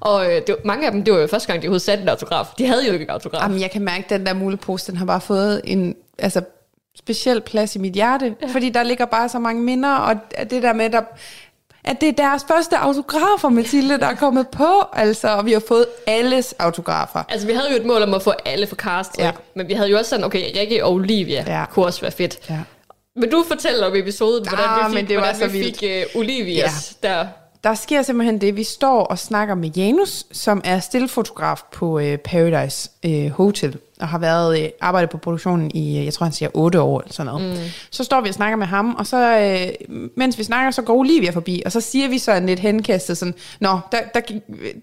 Og 0.00 0.26
øh, 0.26 0.32
det, 0.36 0.48
var- 0.48 0.56
mange 0.64 0.86
af 0.86 0.92
dem, 0.92 1.04
det 1.04 1.14
var 1.14 1.20
jo 1.20 1.26
første 1.26 1.48
gang, 1.48 1.62
de 1.62 1.66
havde 1.66 1.80
sat 1.80 2.00
en 2.00 2.08
autograf. 2.08 2.46
De 2.58 2.66
havde 2.66 2.86
jo 2.86 2.92
ikke 2.92 3.02
en 3.02 3.10
autograf. 3.10 3.42
Jamen, 3.42 3.60
jeg 3.60 3.70
kan 3.70 3.82
mærke, 3.82 4.04
at 4.04 4.10
den 4.10 4.26
der 4.26 4.32
mulepose, 4.34 4.90
den 4.90 4.96
har 4.98 5.04
bare 5.06 5.20
fået 5.20 5.60
en 5.64 5.94
altså, 6.18 6.42
speciel 6.98 7.40
plads 7.40 7.76
i 7.76 7.78
mit 7.78 7.92
hjerte. 7.92 8.34
Ja. 8.42 8.46
Fordi 8.46 8.70
der 8.70 8.82
ligger 8.82 9.04
bare 9.04 9.28
så 9.28 9.38
mange 9.38 9.62
minder, 9.62 9.94
og 9.96 10.16
det 10.50 10.62
der 10.62 10.72
med, 10.72 10.90
der, 10.90 11.02
at 11.84 12.00
det 12.00 12.08
er 12.08 12.12
deres 12.12 12.44
første 12.48 12.76
autografer, 12.78 13.48
Mathilde, 13.48 13.98
der 13.98 14.06
er 14.06 14.14
kommet 14.14 14.48
på. 14.48 14.68
Altså, 14.92 15.28
og 15.28 15.46
vi 15.46 15.52
har 15.52 15.62
fået 15.68 15.86
alles 16.06 16.54
autografer. 16.58 17.22
Altså, 17.28 17.46
vi 17.46 17.52
havde 17.52 17.70
jo 17.70 17.76
et 17.76 17.84
mål 17.86 18.02
om 18.02 18.14
at 18.14 18.22
få 18.22 18.32
alle 18.44 18.66
for 18.66 18.76
cast, 18.76 19.18
Ja. 19.18 19.30
men 19.54 19.68
vi 19.68 19.72
havde 19.72 19.90
jo 19.90 19.98
også 19.98 20.08
sådan, 20.08 20.24
okay, 20.24 20.58
Rikke 20.60 20.84
og 20.84 20.92
Olivia 20.92 21.44
Ja. 21.46 21.64
kunne 21.70 21.84
også 21.86 22.00
være 22.00 22.10
fedt. 22.10 22.38
Ja. 22.50 22.58
Men 23.16 23.30
du 23.30 23.44
fortæller 23.48 23.86
om 23.86 23.96
episoden, 23.96 24.48
hvordan 24.48 24.66
Ah, 24.68 24.90
vi 24.90 24.94
men 24.94 25.00
fik, 25.00 25.08
det 25.08 25.16
var 25.16 25.22
hvordan 25.22 25.40
så 25.40 25.46
vi 25.46 25.58
vildt. 25.58 25.78
fik 25.78 26.06
uh, 26.14 26.20
Olivias 26.20 26.96
ja. 27.02 27.08
der. 27.08 27.26
Der 27.64 27.74
sker 27.74 28.02
simpelthen 28.02 28.40
det, 28.40 28.56
vi 28.56 28.64
står 28.64 29.04
og 29.04 29.18
snakker 29.18 29.54
med 29.54 29.70
Janus, 29.76 30.24
som 30.32 30.60
er 30.64 30.80
stillfotograf 30.80 31.62
på 31.72 31.98
øh, 31.98 32.18
Paradise 32.18 32.90
øh, 33.06 33.30
Hotel, 33.30 33.76
og 34.00 34.08
har 34.08 34.18
været 34.18 34.62
øh, 34.62 34.68
arbejdet 34.80 35.10
på 35.10 35.18
produktionen 35.18 35.70
i, 35.74 35.98
øh, 35.98 36.04
jeg 36.04 36.14
tror 36.14 36.24
han 36.24 36.32
siger, 36.32 36.48
otte 36.54 36.80
år 36.80 37.00
eller 37.00 37.12
sådan 37.12 37.32
noget. 37.32 37.50
Mm. 37.50 37.56
Så 37.90 38.04
står 38.04 38.20
vi 38.20 38.28
og 38.28 38.34
snakker 38.34 38.56
med 38.56 38.66
ham, 38.66 38.94
og 38.98 39.06
så, 39.06 39.38
øh, 39.38 39.88
mens 40.16 40.38
vi 40.38 40.44
snakker, 40.44 40.70
så 40.70 40.82
går 40.82 40.94
Olivia 40.94 41.30
forbi, 41.30 41.62
og 41.66 41.72
så 41.72 41.80
siger 41.80 42.08
vi 42.08 42.18
sådan 42.18 42.46
lidt 42.46 42.60
henkastet 42.60 43.18
sådan, 43.18 43.34
nå, 43.60 43.78
der, 43.92 43.98
der, 44.14 44.20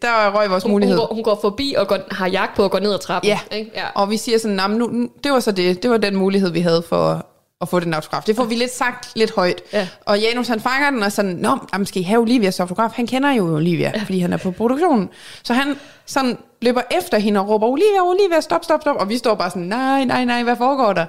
der 0.01 0.37
røg 0.37 0.49
vores 0.49 0.63
Hun, 0.63 0.71
mulighed. 0.71 0.95
hun, 0.97 1.07
går, 1.07 1.13
hun 1.15 1.23
går 1.23 1.37
forbi 1.41 1.75
og 1.77 1.87
går, 1.87 1.97
har 2.11 2.27
jagt 2.27 2.55
på 2.55 2.65
at 2.65 2.71
gå 2.71 2.79
ned 2.79 2.93
ad 2.93 2.99
trappen. 2.99 3.29
Ja. 3.29 3.39
Ikke? 3.57 3.71
ja. 3.75 3.83
Og 3.95 4.09
vi 4.09 4.17
siger 4.17 4.37
sådan, 4.37 4.57
"Nå, 4.57 4.67
men 4.67 4.77
nu, 4.77 4.87
nu, 4.87 5.09
det 5.23 5.31
var 5.31 5.39
så 5.39 5.51
det, 5.51 5.83
det 5.83 5.91
var 5.91 5.97
den 5.97 6.15
mulighed, 6.15 6.51
vi 6.51 6.59
havde 6.59 6.83
for 6.89 7.25
at 7.61 7.69
få 7.69 7.79
den 7.79 7.93
autograf. 7.93 8.23
Det 8.23 8.35
får 8.35 8.43
vi 8.43 8.55
lidt 8.55 8.71
sagt 8.75 9.11
lidt 9.15 9.35
højt. 9.35 9.61
Ja. 9.73 9.87
Og 10.05 10.19
Janus 10.19 10.47
han 10.47 10.59
fanger 10.59 10.89
den 10.89 11.03
og 11.03 11.11
sådan, 11.11 11.35
Nå, 11.35 11.57
jamen, 11.73 11.85
skal 11.85 12.01
I 12.01 12.03
have 12.03 12.21
Olivias 12.21 12.59
autograf? 12.59 12.91
Han 12.93 13.07
kender 13.07 13.31
jo 13.31 13.55
Olivia, 13.55 13.91
ja. 13.95 14.01
fordi 14.05 14.19
han 14.19 14.33
er 14.33 14.37
på 14.37 14.51
produktionen. 14.51 15.09
Så 15.43 15.53
han 15.53 15.75
sådan 16.05 16.37
løber 16.61 16.81
efter 16.91 17.17
hende 17.17 17.39
og 17.39 17.49
råber, 17.49 17.67
Olivia, 17.67 18.01
Olivia, 18.01 18.41
stop, 18.41 18.63
stop, 18.63 18.81
stop. 18.81 18.95
Og 18.95 19.09
vi 19.09 19.17
står 19.17 19.35
bare 19.35 19.49
sådan, 19.49 19.61
nej, 19.67 20.03
nej, 20.05 20.25
nej, 20.25 20.43
hvad 20.43 20.55
foregår 20.55 20.93
der? 20.93 21.05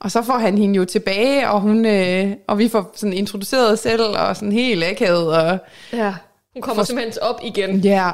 Og 0.00 0.10
så 0.10 0.22
får 0.22 0.38
han 0.38 0.58
hende 0.58 0.74
jo 0.76 0.84
tilbage, 0.84 1.50
og, 1.50 1.60
hun, 1.60 1.86
øh, 1.86 2.30
og 2.48 2.58
vi 2.58 2.68
får 2.68 2.92
sådan 2.96 3.12
introduceret 3.12 3.72
os 3.72 3.80
selv, 3.80 4.02
og 4.18 4.36
sådan 4.36 4.52
helt 4.52 4.84
akavet. 4.84 5.36
Og, 5.36 5.58
ja. 5.92 6.14
Hun 6.54 6.62
kommer 6.62 6.82
For- 6.82 6.86
simpelthen 6.86 7.22
op 7.22 7.40
igen, 7.42 7.76
ja, 7.80 8.10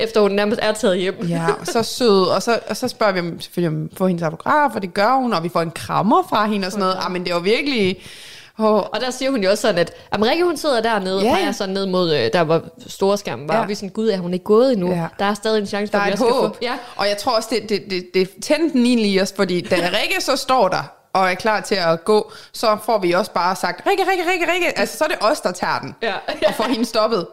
efter 0.00 0.20
hun 0.20 0.30
nærmest 0.30 0.60
er 0.62 0.72
taget 0.72 0.98
hjem. 0.98 1.26
Ja, 1.28 1.46
og 1.60 1.66
så 1.66 1.82
sød, 1.82 2.22
og 2.24 2.42
så, 2.42 2.58
og 2.68 2.76
så 2.76 2.88
spørger 2.88 3.12
vi 3.12 3.18
om, 3.20 3.40
selvfølgelig 3.40 3.78
om 3.80 3.88
få 3.96 4.06
hendes 4.06 4.22
autograf, 4.22 4.70
og 4.74 4.82
det 4.82 4.94
gør 4.94 5.14
hun, 5.14 5.32
og 5.32 5.42
vi 5.42 5.48
får 5.48 5.60
en 5.62 5.70
krammer 5.70 6.22
fra 6.30 6.46
hende 6.46 6.66
og 6.66 6.72
sådan 6.72 6.80
noget. 6.80 6.96
Ah, 7.04 7.12
men 7.12 7.24
det 7.26 7.34
var 7.34 7.40
virkelig... 7.40 8.02
Oh, 8.58 8.66
Og 8.74 9.00
der 9.00 9.10
siger 9.10 9.30
hun 9.30 9.42
jo 9.42 9.50
også 9.50 9.60
sådan, 9.62 9.78
at 9.78 9.92
"Jamen, 10.12 10.30
Rikke, 10.30 10.44
hun 10.44 10.56
sidder 10.56 10.80
dernede, 10.82 11.20
ja. 11.22 11.30
og 11.30 11.36
peger 11.36 11.52
sådan 11.52 11.74
ned 11.74 11.86
mod, 11.86 12.14
øh, 12.14 12.30
der 12.32 12.44
hvor 12.44 12.62
store 12.86 13.18
skærmen 13.18 13.48
var, 13.48 13.54
Ja. 13.54 13.60
og 13.60 13.68
vi 13.68 13.72
er 13.72 13.76
sådan, 13.76 13.88
gud, 13.88 14.08
er 14.08 14.18
hun 14.18 14.32
ikke 14.32 14.44
gået 14.44 14.72
endnu? 14.72 14.90
Ja. 14.90 15.06
Der 15.18 15.24
er 15.24 15.34
stadig 15.34 15.60
en 15.60 15.66
chance 15.66 15.90
for, 15.90 15.98
der 15.98 16.04
er 16.04 16.12
at 16.12 16.18
vi 16.18 16.22
også 16.22 16.24
skal 16.24 16.34
håb. 16.42 16.54
få... 16.54 16.58
Ja. 16.62 16.72
Og 16.96 17.08
jeg 17.08 17.16
tror 17.18 17.32
også, 17.36 17.48
det, 17.52 17.68
det, 17.68 17.82
det, 17.90 18.04
det 18.14 18.30
tændte 18.42 18.72
den 18.78 18.86
egentlig 18.86 19.10
i 19.12 19.20
os, 19.20 19.32
fordi 19.36 19.60
da 19.60 19.76
Rikke 20.02 20.20
så 20.24 20.36
står 20.36 20.68
der, 20.68 20.82
og 21.12 21.30
er 21.30 21.34
klar 21.34 21.60
til 21.60 21.74
at 21.74 22.04
gå, 22.04 22.32
så 22.52 22.76
får 22.84 22.98
vi 22.98 23.12
også 23.12 23.30
bare 23.32 23.56
sagt, 23.56 23.86
Rikke, 23.86 24.02
Rikke, 24.10 24.22
Rikke, 24.32 24.52
Rikke. 24.52 24.78
Altså, 24.78 24.98
så 24.98 25.04
er 25.04 25.08
det 25.08 25.16
os, 25.20 25.40
der 25.40 25.52
tager 25.52 25.78
den, 25.78 25.94
Ja. 26.02 26.12
og 26.48 26.54
får 26.54 26.64
hende 26.64 26.84
stoppet. 26.84 27.26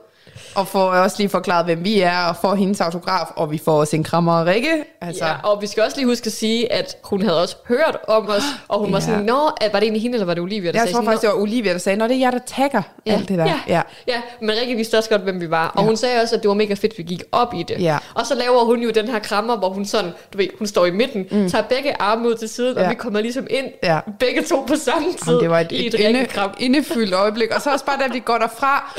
Og 0.56 0.68
får 0.68 0.80
også 0.92 1.16
lige 1.20 1.30
forklaret, 1.30 1.66
hvem 1.66 1.84
vi 1.84 2.00
er, 2.02 2.18
og 2.30 2.36
får 2.42 2.56
hendes 2.56 2.82
autograf, 2.82 3.26
og 3.36 3.52
vi 3.52 3.58
får 3.66 3.80
også 3.80 3.96
en 3.96 4.04
krammer 4.04 4.34
af 4.34 4.46
Rikke. 4.46 4.84
Altså, 5.02 5.26
Ja, 5.26 5.34
og 5.44 5.62
vi 5.62 5.68
skal 5.68 5.84
også 5.84 5.98
lige 5.98 6.08
huske 6.08 6.26
at 6.28 6.32
sige, 6.34 6.72
at 6.74 6.98
hun 7.04 7.22
havde 7.22 7.42
også 7.42 7.56
hørt 7.68 7.98
om 8.08 8.30
os, 8.30 8.44
og 8.68 8.80
hun 8.80 8.88
ja. 8.88 8.94
var 8.94 9.00
sådan, 9.00 9.20
Nå, 9.26 9.34
var 9.34 9.50
det 9.62 9.84
egentlig 9.84 10.02
hende, 10.02 10.16
eller 10.16 10.26
var 10.26 10.34
det 10.34 10.44
Olivia, 10.44 10.72
der 10.72 10.78
jeg 10.80 10.82
sagde 10.82 10.94
tror 10.94 10.98
sådan, 10.98 11.06
faktisk, 11.06 11.22
det 11.22 11.30
var 11.30 11.42
Olivia, 11.42 11.72
der 11.74 11.78
sagde, 11.80 11.98
når 11.98 12.08
det 12.08 12.16
er 12.16 12.20
jer, 12.20 12.32
der 12.32 12.40
tagger 12.48 12.82
Ja, 13.06 13.14
alt 13.14 13.30
det 13.30 13.38
der. 13.38 13.46
Ja, 13.46 13.60
ja. 13.68 13.82
ja. 14.08 14.22
men 14.42 14.50
Rikke 14.62 14.76
vidste 14.76 14.98
også 14.98 15.10
godt, 15.10 15.22
hvem 15.22 15.42
vi 15.42 15.52
var. 15.52 15.68
Og 15.68 15.82
Ja. 15.82 15.88
hun 15.88 15.98
sagde 15.98 16.22
også, 16.22 16.36
at 16.36 16.42
det 16.42 16.48
var 16.48 16.56
mega 16.56 16.74
fedt, 16.74 16.98
vi 16.98 17.04
gik 17.04 17.24
op 17.32 17.54
i 17.54 17.64
det. 17.64 17.82
Ja. 17.82 17.98
Og 18.14 18.26
så 18.26 18.36
laver 18.36 18.66
hun 18.66 18.80
jo 18.82 18.90
den 18.90 19.08
her 19.08 19.20
krammer, 19.20 19.58
hvor 19.58 19.70
hun 19.70 19.86
sådan, 19.86 20.12
du 20.34 20.38
ved, 20.38 20.48
hun 20.58 20.68
står 20.68 20.86
i 20.86 20.92
midten, 20.92 21.26
mm. 21.32 21.50
tager 21.50 21.64
begge 21.64 22.02
arme 22.02 22.28
ud 22.30 22.36
til 22.36 22.50
siden, 22.50 22.78
ja. 22.78 22.84
Og 22.84 22.90
vi 22.90 22.96
kommer 22.96 23.22
ligesom 23.22 23.48
ind, 23.50 23.66
Ja. 23.84 24.00
begge 24.20 24.44
to 24.44 24.66
på 24.68 24.76
samme 24.76 25.08
tid, 25.08 25.18
Jamen, 25.28 25.42
det 25.42 25.50
var 25.50 25.60
et, 25.60 25.72
i 25.72 25.88
et, 25.88 25.94
et 25.94 26.00
inde, 26.00 26.28
indefyldt 26.60 27.14
øjeblik. 27.14 27.52
Og 27.56 27.62
så 27.62 27.72
også 27.72 27.86
bare, 27.86 27.98
da 28.08 28.14
vi 28.14 28.20
går 28.20 28.38
derfra, 28.38 28.96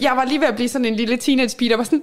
jeg 0.00 0.12
var 0.16 0.24
lige 0.24 0.40
ved 0.40 0.48
at 0.48 0.54
blive 0.54 0.68
sådan 0.68 0.84
en 0.84 0.94
lille 0.94 1.16
teenage 1.16 1.56
pige, 1.58 1.70
der 1.70 1.76
var 1.76 1.84
sådan, 1.84 2.02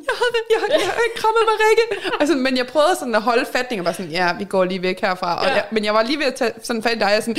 jeg 0.49 0.57
jeg, 0.69 0.69
jeg 0.69 0.79
ikke 1.05 1.15
krammet 1.21 1.41
med 1.45 1.53
Rikke. 1.65 2.09
Altså, 2.19 2.35
men 2.35 2.57
jeg 2.57 2.67
prøvede 2.67 2.95
sådan 2.99 3.15
at 3.15 3.21
holde 3.21 3.45
fatning, 3.53 3.81
og 3.81 3.85
var 3.85 3.91
sådan, 3.91 4.11
ja, 4.11 4.29
vi 4.39 4.43
går 4.43 4.63
lige 4.65 4.81
væk 4.81 5.01
herfra. 5.01 5.39
Og 5.39 5.45
Ja. 5.45 5.53
jeg, 5.53 5.63
men 5.71 5.85
jeg 5.85 5.93
var 5.93 6.03
lige 6.03 6.17
ved 6.19 6.25
at 6.25 6.35
tage 6.35 6.51
sådan 6.63 6.83
fat 6.83 6.95
i 6.95 6.99
dig, 6.99 7.17
og 7.17 7.23
sådan, 7.23 7.35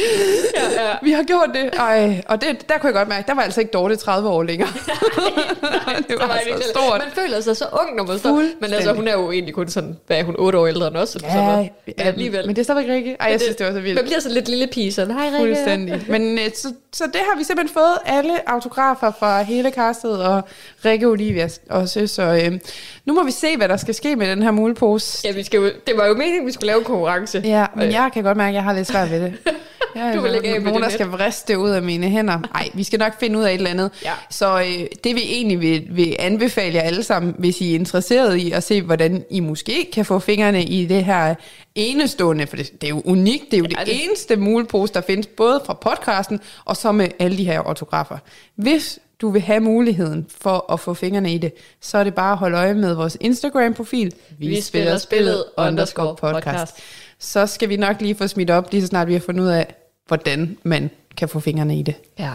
ja, 0.57 0.83
ja. 0.83 0.95
vi 1.07 1.13
har 1.13 1.23
gjort 1.23 1.51
det. 1.55 1.75
Ej, 1.79 2.23
og 2.29 2.41
det, 2.43 2.69
der 2.69 2.79
kunne 2.79 2.87
jeg 2.89 2.95
godt 2.95 3.09
mærke, 3.09 3.27
der 3.27 3.35
var 3.35 3.43
altså 3.43 3.61
ikke 3.61 3.71
Dorte 3.71 3.97
30 3.97 4.29
år 4.29 4.43
længere. 4.43 4.69
det 6.09 6.17
var, 6.21 6.27
var 6.27 6.39
så 6.39 6.45
virkelig- 6.45 6.65
stort. 6.71 6.99
Man 7.05 7.13
føler 7.15 7.41
sig 7.41 7.57
så 7.57 7.65
ung, 7.73 7.97
når 7.97 8.05
man 8.05 8.19
står. 8.19 8.33
Men 8.61 8.73
altså, 8.73 8.93
hun 8.93 9.09
er 9.09 9.13
jo 9.13 9.31
egentlig 9.33 9.55
kun 9.55 9.69
sådan, 9.69 9.97
hvad 10.07 10.19
er 10.19 10.25
hun, 10.25 10.35
8 10.39 10.59
år 10.59 10.67
ældre 10.67 10.87
end 10.89 10.97
os? 10.97 11.15
Eller 11.15 11.29
sådan 11.29 11.45
Ja, 11.45 11.51
noget. 11.53 11.69
Men 11.87 11.95
ja, 11.99 12.05
alligevel. 12.05 12.47
men 12.47 12.57
det 12.57 12.63
er 12.63 12.65
stadigvæk 12.65 12.95
Rikke. 12.95 13.11
Ej, 13.21 13.27
jeg 13.27 13.33
Men 13.33 13.41
synes, 13.41 13.57
det 13.57 13.67
var 13.67 13.73
så 13.73 13.81
vildt. 13.81 13.95
Man 13.95 14.05
bliver 14.05 14.21
sådan 14.21 14.35
lidt 14.35 14.49
lille 14.49 14.67
pige, 14.67 14.93
sådan, 14.93 15.15
hej 15.15 15.25
Rikke. 15.27 15.39
Fuldstændig. 15.39 16.05
Men 16.09 16.39
øh, 16.39 16.45
så, 16.55 16.73
så 16.93 17.05
det 17.07 17.21
har 17.31 17.39
vi 17.39 17.45
simpelthen 17.45 17.75
fået 17.75 17.99
alle 18.07 18.51
autografer 18.51 19.13
fra 19.19 19.43
hele 19.43 19.71
castet 19.71 20.25
og 20.25 20.43
Rikke 20.85 21.07
Olivia 21.07 21.49
også. 21.71 22.07
Så 22.07 22.23
øh, 22.23 22.61
nu 23.05 23.15
må 23.15 23.25
vi 23.25 23.31
se, 23.31 23.57
hvad 23.57 23.69
der 23.69 23.77
skal 23.77 23.95
ske 23.95 24.17
med 24.17 24.31
den 24.31 24.43
her 24.43 24.51
mulepose. 24.51 25.29
Ja, 25.29 25.33
vi 25.33 25.43
skal 25.43 25.59
jo, 25.59 25.65
det 25.87 25.97
var 25.97 26.07
jo 26.07 26.15
meningen, 26.15 26.47
vi 26.47 26.53
skulle 26.53 26.67
lave 26.67 26.79
en 26.79 26.85
konkurrence. 26.85 27.43
Ja, 27.45 27.67
men 27.77 27.93
jeg 27.93 28.11
kan 28.15 28.23
godt 28.23 28.37
mærke, 28.37 28.49
at 28.49 28.55
jeg 28.55 28.63
har 28.63 28.73
lidt 28.73 28.87
svært 28.87 29.11
ved 29.11 29.21
det. 29.21 29.35
Jeg 29.97 30.15
Du 30.17 30.21
vil 30.21 30.35
af 30.35 30.43
med 30.43 30.61
nogen, 30.61 30.83
der 30.83 30.89
skal 30.89 31.07
vriste 31.07 31.59
ud 31.59 31.71
af 31.71 31.83
mine 31.83 32.09
hænder. 32.09 32.39
Nej, 32.53 32.69
vi 32.75 32.85
skal 32.85 32.99
nok 32.99 33.21
finde 33.21 33.39
ud 33.39 33.45
af 33.45 33.49
et 33.51 33.55
eller 33.55 33.71
andet. 33.71 33.91
Ja. 34.05 34.13
Så 34.31 34.61
øh, 34.61 34.87
det 35.05 35.15
vi 35.15 35.23
egentlig 35.23 35.61
vil, 35.61 35.87
vil 35.91 36.17
anbefale 36.19 36.75
jer 36.75 36.83
alle 36.83 37.03
sammen, 37.03 37.35
hvis 37.39 37.61
I 37.61 37.71
er 37.71 37.75
interesseret 37.75 38.37
i 38.37 38.53
at 38.53 38.63
se, 38.63 38.83
hvordan 38.83 39.25
I 39.31 39.41
måske 39.41 39.91
kan 39.93 40.05
få 40.05 40.19
fingrene 40.19 40.65
i 40.65 40.87
det 40.87 41.05
her 41.05 41.35
enestående, 41.75 42.47
for 42.47 42.57
det, 42.57 42.73
det 42.81 42.85
er 42.85 42.89
jo 42.89 43.03
unikt, 43.05 43.45
det 43.51 43.55
er 43.55 43.59
jo 43.59 43.65
det, 43.65 43.79
det 43.87 44.05
eneste 44.05 44.37
mulepose, 44.37 44.93
der 44.93 45.01
findes, 45.01 45.27
både 45.27 45.63
fra 45.67 45.75
podcasten 45.75 46.41
og 46.65 46.77
så 46.77 46.93
med 46.93 47.09
alle 47.19 47.39
de 47.39 47.45
her 47.45 47.61
autografer. 47.61 48.19
Hvis 48.57 48.99
du 49.21 49.31
vil 49.31 49.43
have 49.43 49.61
muligheden 49.61 50.27
for 50.41 50.73
at 50.73 50.81
få 50.81 50.95
fingrene 50.95 51.35
i 51.35 51.39
det, 51.39 51.53
så 51.81 51.99
er 51.99 52.05
det 52.05 52.15
bare 52.15 52.33
at 52.33 52.39
holde 52.39 52.57
øje 52.59 52.75
med 52.75 52.95
vores 52.95 53.17
Instagram-profil. 53.21 54.15
Vi 54.39 54.61
spiller 54.61 54.99
spillet 54.99 55.45
underscore 55.59 56.17
podcast. 56.17 56.77
Så 57.19 57.47
skal 57.47 57.69
vi 57.69 57.77
nok 57.77 58.01
lige 58.01 58.15
få 58.15 58.27
smidt 58.27 58.51
op, 58.51 58.73
lige 58.73 58.81
så 58.81 58.87
snart 58.87 59.09
vi 59.09 59.13
har 59.13 59.21
fundet 59.21 59.45
ud 59.45 59.49
af, 59.49 59.75
hvordan 60.07 60.59
man 60.63 60.91
kan 61.17 61.29
få 61.29 61.41
fingrene 61.41 61.79
i 61.79 61.83
det. 61.83 61.95
Ja. 62.19 62.33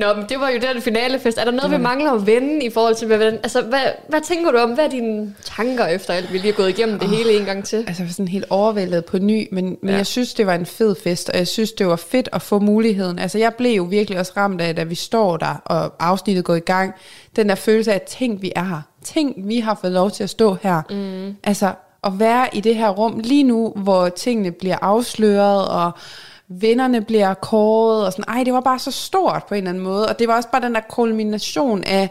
Nå, 0.00 0.14
men 0.14 0.24
det 0.28 0.40
var 0.40 0.48
jo 0.48 0.58
den 0.74 0.82
finalefest. 0.82 1.38
Er 1.38 1.44
der 1.44 1.50
noget, 1.50 1.70
vi 1.70 1.76
mangler 1.76 2.12
at 2.12 2.26
vende 2.26 2.64
i 2.66 2.70
forhold 2.70 2.94
til, 2.94 3.06
hvad, 3.06 3.16
hvordan- 3.16 3.38
altså, 3.42 3.62
hvad, 3.62 3.80
hvad 4.08 4.20
tænker 4.20 4.50
du 4.50 4.58
om? 4.58 4.70
Hvad 4.70 4.84
er 4.84 4.88
dine 4.88 5.34
tanker 5.44 5.86
efter 5.86 6.14
alt, 6.14 6.32
vi 6.32 6.38
lige 6.38 6.52
har 6.52 6.56
gået 6.56 6.68
igennem 6.68 6.98
det 6.98 7.08
hele 7.08 7.38
en 7.38 7.44
gang 7.44 7.64
til? 7.64 7.76
Altså 7.76 8.02
jeg 8.02 8.08
var 8.08 8.12
sådan 8.12 8.28
helt 8.28 8.44
overvældet 8.50 9.04
på 9.04 9.18
ny, 9.18 9.48
men, 9.52 9.64
men 9.82 9.90
Ja. 9.90 9.96
jeg 9.96 10.06
synes, 10.06 10.34
det 10.34 10.46
var 10.46 10.54
en 10.54 10.66
fed 10.66 10.96
fest, 11.04 11.28
og 11.28 11.38
jeg 11.38 11.48
synes, 11.48 11.72
det 11.72 11.86
var 11.86 11.96
fedt 11.96 12.28
at 12.32 12.42
få 12.42 12.58
muligheden. 12.58 13.18
Altså 13.18 13.38
jeg 13.38 13.54
blev 13.54 13.70
jo 13.76 13.82
virkelig 13.82 14.18
også 14.18 14.32
ramt 14.36 14.60
af, 14.60 14.76
da 14.76 14.82
vi 14.84 14.94
står 14.94 15.36
der, 15.36 15.62
og 15.64 15.92
afsnittet 15.98 16.44
går 16.44 16.54
i 16.54 16.60
gang, 16.60 16.94
den 17.36 17.48
der 17.48 17.54
følelse 17.54 17.92
af, 17.92 18.00
tænk, 18.00 18.42
vi 18.42 18.52
er 18.56 18.64
her. 18.64 18.80
Tænk, 19.04 19.36
vi 19.38 19.58
har 19.58 19.78
fået 19.80 19.92
lov 19.92 20.10
til 20.10 20.22
at 20.22 20.30
stå 20.30 20.56
her. 20.62 20.82
Mm. 20.90 21.36
Altså 21.44 21.72
at 22.04 22.12
være 22.18 22.46
i 22.52 22.60
det 22.60 22.76
her 22.76 22.88
rum 22.88 23.18
lige 23.24 23.42
nu, 23.42 23.72
hvor 23.76 24.08
tingene 24.08 24.50
bliver 24.50 24.76
afsløret, 24.82 25.68
og 25.68 25.90
vinderne 26.50 27.00
bliver 27.00 27.34
kåret, 27.34 28.06
og 28.06 28.12
sådan, 28.12 28.24
ej, 28.36 28.42
det 28.44 28.52
var 28.52 28.60
bare 28.60 28.78
så 28.78 28.90
stort 28.90 29.44
på 29.48 29.54
en 29.54 29.58
eller 29.58 29.70
anden 29.70 29.84
måde, 29.84 30.08
og 30.08 30.18
det 30.18 30.28
var 30.28 30.36
også 30.36 30.48
bare 30.48 30.62
den 30.62 30.74
der 30.74 30.80
kulmination 30.90 31.84
af, 31.84 32.08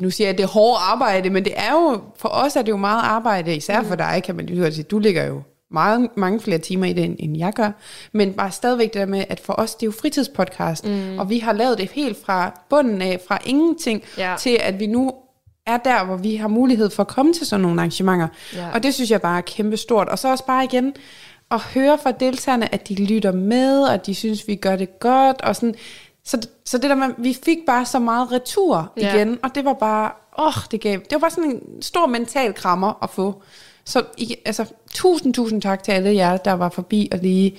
nu 0.00 0.10
siger 0.10 0.26
jeg, 0.28 0.32
at 0.32 0.38
det 0.38 0.44
er 0.44 0.48
hårdt 0.48 0.80
arbejde, 0.82 1.30
men 1.30 1.44
det 1.44 1.52
er 1.56 1.72
jo, 1.72 2.00
for 2.16 2.28
os 2.28 2.56
er 2.56 2.62
det 2.62 2.68
jo 2.72 2.76
meget 2.76 3.02
arbejde, 3.04 3.56
især 3.56 3.82
for 3.82 3.94
dig, 3.94 4.22
kan 4.24 4.36
man 4.36 4.48
jo 4.48 4.70
sige, 4.70 4.84
du 4.84 4.98
ligger 4.98 5.24
jo 5.26 5.42
meget, 5.70 6.08
mange 6.16 6.40
flere 6.40 6.58
timer 6.58 6.86
i 6.86 6.92
det, 6.92 7.04
end- 7.04 7.16
end 7.18 7.36
jeg 7.38 7.52
gør, 7.52 7.70
men 8.12 8.32
bare 8.32 8.50
stadigvæk 8.50 8.92
det 8.94 9.00
der 9.00 9.06
med, 9.06 9.24
at 9.28 9.40
for 9.40 9.52
os, 9.58 9.74
det 9.74 9.82
er 9.82 9.86
jo 9.86 9.92
fritidspodcast, 10.00 10.86
mm. 10.86 11.18
og 11.18 11.30
vi 11.30 11.38
har 11.38 11.52
lavet 11.52 11.78
det 11.78 11.90
helt 11.90 12.18
fra 12.24 12.60
bunden 12.70 13.02
af, 13.02 13.20
fra 13.28 13.38
ingenting, 13.44 14.02
Ja. 14.18 14.34
til 14.38 14.58
at 14.62 14.80
vi 14.80 14.86
nu 14.86 15.12
er 15.66 15.76
der, 15.76 16.04
hvor 16.04 16.16
vi 16.16 16.36
har 16.36 16.48
mulighed 16.48 16.90
for 16.90 17.02
at 17.02 17.06
komme 17.08 17.32
til 17.32 17.46
sådan 17.46 17.60
nogle 17.62 17.80
arrangementer. 17.80 18.28
Ja. 18.54 18.66
Og 18.74 18.82
det 18.82 18.94
synes 18.94 19.10
jeg 19.10 19.20
bare 19.20 19.36
er 19.38 19.40
kæmpe 19.42 19.76
stort. 19.76 20.08
Og 20.08 20.18
så 20.18 20.28
også 20.30 20.44
bare 20.46 20.64
igen 20.64 20.94
at 21.50 21.60
høre 21.60 21.98
fra 22.02 22.10
deltagerne, 22.12 22.74
at 22.74 22.88
de 22.88 22.94
lytter 23.04 23.32
med, 23.32 23.82
og 23.82 24.06
de 24.06 24.14
synes, 24.14 24.48
vi 24.48 24.54
gør 24.54 24.76
det 24.76 25.00
godt. 25.00 25.40
Og 25.42 25.56
sådan. 25.56 25.74
Så, 26.24 26.48
så 26.64 26.78
det 26.78 26.90
der 26.90 26.96
med, 26.96 27.08
vi 27.18 27.36
fik 27.44 27.58
bare 27.66 27.84
så 27.86 27.98
meget 27.98 28.32
retur 28.32 28.92
Ja. 28.96 29.14
igen, 29.14 29.38
og 29.42 29.54
det 29.54 29.64
var 29.64 29.72
bare, 29.72 30.10
åh, 30.38 30.52
det 30.70 30.80
gav, 30.80 30.92
det 30.98 31.12
var 31.12 31.18
bare 31.18 31.30
sådan 31.30 31.50
en 31.50 31.82
stor 31.82 32.06
mental 32.06 32.54
krammer 32.54 33.02
at 33.02 33.10
få. 33.10 33.42
Så 33.84 34.02
I- 34.18 34.36
altså, 34.44 34.64
tusind, 34.94 35.34
tusind 35.34 35.62
tak 35.62 35.82
til 35.82 35.92
alle 35.92 36.14
jer, 36.14 36.36
der 36.36 36.52
var 36.52 36.68
forbi 36.68 37.08
og 37.12 37.18
lige 37.18 37.56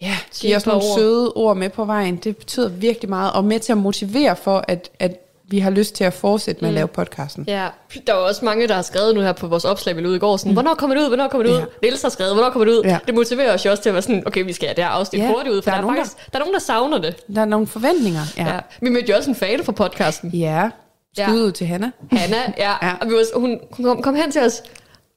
ja, 0.00 0.16
Sige 0.30 0.48
give 0.48 0.52
et 0.52 0.56
os 0.56 0.66
nogle 0.66 0.82
ord. 0.84 0.98
søde 0.98 1.32
ord 1.32 1.56
med 1.56 1.70
på 1.70 1.84
vejen. 1.84 2.16
Det 2.16 2.36
betyder 2.36 2.68
virkelig 2.68 3.08
meget, 3.10 3.32
og 3.32 3.44
med 3.44 3.60
til 3.60 3.72
at 3.72 3.78
motivere 3.78 4.36
for, 4.36 4.64
at, 4.68 4.90
at 4.98 5.25
vi 5.48 5.58
har 5.58 5.70
lyst 5.70 5.94
til 5.94 6.04
at 6.04 6.12
fortsætte 6.12 6.60
med 6.62 6.70
mm. 6.70 6.74
at 6.74 6.74
lave 6.74 6.88
podcasten. 6.88 7.44
Ja, 7.48 7.68
der 8.06 8.12
var 8.12 8.20
også 8.20 8.44
mange, 8.44 8.68
der 8.68 8.74
har 8.74 8.82
skrevet 8.82 9.14
nu 9.14 9.20
her 9.20 9.32
på 9.32 9.46
vores 9.46 9.64
opslag, 9.64 9.96
vi 9.96 10.06
ud 10.06 10.16
i 10.16 10.18
går, 10.18 10.36
sådan, 10.36 10.50
mm. 10.50 10.54
hvornår 10.54 10.74
kommer 10.74 10.96
det 10.96 11.02
ud, 11.02 11.08
hvornår 11.08 11.28
kommer 11.28 11.46
det 11.46 11.52
ud? 11.52 11.58
Ja. 11.58 11.64
Niels 11.82 12.02
har 12.02 12.08
skrevet, 12.08 12.34
hvornår 12.34 12.50
kommer 12.50 12.64
det 12.64 12.72
ud? 12.72 12.82
Ja. 12.84 12.98
Det 13.06 13.14
motiverer 13.14 13.54
os 13.54 13.64
jo 13.66 13.70
også 13.70 13.82
til 13.82 13.90
at 13.90 13.94
være 13.94 14.02
sådan, 14.02 14.22
okay, 14.26 14.44
vi 14.44 14.52
skal 14.52 14.68
have 14.68 14.74
det 14.74 14.84
her 14.84 14.90
afsnit 14.90 15.22
Ja, 15.22 15.28
hurtigt 15.28 15.54
ud, 15.54 15.62
for 15.62 15.70
der 15.70 15.76
der, 15.76 15.76
er 15.76 15.78
er, 15.78 15.82
nogen, 15.82 15.96
faktisk, 15.96 16.32
der 16.32 16.38
er 16.38 16.40
nogen, 16.40 16.54
der 16.54 16.60
savner 16.60 16.98
det. 16.98 17.16
Der 17.34 17.40
er 17.40 17.44
nogle 17.44 17.66
forventninger. 17.66 18.20
Ja. 18.36 18.46
Ja. 18.54 18.60
Vi 18.80 18.90
mødte 18.90 19.10
jo 19.10 19.16
også 19.16 19.30
en 19.30 19.36
fan 19.36 19.64
fra 19.64 19.72
podcasten. 19.72 20.30
Ja, 20.30 20.70
Ja. 21.18 21.26
skud 21.26 21.42
ud 21.42 21.52
til 21.52 21.66
Hanna. 21.66 21.90
Hanna, 22.12 22.36
ja. 22.58 22.72
ja. 22.82 22.92
Og 23.00 23.06
vi 23.08 23.12
var, 23.12 23.38
hun, 23.40 23.58
hun 23.70 23.84
kom, 23.84 24.02
kom 24.02 24.14
hen 24.14 24.32
til 24.32 24.42
os. 24.42 24.62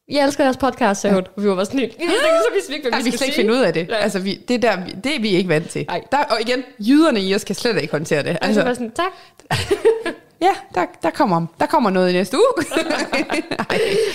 Jeg 0.09 0.25
elsker 0.25 0.43
jeres 0.43 0.57
podcast, 0.57 1.01
sagde 1.01 1.13
hun. 1.13 1.23
Og 1.37 1.43
vi 1.43 1.49
var 1.49 1.55
bare 1.55 1.65
sådan 1.65 1.79
helt, 1.79 1.95
"Ja, 1.99 2.05
så 2.05 2.53
vidste 2.53 2.69
vi 2.69 2.75
ikke, 2.75 2.89
hvad 2.89 2.99
Ja, 2.99 3.03
vi 3.03 3.03
vi 3.03 3.09
kan 3.09 3.17
skal 3.17 3.27
slet 3.27 3.27
ikke 3.27 3.35
finde 3.35 3.53
ud 3.53 3.59
af 3.65 3.73
det. 3.73 3.87
Ja. 3.89 3.95
Ja. 3.95 4.01
Altså, 4.01 4.19
vi, 4.19 4.35
det, 4.47 4.61
der, 4.61 4.77
det 5.03 5.15
er 5.15 5.19
vi 5.19 5.29
ikke 5.29 5.49
vant 5.49 5.69
til. 5.69 5.85
Der, 6.11 6.17
og 6.17 6.41
igen, 6.41 6.63
jyderne 6.79 7.21
i 7.21 7.35
os 7.35 7.43
kan 7.43 7.55
slet 7.55 7.81
ikke 7.81 7.91
håndtere 7.91 8.23
det. 8.23 8.37
Altså, 8.41 8.61
Altså, 8.61 8.73
sådan, 8.73 8.91
tak. 8.91 9.11
ja, 10.41 10.49
der, 10.75 10.85
der, 11.03 11.09
kommer, 11.09 11.45
der 11.59 11.65
kommer 11.65 11.89
noget 11.89 12.09
i 12.09 12.13
næste 12.13 12.37
uge. 12.37 12.65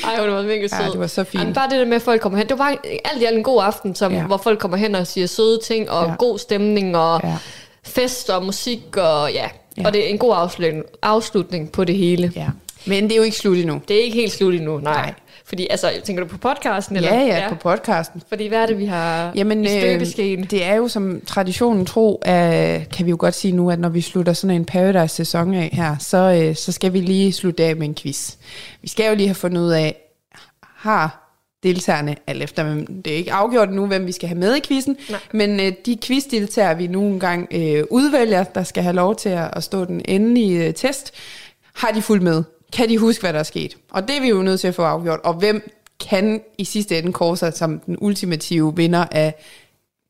Ej, 0.04 0.20
hun 0.20 0.30
var 0.34 0.42
mega 0.42 0.66
sød. 0.68 0.78
Ja, 0.84 0.90
det 0.90 1.00
var 1.00 1.06
så 1.06 1.24
fint. 1.24 1.40
Jamen, 1.40 1.54
bare 1.54 1.70
det 1.70 1.78
der 1.78 1.84
med, 1.84 1.96
at 1.96 2.02
folk 2.02 2.20
kommer 2.20 2.38
hen. 2.38 2.48
Det 2.48 2.58
var 2.58 2.64
bare 2.64 2.76
alt 3.04 3.22
i 3.22 3.24
alt 3.24 3.36
en 3.36 3.44
god 3.44 3.62
aften, 3.62 3.94
som, 3.94 4.12
ja. 4.12 4.22
hvor 4.26 4.36
folk 4.36 4.58
kommer 4.58 4.76
hen 4.76 4.94
og 4.94 5.06
siger 5.06 5.26
søde 5.26 5.60
ting, 5.64 5.90
og 5.90 6.04
ja. 6.04 6.08
Ja. 6.10 6.14
god 6.18 6.38
stemning, 6.38 6.96
og 6.96 7.20
ja. 7.24 7.28
Ja. 7.28 7.36
fest 7.84 8.30
og 8.30 8.44
musik, 8.44 8.96
og 8.96 9.32
ja. 9.32 9.42
ja. 9.42 9.48
Ja. 9.76 9.86
Og 9.86 9.92
det 9.92 10.04
er 10.04 10.08
en 10.08 10.18
god 10.18 10.32
afslutning, 10.36 10.84
afslutning 11.02 11.72
på 11.72 11.84
det 11.84 11.96
hele. 11.96 12.32
Ja. 12.36 12.46
Men 12.86 13.04
det 13.04 13.12
er 13.12 13.16
jo 13.16 13.22
ikke 13.22 13.36
slut 13.36 13.56
endnu. 13.56 13.80
Det 13.88 13.96
er 13.96 14.02
ikke 14.02 14.16
helt 14.16 14.32
slut 14.32 14.54
endnu, 14.54 14.78
nej. 14.78 14.92
nej. 14.94 15.14
Fordi, 15.46 15.66
altså, 15.70 15.90
tænker 16.04 16.22
du 16.24 16.28
på 16.28 16.38
podcasten? 16.38 16.96
Eller? 16.96 17.14
Ja, 17.14 17.20
ja, 17.20 17.26
ja, 17.42 17.48
på 17.48 17.54
podcasten. 17.54 18.22
Fordi 18.28 18.46
hvad 18.46 18.58
er 18.58 18.66
det, 18.66 18.78
vi 18.78 18.84
har 18.84 19.32
Jamen, 19.34 19.64
i 19.64 19.68
øh, 19.76 20.00
det 20.50 20.64
er 20.64 20.74
jo 20.74 20.88
som 20.88 21.20
traditionen 21.26 21.86
tro, 21.86 22.22
øh, 22.26 22.32
kan 22.90 23.04
vi 23.04 23.10
jo 23.10 23.16
godt 23.18 23.34
sige 23.34 23.52
nu, 23.52 23.70
at 23.70 23.78
når 23.78 23.88
vi 23.88 24.00
slutter 24.00 24.32
sådan 24.32 24.56
en 24.56 24.64
Paradise-sæson 24.64 25.54
af 25.54 25.70
her, 25.72 25.96
så, 25.98 26.16
øh, 26.42 26.56
så 26.56 26.72
skal 26.72 26.92
vi 26.92 27.00
lige 27.00 27.32
slutte 27.32 27.64
af 27.64 27.76
med 27.76 27.86
en 27.86 27.94
quiz. 27.94 28.32
Vi 28.82 28.88
skal 28.88 29.08
jo 29.08 29.14
lige 29.14 29.26
have 29.28 29.34
fundet 29.34 29.60
ud 29.60 29.70
af, 29.70 29.96
har 30.62 31.20
deltagerne, 31.62 32.16
alt 32.26 32.42
efter, 32.42 32.64
hvem- 32.64 33.02
det 33.02 33.12
er 33.12 33.16
ikke 33.16 33.32
afgjort 33.32 33.72
nu, 33.72 33.86
hvem 33.86 34.06
vi 34.06 34.12
skal 34.12 34.28
have 34.28 34.38
med 34.38 34.56
i 34.56 34.60
quizzen, 34.60 34.96
Nej. 35.10 35.20
men 35.32 35.60
øh, 35.60 35.72
de 35.86 35.98
quizdeltagere, 36.02 36.76
vi 36.76 36.86
nu 36.86 37.02
engang 37.02 37.48
øh, 37.50 37.84
udvælger, 37.90 38.44
der 38.44 38.62
skal 38.62 38.82
have 38.82 38.94
lov 38.96 39.16
til 39.16 39.28
at, 39.28 39.50
at 39.52 39.62
stå 39.64 39.84
den 39.84 40.02
endelige 40.04 40.66
øh, 40.66 40.74
test, 40.74 41.12
har 41.74 41.90
de 41.90 42.02
fulgt 42.02 42.22
med? 42.22 42.42
Kan 42.74 42.88
de 42.88 42.98
huske, 42.98 43.20
hvad 43.22 43.32
der 43.32 43.38
er 43.38 43.42
sket? 43.42 43.76
Og 43.90 44.08
det 44.08 44.16
er 44.16 44.20
vi 44.20 44.28
jo 44.28 44.42
nødt 44.42 44.60
til 44.60 44.68
at 44.68 44.74
få 44.74 44.82
afgjort. 44.82 45.20
Og 45.24 45.34
hvem 45.34 45.70
kan 46.08 46.40
i 46.58 46.64
sidste 46.64 46.98
ende 46.98 47.12
kåre 47.12 47.36
sig 47.36 47.52
som 47.54 47.78
den 47.86 47.96
ultimative 48.00 48.76
vinder 48.76 49.04
af 49.10 49.34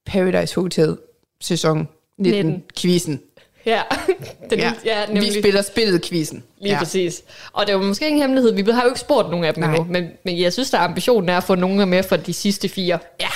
Paradise 0.07 0.55
Hotel 0.55 0.96
sæson 1.40 1.88
19, 2.18 2.46
19. 2.46 2.62
quizzen? 2.79 3.20
Ja, 3.66 3.83
den, 4.50 4.59
Ja, 4.59 4.72
ja 4.85 5.07
vi 5.09 5.14
nemlig. 5.14 5.33
spiller 5.33 5.62
spillet 5.62 6.03
quizzen. 6.03 6.42
Lige 6.61 6.72
ja. 6.72 6.79
præcis. 6.79 7.22
Og 7.53 7.66
det 7.66 7.74
var 7.74 7.83
måske 7.83 8.07
ingen 8.09 8.20
hemmelighed. 8.22 8.53
Vi 8.53 8.70
har 8.72 8.83
jo 8.83 8.88
ikke 8.88 9.00
spurgt 9.00 9.31
nogen 9.31 9.44
af 9.44 9.55
dem 9.55 9.64
endnu, 9.64 9.85
men, 9.90 10.09
men 10.24 10.40
jeg 10.40 10.53
synes, 10.53 10.70
der 10.70 10.79
er 10.79 10.83
ambitionen 10.83 11.29
er 11.29 11.37
at 11.37 11.44
få 11.44 11.55
nogen 11.55 11.88
med 11.88 12.03
fra 12.03 12.16
de 12.16 12.33
sidste 12.33 12.68
fire. 12.68 12.98
Ja, 13.20 13.27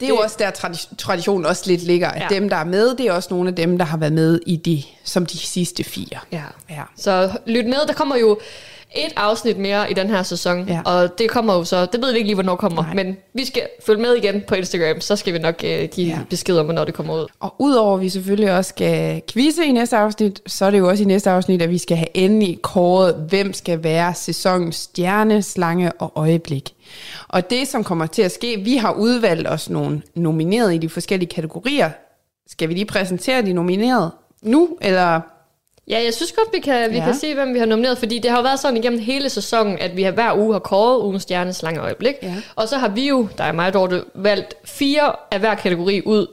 det 0.00 0.06
er 0.06 0.08
jo 0.10 0.16
også 0.16 0.36
der 0.38 0.50
tradi- 0.50 0.96
traditionen 0.98 1.46
også 1.46 1.62
lidt 1.66 1.82
ligger. 1.82 2.08
At 2.08 2.22
Ja. 2.30 2.34
dem, 2.40 2.48
der 2.48 2.56
er 2.56 2.64
med, 2.64 2.96
det 2.96 3.06
er 3.06 3.12
også 3.12 3.28
nogle 3.34 3.48
af 3.48 3.54
dem, 3.56 3.78
der 3.78 3.84
har 3.84 3.96
været 3.96 4.12
med 4.12 4.40
i 4.46 4.56
de, 4.56 4.82
som 5.04 5.26
de 5.26 5.38
sidste 5.38 5.84
fire. 5.84 6.18
Ja. 6.32 6.42
Ja. 6.70 6.82
Så 6.96 7.30
lyt 7.46 7.66
med, 7.66 7.76
der 7.86 7.92
kommer 7.94 8.16
jo 8.16 8.38
et 8.94 9.12
afsnit 9.16 9.58
mere 9.58 9.90
i 9.90 9.94
den 9.94 10.08
her 10.10 10.22
sæson, 10.22 10.68
Ja. 10.68 10.80
og 10.84 11.18
det 11.18 11.30
kommer 11.30 11.54
jo 11.54 11.64
så, 11.64 11.86
det 11.86 12.02
ved 12.02 12.12
vi 12.12 12.16
ikke 12.18 12.26
lige, 12.26 12.34
hvornår 12.34 12.56
kommer, 12.56 12.82
Nej. 12.82 12.94
men 12.94 13.16
vi 13.34 13.44
skal 13.44 13.62
følge 13.86 14.00
med 14.02 14.14
igen 14.14 14.42
på 14.48 14.54
Instagram, 14.54 15.00
så 15.00 15.16
skal 15.16 15.34
vi 15.34 15.38
nok 15.38 15.54
uh, 15.64 15.84
give. 15.90 16.06
Ja. 16.08 16.18
besked 16.30 16.58
om, 16.58 16.64
hvornår 16.66 16.84
det 16.84 16.94
kommer 16.94 17.14
ud. 17.14 17.26
Og 17.40 17.54
udover 17.58 17.94
at 17.94 18.00
vi 18.00 18.08
selvfølgelig 18.08 18.52
også 18.56 18.68
skal 18.68 19.22
quizze 19.32 19.64
i 19.66 19.72
næste 19.72 19.96
afsnit, 19.96 20.40
så 20.46 20.64
er 20.64 20.70
det 20.70 20.78
jo 20.78 20.88
også 20.88 21.02
i 21.02 21.06
næste 21.06 21.30
afsnit, 21.30 21.62
at 21.62 21.70
vi 21.70 21.78
skal 21.78 21.96
have 21.96 22.16
endelig 22.16 22.62
kåret, 22.62 23.14
hvem 23.28 23.52
skal 23.52 23.82
være 23.84 24.14
sæsonens 24.14 24.76
stjerne, 24.76 25.42
slange 25.42 25.92
og 25.92 26.12
øjeblik. 26.14 26.74
Og 27.28 27.50
det, 27.50 27.68
som 27.68 27.84
kommer 27.84 28.06
til 28.06 28.22
at 28.22 28.32
ske, 28.32 28.60
vi 28.64 28.76
har 28.76 28.92
udvalgt 28.92 29.48
os 29.48 29.70
nogle 29.70 30.02
nomineret 30.14 30.74
i 30.74 30.78
de 30.78 30.88
forskellige 30.88 31.28
kategorier. 31.28 31.90
Skal 32.50 32.68
vi 32.68 32.74
lige 32.74 32.86
præsentere 32.86 33.42
de 33.42 33.52
nominerede 33.52 34.10
nu, 34.42 34.68
eller 34.80 35.20
Ja, 35.90 36.02
jeg 36.04 36.14
synes 36.14 36.32
godt, 36.32 36.48
vi 36.54 36.58
kan, 36.60 36.90
vi 36.90 36.96
Ja. 36.96 37.04
kan 37.04 37.14
se, 37.14 37.34
hvem 37.34 37.54
vi 37.54 37.58
har 37.58 37.66
nomineret, 37.66 37.98
fordi 37.98 38.18
det 38.18 38.30
har 38.30 38.38
jo 38.38 38.42
været 38.42 38.60
sådan 38.60 38.76
igennem 38.76 39.00
hele 39.00 39.28
sæsonen, 39.30 39.78
at 39.78 39.96
vi 39.96 40.02
har 40.02 40.10
hver 40.10 40.32
uge 40.38 40.52
har 40.52 40.58
kåret 40.58 41.02
ugens 41.02 41.22
stjernes 41.22 41.62
lange 41.62 41.80
øjeblik. 41.80 42.14
Ja. 42.22 42.34
Og 42.56 42.68
så 42.68 42.78
har 42.78 42.88
vi 42.88 43.08
jo, 43.08 43.28
der 43.38 43.44
er 43.44 43.52
mig, 43.52 43.72
Dorte, 43.74 44.04
valgt 44.14 44.54
fire 44.64 45.12
af 45.30 45.38
hver 45.40 45.54
kategori 45.54 46.02
ud. 46.06 46.26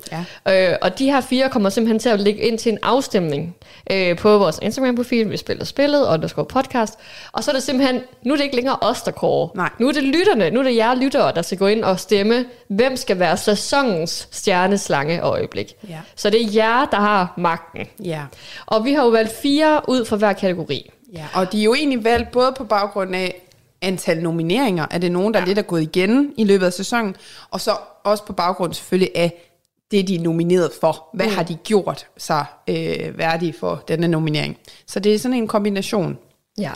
Ja. 0.47 0.72
Øh, 0.72 0.78
og 0.82 0.99
de 0.99 1.06
her 1.12 1.22
fire 1.22 1.49
kommer 1.49 1.70
simpelthen 1.70 1.99
til 1.99 2.10
at 2.10 2.20
ligge 2.20 2.41
ind 2.41 2.58
til 2.58 2.72
en 2.72 2.78
afstemning 2.84 3.56
øh, 3.91 4.18
på 4.18 4.38
vores 4.38 4.60
Instagram-profil, 4.62 5.30
vi 5.32 5.38
spiller 5.38 5.66
spillet, 5.66 6.08
og 6.08 6.22
der 6.22 6.28
står 6.28 6.43
podcast. 6.43 6.93
Og 7.32 7.43
så 7.43 7.51
er 7.51 7.56
det 7.56 7.64
simpelthen, 7.64 8.01
nu 8.24 8.34
er 8.34 8.38
det 8.38 8.43
ikke 8.43 8.56
længere 8.56 8.78
os, 8.82 9.01
der 9.01 9.12
kårer. 9.12 9.47
Nej. 9.56 9.70
Nu 9.80 9.88
er 9.88 9.91
det 9.91 10.03
lytterne, 10.03 10.49
nu 10.49 10.60
er 10.60 10.64
det 10.64 10.76
jer 10.76 10.95
lyttere, 10.95 11.32
der 11.36 11.41
skal 11.41 11.58
gå 11.58 11.68
ind 11.68 11.84
og 11.84 11.99
stemme, 11.99 12.45
hvem 12.68 12.95
skal 12.97 13.20
være 13.20 13.38
sæsonens 13.38 14.28
stjernes 14.32 14.89
lange 14.89 15.20
øjeblik. 15.22 15.74
Ja. 15.89 15.97
Så 16.16 16.30
det 16.30 16.41
er 16.41 16.47
jer, 16.56 16.86
der 16.86 16.97
har 16.97 17.34
magten. 17.38 17.88
Ja. 18.03 18.22
Og 18.66 18.86
vi 18.86 18.93
har 18.93 19.03
jo 19.03 19.10
valgt 19.10 19.32
fire 19.46 19.82
ud 19.88 20.06
fra 20.06 20.16
hver 20.16 20.34
kategori. 20.34 20.91
Ja, 21.14 21.26
og 21.34 21.52
de 21.52 21.60
er 21.60 21.64
jo 21.64 21.74
egentlig 21.74 22.04
valgt 22.04 22.32
både 22.32 22.54
på 22.58 22.64
baggrund 22.64 23.16
af 23.16 23.41
antal 23.82 24.24
nomineringer, 24.24 24.86
er 24.91 24.98
det 24.98 25.12
nogen, 25.12 25.34
der 25.34 25.39
ja. 25.39 25.46
lidt 25.46 25.58
er 25.58 25.62
gået 25.62 25.82
igen 25.82 26.34
i 26.38 26.43
løbet 26.43 26.66
af 26.66 26.74
sæsonen, 26.74 27.16
og 27.52 27.62
så 27.62 27.72
også 28.04 28.24
på 28.26 28.34
baggrund 28.34 28.74
selvfølgelig 28.74 29.12
af 29.16 29.52
det, 29.91 30.08
de 30.08 30.16
er 30.16 30.20
nomineret 30.22 30.72
for. 30.82 31.08
Hvad 31.14 31.26
Mm. 31.26 31.32
har 31.34 31.43
de 31.43 31.56
gjort 31.56 32.08
sig 32.18 32.46
øh, 32.70 33.18
værdige 33.18 33.54
for 33.60 33.84
denne 33.88 34.08
nominering? 34.08 34.58
Så 34.88 35.00
det 35.00 35.16
er 35.16 35.20
sådan 35.20 35.38
en 35.38 35.48
kombination. 35.48 36.18
Ja. 36.58 36.72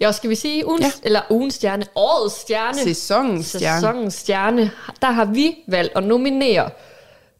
Ja, 0.00 0.12
skal 0.12 0.30
vi 0.30 0.34
sige 0.34 0.66
ugens, 0.68 0.84
ja. 0.84 0.90
eller 1.06 1.20
ugens 1.30 1.54
stjerne, 1.54 1.84
årets 1.94 2.34
stjerne, 2.34 2.78
Sæsonens 2.78 3.46
stjerne. 3.46 3.80
sæsonens 3.80 4.14
stjerne, 4.14 4.70
der 5.02 5.10
har 5.10 5.24
vi 5.24 5.56
valgt 5.68 5.92
at 5.96 6.04
nominere 6.04 6.70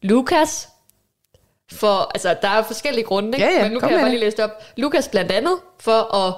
Lukas, 0.03 0.69
for, 1.73 2.11
altså 2.15 2.37
der 2.43 2.49
er 2.49 2.63
forskellige 2.63 3.05
grunde, 3.05 3.39
ikke? 3.39 3.47
Ja, 3.51 3.59
ja, 3.59 3.63
men 3.63 3.73
nu 3.73 3.81
kan 3.81 3.91
jeg 3.91 4.01
bare 4.01 4.11
lige 4.11 4.21
læse 4.21 4.37
det 4.37 4.45
op. 4.45 4.51
Lukas 4.77 5.09
blandt 5.09 5.33
andet 5.33 5.55
for 5.81 6.15
at 6.15 6.35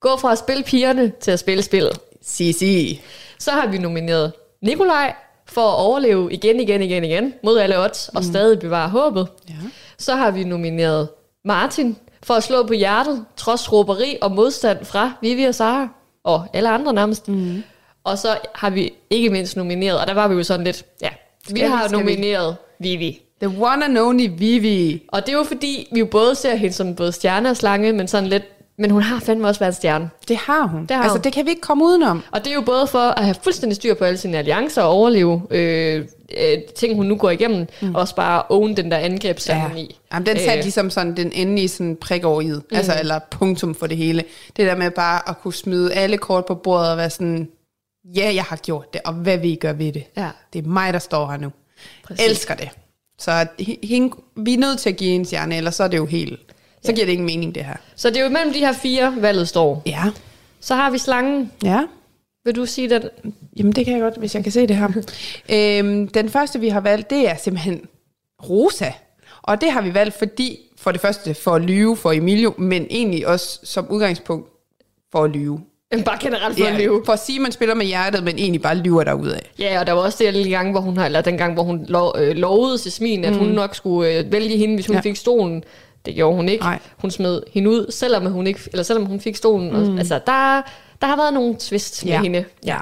gå 0.00 0.16
fra 0.16 0.32
at 0.32 0.38
spille 0.38 0.62
pigerne 0.64 1.12
til 1.20 1.30
at 1.30 1.38
spille 1.38 1.62
spillet. 1.62 1.98
Sig, 2.22 2.54
sig. 2.54 3.02
Så 3.38 3.50
har 3.50 3.66
vi 3.66 3.78
nomineret 3.78 4.32
Nikolaj 4.62 5.14
for 5.46 5.60
at 5.60 5.74
overleve 5.74 6.32
igen, 6.32 6.60
igen, 6.60 6.82
igen, 6.82 7.04
igen, 7.04 7.34
mod 7.42 7.58
alle 7.58 7.78
odds, 7.78 8.08
og 8.08 8.24
stadig 8.24 8.58
bevare 8.58 8.88
håbet. 8.88 9.28
Ja. 9.48 9.54
Så 9.98 10.14
har 10.14 10.30
vi 10.30 10.44
nomineret 10.44 11.08
Martin 11.44 11.96
for 12.22 12.34
at 12.34 12.42
slå 12.42 12.66
på 12.66 12.72
hjertet, 12.72 13.24
trods 13.36 13.72
råberi 13.72 14.18
og 14.22 14.32
modstand 14.32 14.84
fra 14.84 15.12
Vivi 15.20 15.44
og 15.44 15.54
Sara, 15.54 15.88
og 16.24 16.46
alle 16.52 16.68
andre 16.68 16.92
nærmest. 16.92 17.28
Mm. 17.28 17.62
Og 18.04 18.18
så 18.18 18.38
har 18.54 18.70
vi 18.70 18.92
ikke 19.10 19.30
mindst 19.30 19.56
nomineret, 19.56 20.00
og 20.00 20.06
der 20.06 20.14
var 20.14 20.28
vi 20.28 20.34
jo 20.34 20.42
sådan 20.42 20.64
lidt, 20.64 20.84
ja, 21.02 21.08
vi 21.08 21.14
Skal 21.44 21.54
vi, 21.54 21.60
har 21.60 21.88
vi? 21.88 21.96
nomineret 21.96 22.56
Vivi. 22.78 23.20
The 23.44 23.62
one 23.62 23.84
and 23.84 23.98
only 23.98 24.28
Vivi. 24.38 25.02
Og 25.08 25.26
det 25.26 25.32
er 25.32 25.38
jo 25.38 25.44
fordi, 25.44 25.88
vi 25.92 25.98
jo 25.98 26.06
både 26.06 26.34
ser 26.34 26.54
hende 26.54 26.74
som 26.74 26.94
både 26.94 27.12
stjerne 27.12 27.50
og 27.50 27.56
slange, 27.56 27.92
men 27.92 28.08
sådan 28.08 28.28
lidt, 28.28 28.42
men 28.78 28.90
hun 28.90 29.02
har 29.02 29.20
fandme 29.20 29.48
også 29.48 29.60
været 29.60 29.72
en 29.72 29.76
stjerne. 29.76 30.10
Det 30.28 30.36
har 30.36 30.66
hun. 30.66 30.82
Det 30.82 30.90
har 30.90 31.02
altså, 31.02 31.16
hun. 31.16 31.24
det 31.24 31.32
kan 31.32 31.44
vi 31.44 31.50
ikke 31.50 31.60
komme 31.60 31.84
udenom. 31.84 32.22
Og 32.32 32.44
det 32.44 32.50
er 32.50 32.54
jo 32.54 32.60
både 32.60 32.86
for 32.86 32.98
at 32.98 33.24
have 33.24 33.36
fuldstændig 33.42 33.76
styr 33.76 33.94
på 33.94 34.04
alle 34.04 34.16
sine 34.16 34.38
alliancer 34.38 34.82
og 34.82 34.88
overleve 34.88 35.42
øh, 35.50 36.04
øh, 36.38 36.58
ting, 36.76 36.96
hun 36.96 37.06
nu 37.06 37.16
går 37.16 37.30
igennem, 37.30 37.66
mm. 37.82 37.94
og 37.94 38.00
også 38.00 38.14
bare 38.14 38.42
own 38.48 38.76
den 38.76 38.90
der 38.90 38.96
angrebsceremoni. 38.96 40.00
Jamen, 40.12 40.26
den 40.26 40.36
satte 40.36 40.58
Øh. 40.58 40.62
ligesom 40.62 40.90
sådan 40.90 41.16
den 41.16 41.32
endelige 41.32 41.68
sådan 41.68 41.96
prik 41.96 42.24
over 42.24 42.40
i, 42.40 42.46
mm. 42.46 42.62
altså, 42.72 42.92
eller 43.00 43.20
punktum 43.30 43.74
for 43.74 43.86
det 43.86 43.96
hele. 43.96 44.24
Det 44.56 44.66
der 44.66 44.76
med 44.76 44.90
bare 44.90 45.28
at 45.28 45.40
kunne 45.40 45.54
smide 45.54 45.94
alle 45.94 46.18
kort 46.18 46.46
på 46.46 46.54
bordet 46.54 46.90
og 46.90 46.96
være 46.96 47.10
sådan, 47.10 47.48
ja, 48.04 48.32
jeg 48.34 48.44
har 48.44 48.56
gjort 48.56 48.92
det, 48.92 49.00
og 49.04 49.12
hvad 49.12 49.38
vil 49.38 49.50
I 49.50 49.54
gøre 49.54 49.78
ved 49.78 49.92
det? 49.92 50.04
Ja. 50.16 50.28
Det 50.52 50.64
er 50.64 50.68
mig, 50.68 50.92
der 50.92 50.98
står 50.98 51.30
her 51.30 51.36
nu. 51.36 51.52
Præcis. 52.04 52.26
Elsker 52.26 52.54
det. 52.54 52.68
Så 53.18 53.46
hende, 53.82 54.16
vi 54.36 54.54
er 54.54 54.58
nødt 54.58 54.78
til 54.78 54.90
at 54.90 54.96
give 54.96 55.10
en 55.10 55.24
stjerne, 55.24 55.56
ellers 55.56 55.74
så 55.74 55.84
er 55.84 55.88
det 55.88 55.96
jo 55.96 56.06
helt, 56.06 56.40
så 56.82 56.92
giver 56.92 57.06
det 57.06 57.12
ingen 57.12 57.26
mening 57.26 57.54
det 57.54 57.64
her. 57.64 57.76
Så 57.96 58.08
det 58.08 58.16
er 58.16 58.24
jo 58.24 58.28
mellem 58.28 58.52
de 58.52 58.58
her 58.58 58.72
fire, 58.72 59.14
valget 59.18 59.48
står. 59.48 59.82
Ja. 59.86 60.04
Så 60.60 60.74
har 60.74 60.90
vi 60.90 60.98
slangen. 60.98 61.52
Ja. 61.64 61.82
Vil 62.44 62.56
du 62.56 62.66
sige 62.66 62.90
den? 62.90 63.02
Jamen, 63.56 63.72
det 63.72 63.84
kan 63.84 63.94
jeg 63.94 64.02
godt, 64.02 64.16
hvis 64.16 64.34
jeg 64.34 64.42
kan 64.42 64.52
se 64.52 64.66
det 64.66 64.76
her. 64.76 64.88
øhm, 65.80 66.08
den 66.08 66.28
første, 66.28 66.60
vi 66.60 66.68
har 66.68 66.80
valgt, 66.80 67.10
det 67.10 67.30
er 67.30 67.36
simpelthen 67.36 67.86
Rosa. 68.48 68.92
Og 69.42 69.60
det 69.60 69.70
har 69.70 69.82
vi 69.82 69.94
valgt, 69.94 70.18
fordi 70.18 70.58
for 70.76 70.92
det 70.92 71.00
første 71.00 71.34
for 71.34 71.54
at 71.54 71.62
lyve 71.62 71.96
for 71.96 72.12
Emilio, 72.12 72.54
men 72.58 72.86
egentlig 72.90 73.26
også 73.26 73.60
som 73.62 73.90
udgangspunkt 73.90 74.48
for 75.12 75.24
at 75.24 75.30
lyve. 75.30 75.60
Bare 76.02 76.18
generelt 76.20 76.58
for 76.58 76.66
at 76.66 76.74
lyve. 76.80 77.02
For 77.06 77.12
at 77.12 77.18
sige, 77.18 77.36
at 77.36 77.42
man 77.42 77.52
spiller 77.52 77.74
med 77.74 77.86
hjertet, 77.86 78.22
men 78.24 78.38
egentlig 78.38 78.62
bare 78.62 78.74
lyver 78.76 79.04
derudad. 79.04 79.38
Ja, 79.58 79.80
og 79.80 79.86
der 79.86 79.92
var 79.92 80.00
også 80.00 80.24
det 80.24 80.34
lille 80.34 80.50
gang, 80.50 80.70
hvor 80.70 80.80
hun 80.80 80.98
eller 81.00 81.20
den 81.20 81.38
gang, 81.38 81.54
hvor 81.54 81.62
hun 81.62 81.84
lov, 81.88 82.14
øh, 82.18 82.36
lovede 82.36 82.78
Jasmin, 82.84 83.24
at 83.24 83.32
Mm. 83.32 83.38
hun 83.38 83.48
nok 83.48 83.74
skulle 83.74 84.18
øh, 84.18 84.32
vælge 84.32 84.56
hende, 84.56 84.74
hvis 84.74 84.86
hun 84.86 84.94
Ja. 84.94 84.98
ja. 85.04 85.10
fik 85.10 85.16
stolen. 85.16 85.64
Det 86.06 86.14
gjorde 86.14 86.36
hun 86.36 86.48
ikke. 86.48 86.64
Nej. 86.64 86.78
Hun 86.98 87.10
smed 87.10 87.42
hende 87.54 87.70
ud, 87.70 87.86
selvom 87.90 88.26
hun 88.26 88.46
ikke, 88.46 88.60
eller 88.72 88.82
selvom 88.82 89.04
hun 89.06 89.20
fik 89.20 89.36
stolen. 89.36 89.70
Mm. 89.70 89.92
Og, 89.92 89.98
altså, 89.98 90.14
der, 90.14 90.62
der 91.00 91.06
har 91.06 91.16
været 91.16 91.34
nogle 91.34 91.54
twist 91.58 92.04
med 92.04 92.12
Ja. 92.12 92.22
hende. 92.22 92.44
Ja. 92.66 92.76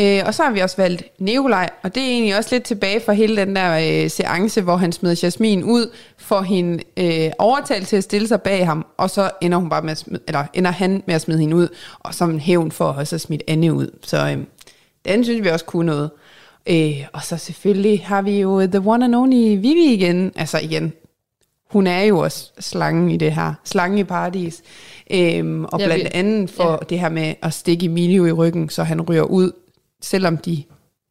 Øh, 0.00 0.22
og 0.26 0.34
så 0.34 0.42
har 0.42 0.50
vi 0.50 0.60
også 0.60 0.76
valgt 0.76 1.02
Nikolaj, 1.20 1.70
og 1.82 1.94
det 1.94 2.02
er 2.02 2.06
egentlig 2.08 2.36
også 2.38 2.54
lidt 2.54 2.64
tilbage 2.64 3.00
fra 3.00 3.12
hele 3.12 3.36
den 3.36 3.56
der 3.56 4.02
øh, 4.04 4.10
seance, 4.10 4.60
hvor 4.60 4.76
han 4.76 4.92
smed 4.92 5.16
Jasmin 5.22 5.64
ud, 5.64 5.90
for 6.18 6.40
hende 6.40 6.82
øh, 6.96 7.30
overtalt 7.38 7.88
til 7.88 7.96
at 7.96 8.04
stille 8.04 8.28
sig 8.28 8.42
bag 8.42 8.66
ham, 8.66 8.86
og 8.96 9.10
så 9.10 9.30
ender, 9.40 9.58
hun 9.58 9.68
bare 9.70 9.82
med 9.82 9.90
at 9.90 9.98
smide, 9.98 10.20
eller 10.28 10.44
ender 10.54 10.70
han 10.70 11.02
med 11.06 11.14
at 11.14 11.20
smide 11.20 11.38
hende 11.40 11.56
ud, 11.56 11.68
og 12.00 12.14
som 12.14 12.30
en 12.30 12.40
hævn 12.40 12.70
for 12.72 12.84
også 12.84 13.14
at 13.16 13.20
smide 13.20 13.42
Anne 13.48 13.72
ud. 13.74 13.90
Så 14.02 14.16
øh, 14.28 14.38
den 15.04 15.24
synes 15.24 15.44
vi 15.44 15.48
også 15.48 15.64
kunne 15.64 15.86
noget. 15.86 16.10
Øh, 16.66 17.04
og 17.12 17.22
så 17.22 17.36
selvfølgelig 17.36 18.02
har 18.06 18.22
vi 18.22 18.40
jo 18.40 18.66
The 18.66 18.82
One 18.86 19.04
and 19.04 19.14
Only 19.14 19.56
Vivi 19.60 19.92
igen. 19.92 20.32
Altså 20.36 20.58
igen, 20.62 20.92
hun 21.70 21.86
er 21.86 22.02
jo 22.02 22.18
også 22.18 22.50
slangen 22.60 23.10
i 23.10 23.16
det 23.16 23.32
her. 23.32 23.54
Slangen 23.64 23.98
i 23.98 24.04
paradis. 24.04 24.62
Øhm, 25.10 25.64
og 25.64 25.80
Ja, 25.80 25.86
blandt 25.86 26.04
vi- 26.04 26.10
andet 26.14 26.50
for 26.50 26.70
ja. 26.70 26.76
det 26.90 27.00
her 27.00 27.08
med 27.08 27.34
at 27.42 27.54
stikke 27.54 27.86
Emilio 27.86 28.26
i 28.26 28.32
ryggen, 28.32 28.68
så 28.68 28.82
han 28.82 29.00
ryger 29.00 29.22
ud, 29.22 29.52
selvom 30.06 30.36
de 30.36 30.62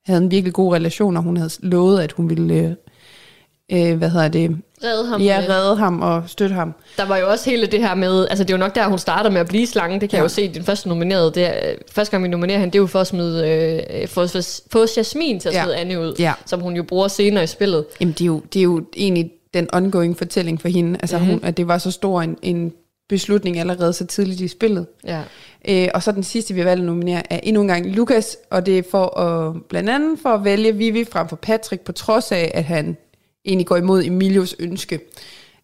havde 0.06 0.22
en 0.22 0.32
virkelig 0.32 0.54
god 0.54 0.74
relation, 0.74 1.18
og 1.18 1.24
hun 1.24 1.38
havde 1.38 1.50
lovet, 1.60 2.02
at 2.02 2.12
hun 2.12 2.30
ville, 2.30 2.54
øh, 2.54 3.92
øh, 3.92 3.98
hvad 3.98 4.10
hedder 4.10 4.28
det? 4.28 4.58
Redde 4.84 5.08
ham. 5.08 5.22
Ja, 5.22 5.42
øh, 5.44 5.50
redde 5.50 5.76
ham 5.76 6.02
og 6.02 6.24
støtte 6.28 6.56
ham. 6.56 6.74
Der 6.98 7.06
var 7.06 7.18
jo 7.18 7.30
også 7.30 7.50
hele 7.50 7.68
det 7.68 7.80
her 7.80 7.96
med, 7.96 8.28
altså 8.30 8.44
det 8.44 8.50
er 8.50 8.54
jo 8.58 8.60
nok 8.60 8.76
der, 8.76 8.88
hun 8.88 8.98
starter 9.00 9.30
med 9.30 9.40
at 9.42 9.48
blive 9.48 9.68
slange, 9.68 10.00
det 10.00 10.10
kan 10.10 10.18
ja. 10.18 10.22
Jeg 10.22 10.24
jo 10.24 10.30
se 10.30 10.44
i 10.44 10.48
den 10.48 10.64
første 10.64 10.90
nominerede. 10.90 11.32
Det 11.36 11.46
er, 11.46 11.72
øh, 11.72 11.78
første 11.92 12.12
gang 12.12 12.24
vi 12.24 12.28
nominerer 12.30 12.60
hende, 12.60 12.72
det 12.74 12.78
er 12.78 12.82
jo 12.82 12.88
for 12.88 13.00
at 13.02 13.08
smide, 13.08 13.50
øh, 13.50 14.08
for, 14.08 14.26
for, 14.28 14.42
få 14.72 14.86
Jasmin 14.98 15.40
til 15.40 15.50
at 15.50 15.56
Ja. 15.56 15.64
smide 15.64 15.76
Anne 15.78 16.00
ud, 16.02 16.16
Ja. 16.20 16.34
som 16.46 16.60
hun 16.62 16.76
jo 16.76 16.84
bruger 16.84 17.08
senere 17.08 17.44
i 17.44 17.48
spillet. 17.48 17.86
Jamen, 18.00 18.12
det 18.14 18.22
er 18.22 18.26
jo, 18.26 18.42
det 18.54 18.60
er 18.60 18.64
jo 18.64 18.86
egentlig 18.98 19.32
den 19.54 19.68
ongoing 19.74 20.18
fortælling 20.18 20.62
for 20.62 20.68
hende, 20.68 21.00
altså 21.02 21.18
Mhm. 21.18 21.28
hun, 21.28 21.40
at 21.44 21.58
det 21.58 21.68
var 21.68 21.78
så 21.78 21.92
stor 21.92 22.22
en, 22.22 22.38
en 22.42 22.74
beslutning 23.10 23.60
allerede 23.60 23.94
så 23.94 24.06
tidligt 24.06 24.42
i 24.42 24.48
spillet. 24.48 24.88
Ja. 25.06 25.22
Øh, 25.68 25.88
og 25.94 26.04
så 26.04 26.12
den 26.12 26.24
sidste, 26.24 26.54
vi 26.54 26.60
har 26.60 26.66
valgt 26.66 26.82
at 26.82 26.86
nominere, 26.86 27.34
er 27.34 27.40
endnu 27.44 27.62
en 27.62 27.68
gang 27.68 27.86
Lukas, 27.96 28.38
og 28.50 28.66
det 28.66 28.78
er 28.78 28.84
for 28.92 29.20
at, 29.20 29.56
blandt 29.70 29.90
andet 29.90 30.20
for 30.22 30.30
at 30.30 30.44
vælge 30.44 30.76
Vivi 30.76 31.06
frem 31.12 31.30
for 31.30 31.36
Patrick, 31.36 31.82
på 31.82 31.92
trods 31.92 32.32
af, 32.32 32.52
at 32.54 32.64
han 32.64 32.98
egentlig 33.46 33.68
går 33.68 33.76
imod 33.76 34.04
Emilios 34.04 34.56
ønske, 34.60 35.00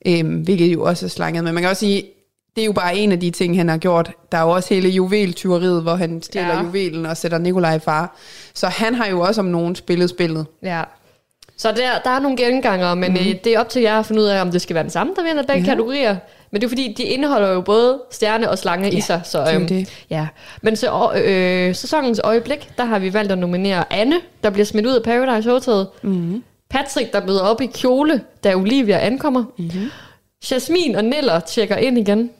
øh, 0.05 0.43
hvilket 0.43 0.73
jo 0.73 0.83
også 0.83 1.05
er 1.05 1.09
slanget. 1.09 1.43
Men 1.43 1.53
man 1.53 1.63
kan 1.63 1.69
også 1.69 1.79
sige, 1.79 2.05
det 2.55 2.61
er 2.61 2.65
jo 2.65 2.71
bare 2.71 2.97
en 2.97 3.11
af 3.11 3.19
de 3.19 3.31
ting, 3.31 3.57
han 3.57 3.69
har 3.69 3.77
gjort. 3.77 4.11
Der 4.31 4.37
er 4.37 4.41
jo 4.41 4.49
også 4.49 4.73
hele 4.73 4.89
juveltyveriet, 4.89 5.81
hvor 5.81 5.95
han 5.95 6.21
stjæler 6.21 6.47
Ja. 6.53 6.63
juvelen 6.63 7.05
og 7.05 7.17
sætter 7.17 7.37
Nikolaj 7.37 7.75
i 7.75 7.79
far. 7.79 8.17
Så 8.53 8.67
han 8.67 8.95
har 8.95 9.07
jo 9.07 9.19
også 9.19 9.41
om 9.41 9.47
nogen 9.47 9.75
spillet 9.75 10.09
spillet. 10.09 10.45
Ja. 10.63 10.83
Så 11.57 11.71
der, 11.71 11.99
der 12.03 12.09
er 12.09 12.19
nogle 12.19 12.37
genganger, 12.37 12.95
men 12.95 13.11
mm. 13.11 13.17
øh, 13.17 13.35
det 13.43 13.47
er 13.47 13.59
op 13.59 13.69
til 13.69 13.81
jer 13.81 13.99
at 13.99 14.05
finde 14.05 14.21
ud 14.21 14.27
af, 14.27 14.41
om 14.41 14.51
det 14.51 14.61
skal 14.61 14.73
være 14.73 14.83
den 14.83 14.91
samme, 14.91 15.13
der 15.15 15.23
vinder 15.23 15.43
begge 15.43 15.61
ja. 15.61 15.65
kategorier. 15.65 16.15
Men 16.51 16.61
det 16.61 16.67
er 16.67 16.69
fordi, 16.69 16.93
de 16.97 17.03
indeholder 17.03 17.49
jo 17.49 17.61
både 17.61 18.01
stjerne 18.11 18.49
og 18.49 18.57
slange 18.57 18.89
ja, 18.89 18.97
i 18.97 19.01
sig. 19.01 19.21
Så, 19.23 19.51
øhm, 19.53 19.67
det. 19.67 20.05
Ja. 20.09 20.27
Men 20.61 20.75
så 20.75 21.11
øh, 21.25 21.75
sæsonens 21.75 22.21
øjeblik, 22.23 22.71
der 22.77 22.85
har 22.85 22.99
vi 22.99 23.13
valgt 23.13 23.31
at 23.31 23.37
nominere 23.37 23.93
Anne, 23.93 24.15
der 24.43 24.49
bliver 24.49 24.65
smidt 24.65 24.85
ud 24.85 24.93
af 24.93 25.03
Paradise 25.03 25.49
Hotel. 25.49 25.85
Mm-hmm. 26.01 26.43
Patrick, 26.69 27.13
der 27.13 27.25
møder 27.25 27.41
op 27.41 27.61
i 27.61 27.65
kjole, 27.65 28.21
da 28.43 28.55
Olivia 28.55 28.99
ankommer. 28.99 29.43
Mm-hmm. 29.57 29.91
Jasmin 30.51 30.95
og 30.95 31.03
Neller 31.03 31.39
tjekker 31.39 31.75
ind 31.75 31.97
igen. 31.97 32.31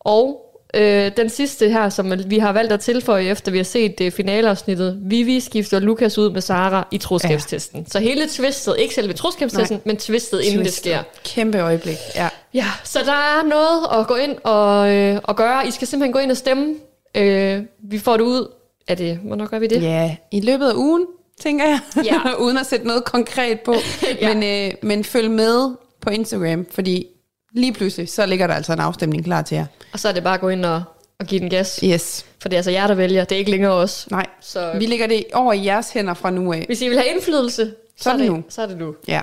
Og 0.00 0.49
øh, 0.74 1.10
den 1.16 1.28
sidste 1.28 1.68
her, 1.70 1.88
som 1.88 2.12
vi 2.26 2.38
har 2.38 2.52
valgt 2.52 2.72
at 2.72 2.80
tilføje, 2.80 3.24
efter 3.24 3.52
vi 3.52 3.58
har 3.58 3.64
set 3.64 3.98
det 3.98 4.12
finaleafsnittet, 4.12 4.98
Vivi 5.02 5.40
skifter 5.40 5.78
Lukas 5.78 6.18
ud 6.18 6.30
med 6.30 6.40
Sara 6.40 6.88
i 6.90 6.98
troskabstesten. 6.98 7.80
Ja. 7.80 7.84
Så 7.90 7.98
hele 7.98 8.28
twistet, 8.28 8.74
ikke 8.78 8.94
selve 8.94 9.12
troskabstesten, 9.12 9.76
Nej. 9.76 9.82
men 9.84 9.96
twistet, 9.96 10.40
inden 10.40 10.58
det 10.58 10.66
Twistet. 10.66 10.82
sker. 10.92 11.02
Kæmpe 11.24 11.58
øjeblik, 11.60 11.96
ja. 12.16 12.28
Ja, 12.54 12.66
så 12.84 12.98
der 13.06 13.12
er 13.12 13.48
noget 13.48 14.00
at 14.00 14.06
gå 14.06 14.14
ind 14.14 14.36
og, 14.44 14.90
øh, 14.94 15.20
og 15.24 15.36
gøre. 15.36 15.66
I 15.66 15.70
skal 15.70 15.88
simpelthen 15.88 16.12
gå 16.12 16.18
ind 16.18 16.30
og 16.30 16.36
stemme. 16.36 16.74
Øh, 17.14 17.62
vi 17.82 17.98
får 17.98 18.16
det 18.16 18.24
ud. 18.24 18.50
Er 18.88 18.94
det, 18.94 19.16
hvornår 19.24 19.46
gør 19.46 19.58
vi 19.58 19.66
det? 19.66 19.82
Ja, 19.82 20.16
i 20.30 20.40
løbet 20.40 20.68
af 20.68 20.74
ugen, 20.74 21.06
tænker 21.40 21.64
jeg. 21.64 21.80
Ja. 22.04 22.20
Uden 22.44 22.58
at 22.58 22.66
sætte 22.66 22.86
noget 22.86 23.04
konkret 23.04 23.60
på. 23.60 23.74
Ja. 24.20 24.34
men, 24.34 24.42
øh, 24.68 24.74
men 24.82 25.04
følg 25.04 25.30
med 25.30 25.74
på 26.00 26.10
Instagram, 26.10 26.66
fordi 26.70 27.06
lige 27.52 27.72
pludselig, 27.72 28.08
så 28.08 28.26
ligger 28.26 28.46
der 28.46 28.54
altså 28.54 28.72
en 28.72 28.80
afstemning 28.80 29.24
klar 29.24 29.42
til 29.42 29.54
jer. 29.54 29.66
Og 29.92 29.98
så 30.00 30.08
er 30.08 30.12
det 30.12 30.22
bare 30.22 30.34
at 30.34 30.40
gå 30.40 30.48
ind 30.48 30.64
og, 30.64 30.82
og 31.20 31.26
give 31.26 31.40
den 31.40 31.50
gas. 31.50 31.80
Yes. 31.84 32.26
For 32.42 32.48
det 32.48 32.56
er 32.56 32.58
altså 32.58 32.70
jer, 32.70 32.86
der 32.86 32.94
vælger. 32.94 33.24
Det 33.24 33.34
er 33.34 33.38
ikke 33.38 33.50
længere 33.50 33.72
os. 33.72 34.08
Nej, 34.10 34.26
Så 34.40 34.72
vi 34.78 34.86
lægger 34.86 35.06
det 35.06 35.24
over 35.32 35.52
i 35.52 35.64
jeres 35.64 35.90
hænder 35.90 36.14
fra 36.14 36.30
nu 36.30 36.52
af. 36.52 36.64
hvis 36.66 36.82
I 36.82 36.88
vil 36.88 36.98
have 36.98 37.08
indflydelse, 37.14 37.64
så, 37.96 38.02
Så 38.04 38.10
er 38.10 38.16
det 38.16 38.26
nu. 38.26 38.42
Så 38.48 38.62
er 38.62 38.66
det 38.66 38.78
nu. 38.78 38.94
Ja. 39.08 39.20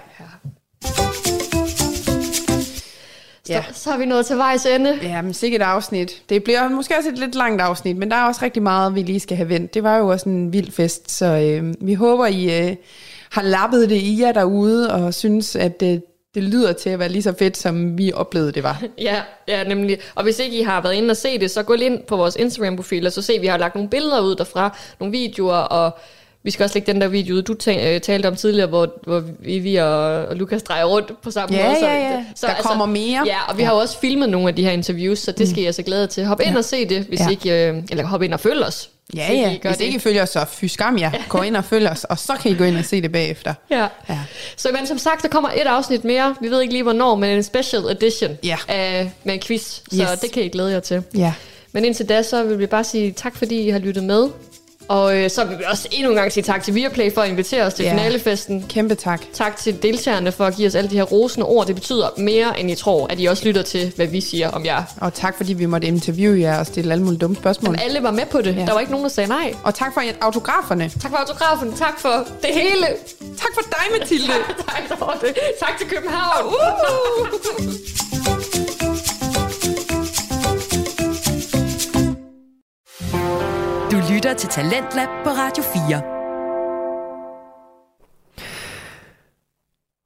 Ja. 3.49 3.63
Så, 3.73 3.79
så 3.83 3.91
er 3.91 3.97
vi 3.97 4.05
nået 4.05 4.25
til 4.25 4.37
vejs 4.37 4.65
ende. 4.65 4.99
Ja, 5.03 5.21
men 5.21 5.33
sikkert 5.33 5.61
afsnit. 5.61 6.21
Det 6.29 6.43
bliver 6.43 6.69
måske 6.69 6.97
også 6.97 7.09
et 7.09 7.17
lidt 7.17 7.35
langt 7.35 7.61
afsnit, 7.61 7.97
men 7.97 8.11
der 8.11 8.17
er 8.17 8.23
også 8.27 8.39
rigtig 8.45 8.63
meget, 8.63 8.95
vi 8.95 9.01
lige 9.01 9.19
skal 9.19 9.37
have 9.37 9.49
vendt. 9.49 9.73
Det 9.73 9.83
var 9.83 9.97
jo 9.97 10.07
også 10.07 10.29
en 10.29 10.53
vild 10.53 10.71
fest, 10.71 11.11
så 11.11 11.25
øh, 11.25 11.73
vi 11.81 11.93
håber, 11.93 12.25
I 12.25 12.67
øh, 12.69 12.75
har 13.31 13.41
lappet 13.41 13.89
det 13.89 13.95
i 13.95 14.21
jer 14.21 14.31
derude, 14.31 14.93
og 14.93 15.13
synes, 15.13 15.55
at 15.55 15.83
øh, 15.83 15.99
det 16.37 16.45
lyder 16.45 16.73
til 16.73 16.89
at 16.89 16.99
være 16.99 17.09
lige 17.09 17.23
så 17.23 17.33
fedt, 17.39 17.57
som 17.57 17.97
vi 17.97 18.13
oplevede 18.13 18.51
det 18.51 18.63
var. 18.63 18.83
Ja, 18.97 19.21
ja, 19.47 19.63
nemlig. 19.63 19.99
Og 20.15 20.23
hvis 20.23 20.39
ikke 20.39 20.59
I 20.59 20.61
har 20.61 20.81
været 20.81 20.93
inde 20.93 21.11
og 21.11 21.17
se 21.17 21.39
det, 21.39 21.51
så 21.51 21.63
gå 21.63 21.75
lige 21.75 21.85
ind 21.85 22.03
på 22.03 22.17
vores 22.17 22.35
Instagram-profil, 22.35 23.07
og 23.07 23.13
så 23.13 23.21
se, 23.21 23.33
at 23.33 23.41
vi 23.41 23.47
har 23.47 23.57
lagt 23.57 23.75
nogle 23.75 23.89
billeder 23.89 24.21
ud 24.21 24.35
derfra, 24.35 24.77
nogle 24.99 25.11
videoer, 25.11 25.55
og 25.55 25.97
vi 26.47 26.51
skal 26.51 26.63
også 26.63 26.73
lægge 26.75 26.91
den 26.93 27.01
der 27.01 27.07
video 27.07 27.35
ud, 27.35 27.41
du 27.41 27.53
øh, 27.67 28.01
talte 28.01 28.27
om 28.27 28.35
tidligere, 28.35 28.67
hvor, 28.67 28.89
hvor 29.03 29.23
vi 29.39 29.75
og, 29.75 29.89
og 30.25 30.35
Lukas 30.35 30.63
drejer 30.63 30.85
rundt 30.85 31.21
på 31.21 31.31
samme 31.31 31.55
Ja, 31.55 31.63
måde. 31.67 31.77
ja, 31.85 32.09
ja. 32.11 32.23
Der 32.41 32.53
kommer 32.61 32.85
mere. 32.85 33.23
Ja, 33.25 33.37
og 33.49 33.57
vi 33.57 33.61
Ja. 33.61 33.67
har 33.67 33.75
jo 33.75 33.79
også 33.81 33.99
filmet 33.99 34.29
nogle 34.29 34.47
af 34.47 34.55
de 34.55 34.63
her 34.63 34.71
interviews, 34.71 35.19
så 35.19 35.31
det 35.31 35.49
skal 35.49 35.63
I 35.63 35.65
altså 35.65 35.83
glæde 35.83 36.07
til. 36.07 36.25
Hop 36.25 36.39
ind 36.41 36.51
Ja. 36.51 36.57
og 36.57 36.65
se 36.65 36.85
det, 36.89 37.03
hvis 37.03 37.19
Ja. 37.19 37.29
ikke, 37.29 37.69
øh, 37.69 37.83
eller 37.91 38.05
hop 38.05 38.21
ind 38.23 38.33
og 38.33 38.39
følg 38.39 38.63
os. 38.63 38.89
Ja, 39.15 39.33
ja. 39.33 39.51
I 39.51 39.59
Hvis 39.63 39.77
det. 39.77 39.85
ikke 39.85 39.95
I 39.95 39.99
følger 39.99 40.23
os, 40.23 40.29
så 40.29 40.45
fy 40.51 40.65
skam 40.65 40.97
jer. 40.97 41.11
Gå 41.29 41.41
ind 41.41 41.55
og 41.55 41.65
følg 41.65 41.87
os, 41.89 42.03
og 42.03 42.19
så 42.19 42.33
kan 42.41 42.51
I 42.51 42.55
gå 42.55 42.63
ind 42.63 42.77
og 42.77 42.85
se 42.85 43.01
det 43.01 43.11
bagefter. 43.11 43.53
Ja. 43.71 43.87
ja. 44.09 44.19
Så 44.57 44.69
men 44.73 44.87
som 44.87 44.97
sagt, 44.97 45.21
der 45.23 45.27
kommer 45.29 45.49
et 45.49 45.67
afsnit 45.67 46.03
mere. 46.03 46.35
Vi 46.41 46.47
ved 46.51 46.61
ikke 46.61 46.73
lige 46.73 46.83
hvornår, 46.83 47.15
men 47.15 47.29
en 47.29 47.43
special 47.43 47.81
edition 47.91 48.37
Ja. 48.43 48.57
af, 48.67 49.11
med 49.23 49.33
en 49.33 49.39
quiz. 49.39 49.61
Så 49.63 49.81
Yes. 50.13 50.19
det 50.19 50.31
kan 50.31 50.43
I 50.43 50.47
glæde 50.49 50.71
jer 50.71 50.79
til. 50.79 51.03
Ja. 51.17 51.33
Men 51.71 51.85
indtil 51.85 52.09
da, 52.09 52.21
så 52.23 52.43
vil 52.43 52.59
vi 52.59 52.65
bare 52.65 52.83
sige 52.83 53.11
tak, 53.11 53.35
fordi 53.35 53.61
I 53.61 53.69
har 53.69 53.79
lyttet 53.79 54.03
med. 54.03 54.27
Og 54.87 55.17
øh, 55.17 55.29
så 55.29 55.45
vil 55.45 55.57
vi 55.59 55.63
også 55.71 55.87
endnu 55.91 56.09
en 56.09 56.15
gang 56.15 56.31
sige 56.31 56.43
tak 56.43 56.63
til 56.63 56.75
Viaplay 56.75 57.13
for 57.13 57.21
at 57.21 57.29
invitere 57.29 57.63
os 57.63 57.73
til 57.73 57.85
Ja. 57.85 57.91
finalefesten. 57.91 58.65
Kæmpe 58.69 58.95
tak. 58.95 59.21
Tak 59.33 59.57
til 59.57 59.81
deltagerne 59.83 60.31
for 60.31 60.45
at 60.45 60.55
give 60.55 60.67
os 60.67 60.75
alle 60.75 60.89
de 60.89 60.95
her 60.95 61.03
rosende 61.03 61.45
ord. 61.45 61.67
Det 61.67 61.75
betyder 61.75 62.09
mere, 62.17 62.59
end 62.59 62.71
I 62.71 62.75
tror, 62.75 63.07
at 63.07 63.19
I 63.19 63.25
også 63.25 63.45
lytter 63.45 63.61
til, 63.61 63.93
hvad 63.95 64.07
vi 64.07 64.21
siger 64.21 64.49
om 64.51 64.65
jer. 64.65 64.83
Og 65.01 65.13
tak, 65.13 65.37
fordi 65.37 65.53
vi 65.53 65.65
måtte 65.65 65.87
interviewe 65.87 66.39
jer 66.39 66.59
og 66.59 66.65
stille 66.65 66.91
alle 66.91 67.03
mulige 67.03 67.19
dumme 67.19 67.35
spørgsmål. 67.35 67.75
Jamen, 67.75 67.79
alle 67.89 68.03
var 68.03 68.11
med 68.11 68.25
på 68.31 68.41
det. 68.41 68.55
Ja. 68.55 68.61
Der 68.65 68.73
var 68.73 68.79
ikke 68.79 68.91
nogen, 68.91 69.03
der 69.03 69.09
sagde 69.11 69.29
nej. 69.29 69.53
Og 69.63 69.75
tak 69.75 69.93
for 69.93 70.01
autograferne. 70.21 70.91
Tak 71.01 71.11
for 71.11 71.17
autografen. 71.17 71.73
Tak 71.77 71.99
for 71.99 72.27
det 72.41 72.49
hele. 72.53 72.85
Tak 73.37 73.49
for 73.53 73.61
dig, 73.61 73.99
Mathilde. 73.99 74.27
tak, 74.69 74.99
Dorte. 74.99 75.33
tak 75.59 75.77
til 75.79 75.87
København. 75.87 76.45
Uh! 76.45 78.13
Du 83.91 83.97
lytter 84.13 84.33
til 84.33 84.49
Talentlab 84.49 85.07
på 85.23 85.29
Radio 85.29 85.63
4. 85.63 86.01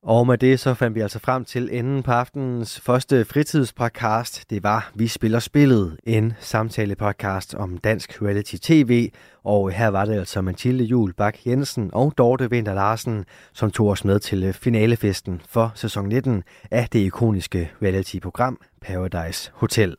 Og 0.04 0.28
med 0.28 0.38
det 0.38 0.60
så 0.60 0.74
fandt 0.74 0.96
vi 0.96 1.02
altså 1.02 1.20
frem 1.20 1.46
til 1.46 1.70
enden 1.72 2.04
på 2.04 2.12
aftenens 2.12 2.80
første 2.80 3.26
fritidspodcast. 3.26 4.50
Det 4.50 4.64
var 4.64 4.92
Vi 4.96 5.08
Spiller 5.08 5.40
Spillet, 5.40 5.98
en 6.04 6.34
samtale-podcast 6.40 7.56
om 7.56 7.78
dansk 7.78 8.22
reality 8.22 8.56
tv. 8.62 9.12
Og 9.44 9.72
her 9.72 9.88
var 9.88 10.06
det 10.06 10.20
altså 10.20 10.42
Mathilde 10.42 10.84
Jul 10.84 11.14
Bak 11.14 11.46
Jensen 11.46 11.90
og 11.94 12.14
Dorte 12.18 12.50
Vinter 12.50 12.74
Larsen, 12.74 13.26
som 13.54 13.72
tog 13.72 13.88
os 13.88 14.06
med 14.06 14.20
til 14.20 14.54
finalefesten 14.54 15.42
for 15.50 15.72
sæson 15.76 16.08
19 16.08 16.44
af 16.72 16.88
det 16.94 17.00
ikoniske 17.00 17.72
reality-program 17.82 18.60
Paradise 18.82 19.52
Hotel. 19.54 19.96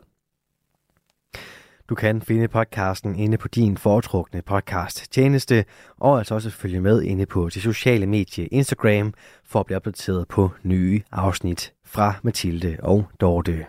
Du 1.89 1.95
kan 1.95 2.22
finde 2.22 2.49
podcasten 2.49 3.16
inde 3.16 3.39
på 3.39 3.49
din 3.49 3.76
foretrukne 3.76 4.43
podcast 4.43 5.12
tjeneste, 5.12 5.64
og 5.97 6.18
altså 6.18 6.35
også 6.35 6.51
følge 6.51 6.80
med 6.80 7.03
inde 7.03 7.26
på 7.26 7.49
det 7.55 7.62
sociale 7.62 8.07
medie 8.07 8.47
Instagram 8.47 9.14
for 9.45 9.61
at 9.61 9.66
blive 9.66 9.76
opdateret 9.76 10.28
på 10.28 10.51
nye 10.62 11.03
afsnit 11.12 11.72
fra 11.85 12.14
Mathilde 12.22 12.76
og 12.83 13.05
Dorte. 13.20 13.66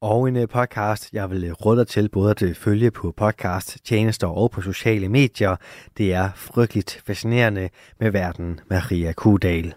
Og 0.00 0.28
en 0.28 0.36
øh, 0.36 0.48
podcast, 0.48 1.12
jeg 1.12 1.30
vil 1.30 1.52
råde 1.52 1.78
dig 1.78 1.86
til 1.86 2.08
både 2.08 2.30
at 2.30 2.42
øh, 2.42 2.54
følge 2.54 2.90
på 2.90 3.12
podcast 3.16 3.78
tjenester 3.84 4.26
og 4.26 4.50
på 4.50 4.60
sociale 4.60 5.08
medier, 5.08 5.56
det 5.96 6.14
er 6.14 6.30
frygteligt 6.34 7.02
fascinerende 7.06 7.68
med 8.00 8.10
verden 8.10 8.60
Maria 8.70 9.12
Kudal. 9.12 9.74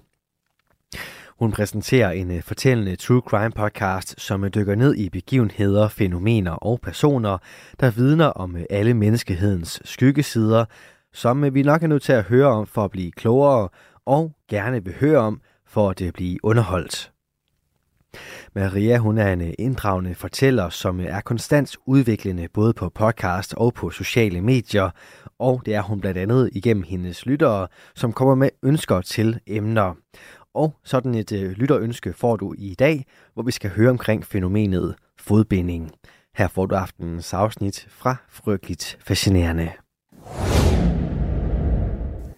Hun 1.42 1.52
præsenterer 1.52 2.12
en 2.12 2.32
øh, 2.32 2.42
fortællende 2.42 2.96
true 2.96 3.22
crime 3.22 3.52
podcast, 3.52 4.22
som 4.22 4.44
øh, 4.44 4.50
dykker 4.56 4.76
ned 4.76 4.96
i 4.96 5.10
begivenheder, 5.10 5.88
fænomener 5.88 6.52
og 6.52 6.80
personer, 6.82 7.38
der 7.80 7.92
vidner 7.92 8.26
om 8.26 8.56
øh, 8.56 8.64
alle 8.70 8.94
menneskehedens 8.94 9.82
skyggesider, 9.86 10.66
som 11.14 11.54
vi 11.54 11.64
nok 11.64 11.84
er 11.84 11.88
nødt 11.88 12.04
til 12.04 12.14
at 12.14 12.24
høre 12.24 12.48
om 12.48 12.68
for 12.68 12.84
at 12.84 12.92
blive 12.92 13.12
klogere, 13.12 13.70
og 14.06 14.32
gerne 14.50 14.84
vil 14.84 14.94
høre 15.00 15.18
om 15.18 15.42
for 15.68 15.90
at 15.90 16.14
blive 16.14 16.40
underholdt. 16.44 17.12
Maria 18.56 18.98
hun 18.98 19.18
er 19.18 19.34
en 19.34 19.54
inddragende 19.60 20.16
fortæller, 20.16 20.70
som 20.70 21.00
er 21.00 21.22
konstant 21.22 21.78
udviklende 21.86 22.48
både 22.54 22.74
på 22.74 22.90
podcast 22.90 23.54
og 23.54 23.74
på 23.74 23.90
sociale 23.90 24.42
medier, 24.42 24.90
og 25.40 25.62
det 25.66 25.76
er 25.76 25.82
hun 25.82 26.02
blandt 26.02 26.18
andet 26.18 26.50
igennem 26.54 26.84
hendes 26.84 27.26
lyttere, 27.26 27.68
som 27.96 28.14
kommer 28.14 28.36
med 28.36 28.50
ønsker 28.64 29.02
til 29.02 29.40
emner. 29.48 29.96
Og 30.54 30.74
sådan 30.84 31.16
et 31.16 31.32
øh, 31.32 31.52
lytterønske 31.52 32.14
får 32.14 32.36
du 32.36 32.54
i 32.58 32.74
dag, 32.74 33.06
hvor 33.34 33.44
vi 33.44 33.52
skal 33.52 33.70
høre 33.70 33.90
omkring 33.90 34.26
fænomenet 34.26 34.96
fodbinding. 35.18 35.92
Her 36.36 36.48
får 36.48 36.66
du 36.66 36.76
aftenens 36.76 37.34
afsnit 37.34 37.88
fra 37.90 38.16
Frygteligt 38.30 38.98
Fascinerende. 39.02 39.72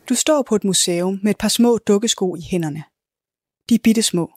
Du 0.09 0.15
står 0.15 0.41
på 0.41 0.55
et 0.55 0.63
museum 0.63 1.19
med 1.23 1.31
et 1.31 1.37
par 1.37 1.47
små 1.47 1.77
dukkesko 1.77 2.35
i 2.35 2.41
hænderne. 2.51 2.83
De 3.69 3.75
er 3.75 3.79
bitte 3.83 4.01
små. 4.01 4.31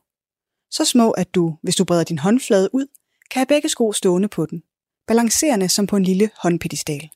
Så 0.71 0.85
små, 0.85 1.11
at 1.11 1.35
du, 1.35 1.57
hvis 1.63 1.77
du 1.77 1.85
breder 1.85 2.05
din 2.05 2.19
håndflade 2.19 2.71
ud, 2.73 2.87
kan 3.31 3.41
have 3.41 3.47
begge 3.47 3.69
sko 3.69 3.93
stående 3.93 4.29
på 4.29 4.47
den, 4.47 4.63
balancerende 5.07 5.69
som 5.69 5.87
på 5.87 5.97
en 5.97 6.03
lille 6.03 6.31
håndpedestal. 6.43 7.11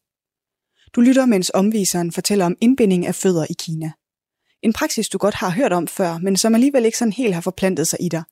Du 0.93 1.01
lytter, 1.01 1.27
mens 1.27 1.51
omviseren 1.55 2.13
fortæller 2.13 2.47
om 2.47 2.57
indbinding 2.61 3.07
af 3.07 3.15
fødder 3.15 3.47
i 3.51 3.55
Kina. 3.59 3.93
En 4.63 4.73
praksis, 4.73 5.09
du 5.09 5.19
godt 5.19 5.35
har 5.35 5.51
hørt 5.51 5.73
om 5.73 5.87
før, 5.87 6.19
men 6.19 6.37
som 6.37 6.55
alligevel 6.55 6.85
ikke 6.85 6.99
sådan 6.99 7.13
helt 7.13 7.35
har 7.35 7.41
forplantet 7.41 7.89
sig 7.89 7.99
i 8.03 8.09
dig. 8.09 8.23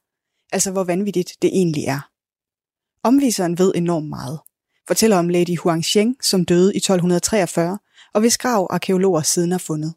Altså, 0.52 0.70
hvor 0.70 0.84
vanvittigt 0.84 1.32
det 1.42 1.50
egentlig 1.52 1.84
er. 1.84 2.10
Omviseren 3.02 3.58
ved 3.58 3.72
enormt 3.74 4.08
meget. 4.08 4.40
Fortæller 4.86 5.18
om 5.18 5.28
Lady 5.28 5.58
Huang 5.58 5.84
Sheng, 5.84 6.24
som 6.24 6.44
døde 6.44 6.74
i 6.74 6.76
1243, 6.76 7.78
og 8.14 8.20
hvis 8.20 8.38
grav 8.38 8.66
arkeologer 8.70 9.22
siden 9.22 9.52
har 9.52 9.58
fundet. 9.58 9.94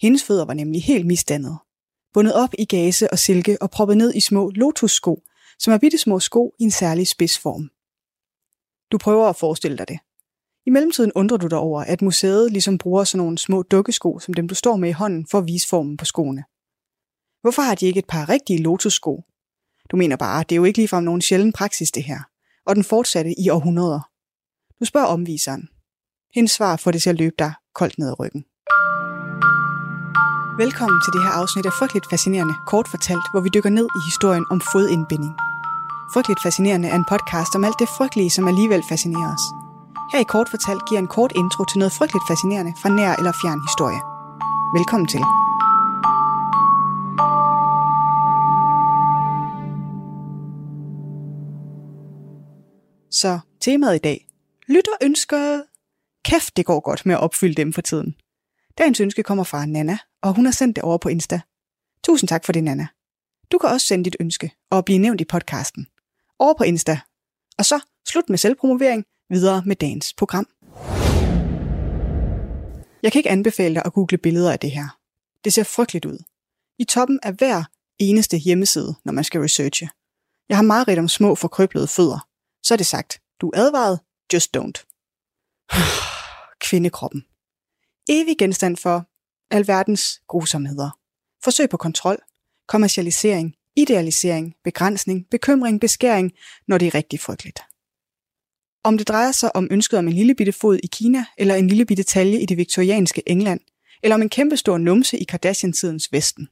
Hendes 0.00 0.24
fødder 0.24 0.44
var 0.44 0.54
nemlig 0.54 0.84
helt 0.84 1.06
misdannede. 1.06 1.56
Bundet 2.14 2.34
op 2.34 2.54
i 2.58 2.64
gase 2.64 3.10
og 3.10 3.18
silke 3.18 3.62
og 3.62 3.70
proppet 3.70 3.96
ned 3.96 4.14
i 4.14 4.20
små 4.20 4.50
lotussko, 4.50 5.22
som 5.58 5.72
er 5.72 5.78
bitte 5.78 5.98
små 5.98 6.20
sko 6.20 6.54
i 6.58 6.62
en 6.62 6.70
særlig 6.70 7.06
spidsform. 7.08 7.70
Du 8.92 8.98
prøver 8.98 9.28
at 9.28 9.36
forestille 9.36 9.78
dig 9.78 9.88
det. 9.88 9.98
I 10.66 10.70
mellemtiden 10.70 11.12
undrer 11.14 11.36
du 11.36 11.46
dig 11.46 11.58
over, 11.58 11.80
at 11.80 12.02
museet 12.02 12.52
ligesom 12.52 12.78
bruger 12.78 13.04
sådan 13.04 13.18
nogle 13.18 13.38
små 13.38 13.62
dukkesko, 13.62 14.18
som 14.18 14.34
dem 14.34 14.48
du 14.48 14.54
står 14.54 14.76
med 14.76 14.88
i 14.88 14.92
hånden, 14.92 15.26
for 15.30 15.38
at 15.38 15.46
vise 15.46 15.68
formen 15.68 15.96
på 15.96 16.04
skoene. 16.04 16.44
Hvorfor 17.42 17.62
har 17.62 17.74
de 17.74 17.86
ikke 17.86 17.98
et 17.98 18.06
par 18.08 18.28
rigtige 18.28 18.62
lotussko? 18.62 19.24
Du 19.90 19.96
mener 19.96 20.16
bare, 20.16 20.42
det 20.42 20.52
er 20.52 20.56
jo 20.56 20.64
ikke 20.64 20.78
ligefrem 20.78 21.04
nogen 21.04 21.20
sjælden 21.22 21.52
praksis 21.52 21.90
det 21.90 22.04
her, 22.04 22.20
og 22.66 22.76
den 22.76 22.84
fortsatte 22.84 23.40
i 23.40 23.48
århundreder. 23.48 24.00
Du 24.80 24.84
spørger 24.84 25.06
omviseren. 25.06 25.68
Hendes 26.34 26.52
svar 26.52 26.76
får 26.76 26.90
det 26.90 27.02
til 27.02 27.10
at 27.10 27.18
løbe 27.18 27.34
dig 27.38 27.52
koldt 27.74 27.98
ned 27.98 28.08
ad 28.08 28.20
ryggen. 28.20 28.44
Velkommen 30.62 31.00
til 31.04 31.12
det 31.12 31.22
her 31.22 31.32
afsnit 31.40 31.66
af 31.66 31.72
Frygteligt 31.78 32.10
Fascinerende, 32.10 32.54
kort 32.66 32.88
fortalt, 32.88 33.26
hvor 33.32 33.40
vi 33.40 33.48
dykker 33.54 33.70
ned 33.70 33.86
i 33.98 34.00
historien 34.10 34.46
om 34.50 34.60
fodindbinding. 34.72 35.34
Frygteligt 36.14 36.42
Fascinerende 36.42 36.88
er 36.88 36.96
en 36.96 37.10
podcast 37.12 37.52
om 37.56 37.64
alt 37.64 37.78
det 37.78 37.88
frygtelige, 37.98 38.30
som 38.30 38.48
alligevel 38.48 38.82
fascinerer 38.88 39.34
os. 39.34 39.61
Her 40.12 40.20
i 40.20 40.24
kort 40.24 40.48
fortalt 40.48 40.88
giver 40.88 41.00
en 41.00 41.06
kort 41.06 41.32
intro 41.36 41.64
til 41.64 41.78
noget 41.78 41.92
frygteligt 41.92 42.24
fascinerende 42.28 42.72
fra 42.82 42.88
nær 42.88 43.12
eller 43.20 43.32
fjern 43.42 43.60
historie. 43.68 44.00
Velkommen 44.78 45.08
til. 45.08 45.22
Så 53.20 53.40
temaet 53.60 53.94
i 53.94 53.98
dag. 53.98 54.28
Lytter 54.68 54.92
ønsker... 55.02 55.62
Kæft, 56.24 56.56
det 56.56 56.66
går 56.66 56.80
godt 56.80 57.06
med 57.06 57.14
at 57.14 57.20
opfylde 57.20 57.54
dem 57.54 57.72
for 57.72 57.80
tiden. 57.80 58.14
Dagens 58.78 59.00
ønske 59.00 59.22
kommer 59.22 59.44
fra 59.44 59.66
Nana, 59.66 59.98
og 60.22 60.34
hun 60.34 60.44
har 60.44 60.52
sendt 60.52 60.76
det 60.76 60.84
over 60.84 60.98
på 60.98 61.08
Insta. 61.08 61.40
Tusind 62.04 62.28
tak 62.28 62.44
for 62.44 62.52
det, 62.52 62.64
Nana. 62.64 62.86
Du 63.52 63.58
kan 63.58 63.70
også 63.70 63.86
sende 63.86 64.04
dit 64.04 64.16
ønske 64.20 64.50
og 64.70 64.84
blive 64.84 64.98
nævnt 64.98 65.20
i 65.20 65.24
podcasten. 65.24 65.86
Over 66.38 66.54
på 66.58 66.64
Insta. 66.64 67.00
Og 67.58 67.64
så 67.64 67.80
slut 68.08 68.28
med 68.28 68.38
selvpromovering, 68.38 69.04
videre 69.32 69.62
med 69.66 69.76
dagens 69.76 70.14
program. 70.14 70.46
Jeg 73.02 73.12
kan 73.12 73.18
ikke 73.18 73.30
anbefale 73.30 73.74
dig 73.74 73.82
at 73.84 73.92
google 73.92 74.18
billeder 74.18 74.52
af 74.52 74.58
det 74.58 74.70
her. 74.70 74.98
Det 75.44 75.52
ser 75.52 75.62
frygteligt 75.64 76.04
ud. 76.04 76.18
I 76.78 76.84
toppen 76.84 77.20
af 77.22 77.32
hver 77.32 77.64
eneste 77.98 78.36
hjemmeside, 78.36 78.94
når 79.04 79.12
man 79.12 79.24
skal 79.24 79.40
researche. 79.40 79.88
Jeg 80.48 80.56
har 80.56 80.62
meget 80.62 80.88
ret 80.88 80.98
om 80.98 81.08
små 81.08 81.34
forkryblede 81.34 81.88
fødder. 81.88 82.28
Så 82.62 82.74
er 82.74 82.76
det 82.76 82.86
sagt. 82.86 83.20
Du 83.40 83.48
er 83.48 83.60
advaret. 83.60 84.00
Just 84.32 84.56
don't. 84.56 84.78
Kvindekroppen. 86.68 87.24
Evig 88.08 88.38
genstand 88.38 88.76
for 88.76 89.06
alverdens 89.50 90.22
grusomheder. 90.28 90.90
Forsøg 91.44 91.70
på 91.70 91.76
kontrol, 91.76 92.18
kommercialisering, 92.68 93.54
idealisering, 93.76 94.54
begrænsning, 94.64 95.26
bekymring, 95.30 95.80
beskæring, 95.80 96.32
når 96.68 96.78
det 96.78 96.86
er 96.86 96.94
rigtig 96.94 97.20
frygteligt. 97.20 97.60
Om 98.84 98.98
det 98.98 99.08
drejer 99.08 99.32
sig 99.32 99.56
om 99.56 99.68
ønsket 99.70 99.98
om 99.98 100.08
en 100.08 100.12
lille 100.12 100.34
bitte 100.34 100.52
fod 100.52 100.78
i 100.82 100.86
Kina, 100.86 101.24
eller 101.38 101.54
en 101.54 101.68
lille 101.68 101.84
bitte 101.84 102.02
talje 102.02 102.40
i 102.40 102.46
det 102.46 102.56
viktorianske 102.56 103.22
England, 103.26 103.60
eller 104.02 104.14
om 104.14 104.22
en 104.22 104.28
kæmpestor 104.28 104.78
numse 104.78 105.18
i 105.18 105.24
Kardashian-tidens 105.24 106.12
Vesten. 106.12 106.48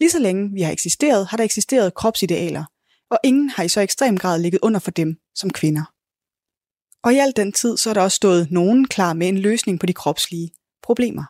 Lige 0.00 0.10
så 0.10 0.18
længe 0.18 0.50
vi 0.52 0.62
har 0.62 0.72
eksisteret, 0.72 1.26
har 1.26 1.36
der 1.36 1.44
eksisteret 1.44 1.94
kropsidealer, 1.94 2.64
og 3.10 3.18
ingen 3.24 3.50
har 3.50 3.62
i 3.62 3.68
så 3.68 3.80
ekstrem 3.80 4.18
grad 4.18 4.40
ligget 4.40 4.58
under 4.62 4.80
for 4.80 4.90
dem 4.90 5.16
som 5.34 5.50
kvinder. 5.50 5.84
Og 7.02 7.14
i 7.14 7.18
al 7.18 7.32
den 7.36 7.52
tid, 7.52 7.76
så 7.76 7.90
er 7.90 7.94
der 7.94 8.00
også 8.00 8.16
stået 8.16 8.50
nogen 8.50 8.88
klar 8.88 9.12
med 9.12 9.28
en 9.28 9.38
løsning 9.38 9.80
på 9.80 9.86
de 9.86 9.92
kropslige 9.92 10.50
problemer. 10.82 11.24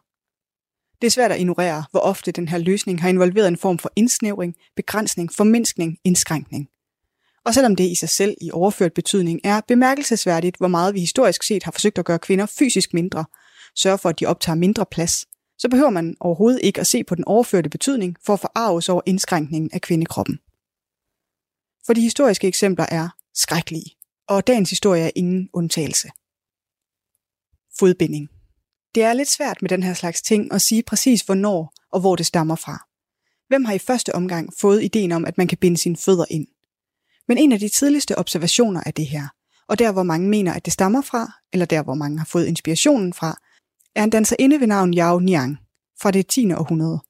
Det 1.01 1.07
er 1.07 1.11
svært 1.11 1.33
at 1.33 1.41
ignorere, 1.41 1.85
hvor 1.91 2.01
ofte 2.01 2.33
den 2.33 2.49
her 2.49 2.59
løsning 2.59 3.03
har 3.03 3.09
involveret 3.09 3.49
en 3.49 3.57
form 3.57 3.79
for 3.79 3.93
indsnævring, 3.97 4.55
begrænsning, 4.77 5.33
formindskning, 5.33 5.99
indskrænkning. 6.05 6.69
Og 7.45 7.55
selvom 7.55 7.77
det 7.77 7.85
i 7.85 7.95
sig 7.95 8.09
selv 8.09 8.37
i 8.41 8.51
overført 8.51 8.93
betydning 8.95 9.41
er 9.45 9.61
bemærkelsesværdigt, 9.69 10.57
hvor 10.57 10.69
meget 10.69 10.95
vi 10.95 11.01
historisk 11.01 11.43
set 11.43 11.63
har 11.63 11.73
forsøgt 11.73 11.99
at 11.99 12.05
gøre 12.05 12.19
kvinder 12.19 12.47
fysisk 12.47 12.95
mindre, 12.95 13.25
sørge 13.77 13.99
for, 13.99 14.09
at 14.09 14.21
de 14.21 14.27
optager 14.27 14.57
mindre 14.57 14.87
plads, 14.87 15.27
så 15.59 15.69
behøver 15.69 15.91
man 15.91 16.17
overhovedet 16.21 16.61
ikke 16.63 16.81
at 16.81 16.87
se 16.87 17.05
på 17.05 17.15
den 17.15 17.25
overførte 17.25 17.71
betydning 17.71 18.17
for 18.27 18.33
at 18.33 18.41
forarves 18.41 18.89
over 18.89 19.03
indskrænkningen 19.07 19.71
af 19.73 19.81
kvindekroppen. 19.81 20.39
For 21.87 21.93
de 21.93 22.01
historiske 22.01 22.49
eksempler 22.49 22.87
er 22.91 23.09
skrækkelige, 23.35 23.97
og 24.29 24.47
dagens 24.47 24.71
historie 24.71 25.03
er 25.03 25.11
ingen 25.15 25.49
undtagelse. 25.53 26.09
Fodbinding. 27.79 28.29
Det 28.95 29.03
er 29.03 29.13
lidt 29.13 29.29
svært 29.29 29.63
med 29.63 29.69
den 29.69 29.83
her 29.83 29.95
slags 29.95 30.23
ting 30.23 30.53
at 30.53 30.63
sige 30.63 30.83
præcis 30.83 31.23
hvornår 31.23 31.75
og 31.93 32.01
hvor 32.01 32.17
det 32.17 32.27
stammer 32.27 32.55
fra. 32.55 32.87
Hvem 33.49 33.65
har 33.65 33.73
i 33.73 33.79
første 33.79 34.15
omgang 34.15 34.53
fået 34.61 34.85
ideen 34.85 35.13
om, 35.13 35.25
at 35.25 35.39
man 35.39 35.49
kan 35.49 35.59
binde 35.59 35.77
sine 35.77 35.97
fødder 35.97 36.25
ind? 36.31 36.47
Men 37.29 37.39
en 37.39 37.53
af 37.53 37.59
de 37.59 37.69
tidligste 37.69 38.19
observationer 38.19 38.81
af 38.87 38.95
det 38.95 39.07
her, 39.07 39.29
og 39.69 39.79
der 39.79 39.93
hvor 39.93 40.03
mange 40.03 40.29
mener, 40.29 40.53
at 40.53 40.65
det 40.65 40.73
stammer 40.73 41.03
fra, 41.03 41.33
eller 41.53 41.67
der 41.67 41.83
hvor 41.83 41.95
mange 41.95 42.19
har 42.19 42.27
fået 42.27 42.47
inspirationen 42.47 43.13
fra, 43.13 43.39
er 43.95 44.05
en 44.05 44.11
danserinde 44.11 44.61
ved 44.61 44.67
navn 44.67 44.99
Yao 44.99 45.19
Niang 45.19 45.59
fra 46.03 46.11
det 46.11 46.27
10. 46.27 46.53
århundrede. 46.53 47.01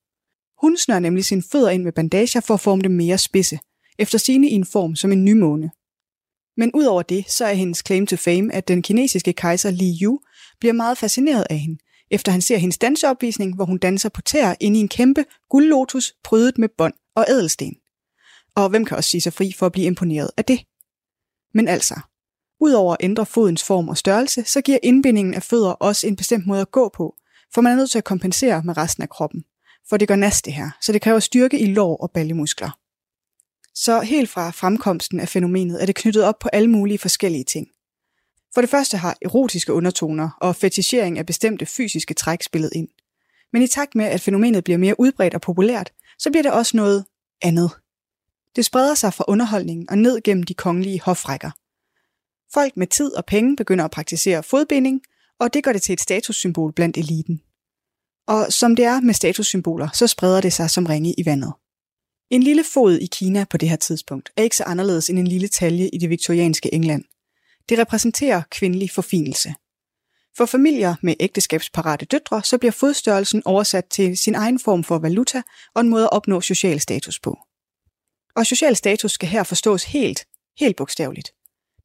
Hun 0.61 0.77
snør 0.77 0.99
nemlig 0.99 1.25
sine 1.25 1.43
fødder 1.53 1.71
ind 1.71 1.83
med 1.83 1.93
bandager 1.93 2.41
for 2.41 2.55
at 2.55 2.61
forme 2.61 2.83
dem 2.83 2.93
mere 2.93 3.19
spidse, 3.19 3.59
efter 3.99 4.19
sine 4.19 4.49
i 4.49 4.53
en 4.53 4.67
form 4.67 4.97
som 4.97 5.13
en 5.13 5.25
nymåne. 5.25 5.71
Men 6.57 6.71
udover 6.75 7.03
det, 7.03 7.31
så 7.31 7.45
er 7.45 7.53
hendes 7.53 7.83
claim 7.87 8.07
to 8.07 8.17
fame, 8.17 8.55
at 8.55 8.69
den 8.69 8.83
kinesiske 8.83 9.33
kejser 9.33 9.71
Li 9.71 9.99
Yu 10.03 10.19
bliver 10.61 10.73
meget 10.73 10.99
fascineret 10.99 11.47
af 11.51 11.59
hende, 11.59 11.79
efter 12.11 12.33
han 12.33 12.41
ser 12.41 12.57
hendes 12.57 12.79
danseopvisning, 12.79 13.55
hvor 13.55 13.65
hun 13.65 13.79
danser 13.79 14.09
på 14.09 14.23
tæer 14.23 14.55
inde 14.61 14.79
i 14.79 14.81
en 14.81 14.89
kæmpe 14.89 15.25
guldlotus 15.51 16.15
prydet 16.25 16.59
med 16.59 16.69
bånd 16.79 16.95
og 17.17 17.27
ædelsten. 17.29 17.77
Og 18.57 18.69
hvem 18.69 18.85
kan 18.85 18.97
også 18.97 19.11
sige 19.11 19.21
sig 19.21 19.33
fri 19.33 19.53
for 19.59 19.67
at 19.67 19.73
blive 19.73 19.87
imponeret 19.87 20.31
af 20.37 20.45
det? 20.45 20.61
Men 21.55 21.69
altså, 21.69 22.01
udover 22.61 22.93
at 22.93 22.99
ændre 23.01 23.27
fodens 23.27 23.65
form 23.65 23.89
og 23.89 23.97
størrelse, 23.97 24.45
så 24.45 24.61
giver 24.61 24.79
indbindingen 24.83 25.35
af 25.35 25.43
fødder 25.43 25.71
også 25.71 26.07
en 26.07 26.17
bestemt 26.17 26.47
måde 26.47 26.61
at 26.61 26.71
gå 26.71 26.89
på, 26.89 27.17
for 27.55 27.61
man 27.61 27.73
er 27.73 27.77
nødt 27.77 27.91
til 27.91 27.99
at 27.99 28.05
kompensere 28.05 28.63
med 28.63 28.77
resten 28.77 29.03
af 29.03 29.09
kroppen. 29.09 29.45
For 29.89 29.97
det 29.97 30.09
gør 30.09 30.17
næste 30.17 30.51
her, 30.51 30.71
så 30.81 30.93
det 30.93 31.03
kræver 31.03 31.19
styrke 31.19 31.59
i 31.59 31.67
lår 31.67 31.97
og 31.97 32.11
ballemuskler. 32.11 32.79
Så 33.75 34.01
helt 34.01 34.31
fra 34.31 34.51
fremkomsten 34.51 35.21
af 35.21 35.29
fænomenet 35.29 35.83
er 35.83 35.87
det 35.87 35.95
knyttet 35.95 36.25
op 36.25 36.39
på 36.39 36.49
alle 36.49 36.71
mulige 36.71 36.99
forskellige 36.99 37.45
ting. 37.45 37.69
For 38.55 38.61
det 38.61 38.71
første 38.71 38.97
har 38.97 39.17
erotiske 39.23 39.73
undertoner 39.73 40.31
og 40.41 40.57
fetichering 40.57 41.19
af 41.19 41.27
bestemte 41.27 41.67
fysiske 41.67 42.15
træk 42.15 42.43
spillet 42.43 42.71
ind. 42.75 42.89
Men 43.53 43.63
i 43.63 43.67
takt 43.67 43.95
med, 43.95 44.05
at 44.05 44.21
fænomenet 44.21 44.65
bliver 44.65 44.79
mere 44.79 45.01
udbredt 45.01 45.35
og 45.35 45.41
populært, 45.41 45.93
så 46.19 46.31
bliver 46.31 46.43
det 46.43 46.53
også 46.53 46.77
noget 46.77 47.05
andet. 47.43 47.71
Det 48.57 48.65
spreder 48.65 48.95
sig 48.95 49.15
fra 49.15 49.25
underholdningen 49.29 49.91
og 49.91 49.99
ned 49.99 50.23
gennem 50.23 50.43
de 50.43 50.55
kongelige 50.55 51.01
hofrækker. 51.01 51.51
Folk 52.55 52.77
med 52.77 52.87
tid 52.87 53.15
og 53.15 53.25
penge 53.25 53.57
begynder 53.57 53.85
at 53.85 53.91
praktisere 53.91 54.43
fodbinding, 54.43 55.01
og 55.41 55.55
det 55.55 55.65
gør 55.65 55.73
det 55.73 55.83
til 55.83 55.93
et 55.93 56.01
statussymbol 56.01 56.73
blandt 56.73 56.97
eliten. 56.97 57.41
Og 58.27 58.53
som 58.53 58.77
det 58.77 58.85
er 58.85 59.01
med 59.01 59.15
statussymboler, 59.15 59.89
så 59.93 60.07
spreder 60.07 60.41
det 60.41 60.53
sig 60.53 60.71
som 60.71 60.87
ringe 60.87 61.15
i 61.19 61.27
vandet. 61.27 61.53
En 62.31 62.43
lille 62.43 62.65
fod 62.65 62.99
i 62.99 63.07
Kina 63.07 63.45
på 63.51 63.57
det 63.57 63.69
her 63.69 63.77
tidspunkt 63.77 64.31
er 64.37 64.43
ikke 64.43 64.57
så 64.57 64.65
anderledes 64.65 65.11
end 65.11 65.19
en 65.19 65.27
lille 65.27 65.49
talje 65.49 65.89
i 65.93 65.99
det 65.99 66.11
viktorianske 66.11 66.75
England. 66.75 67.05
Det 67.69 67.79
repræsenterer 67.79 68.43
kvindelig 68.51 68.91
forfinelse. 68.91 69.55
For 70.37 70.47
familier 70.47 70.95
med 71.03 71.15
ægteskabsparate 71.21 72.07
døtre, 72.07 72.43
så 72.43 72.59
bliver 72.59 72.73
fodstørrelsen 72.73 73.43
oversat 73.45 73.85
til 73.85 74.17
sin 74.17 74.35
egen 74.35 74.59
form 74.59 74.85
for 74.85 74.99
valuta 74.99 75.43
og 75.75 75.81
en 75.81 75.89
måde 75.89 76.05
at 76.05 76.13
opnå 76.13 76.41
social 76.41 76.81
status 76.81 77.21
på. 77.21 77.39
Og 78.37 78.47
social 78.47 78.77
status 78.77 79.13
skal 79.13 79.29
her 79.29 79.43
forstås 79.43 79.85
helt, 79.85 80.27
helt 80.59 80.77
bogstaveligt. 80.77 81.33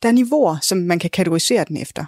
Der 0.01 0.09
er 0.09 0.13
niveauer, 0.13 0.57
som 0.61 0.77
man 0.77 0.99
kan 0.99 1.09
kategorisere 1.09 1.65
den 1.65 1.77
efter. 1.77 2.05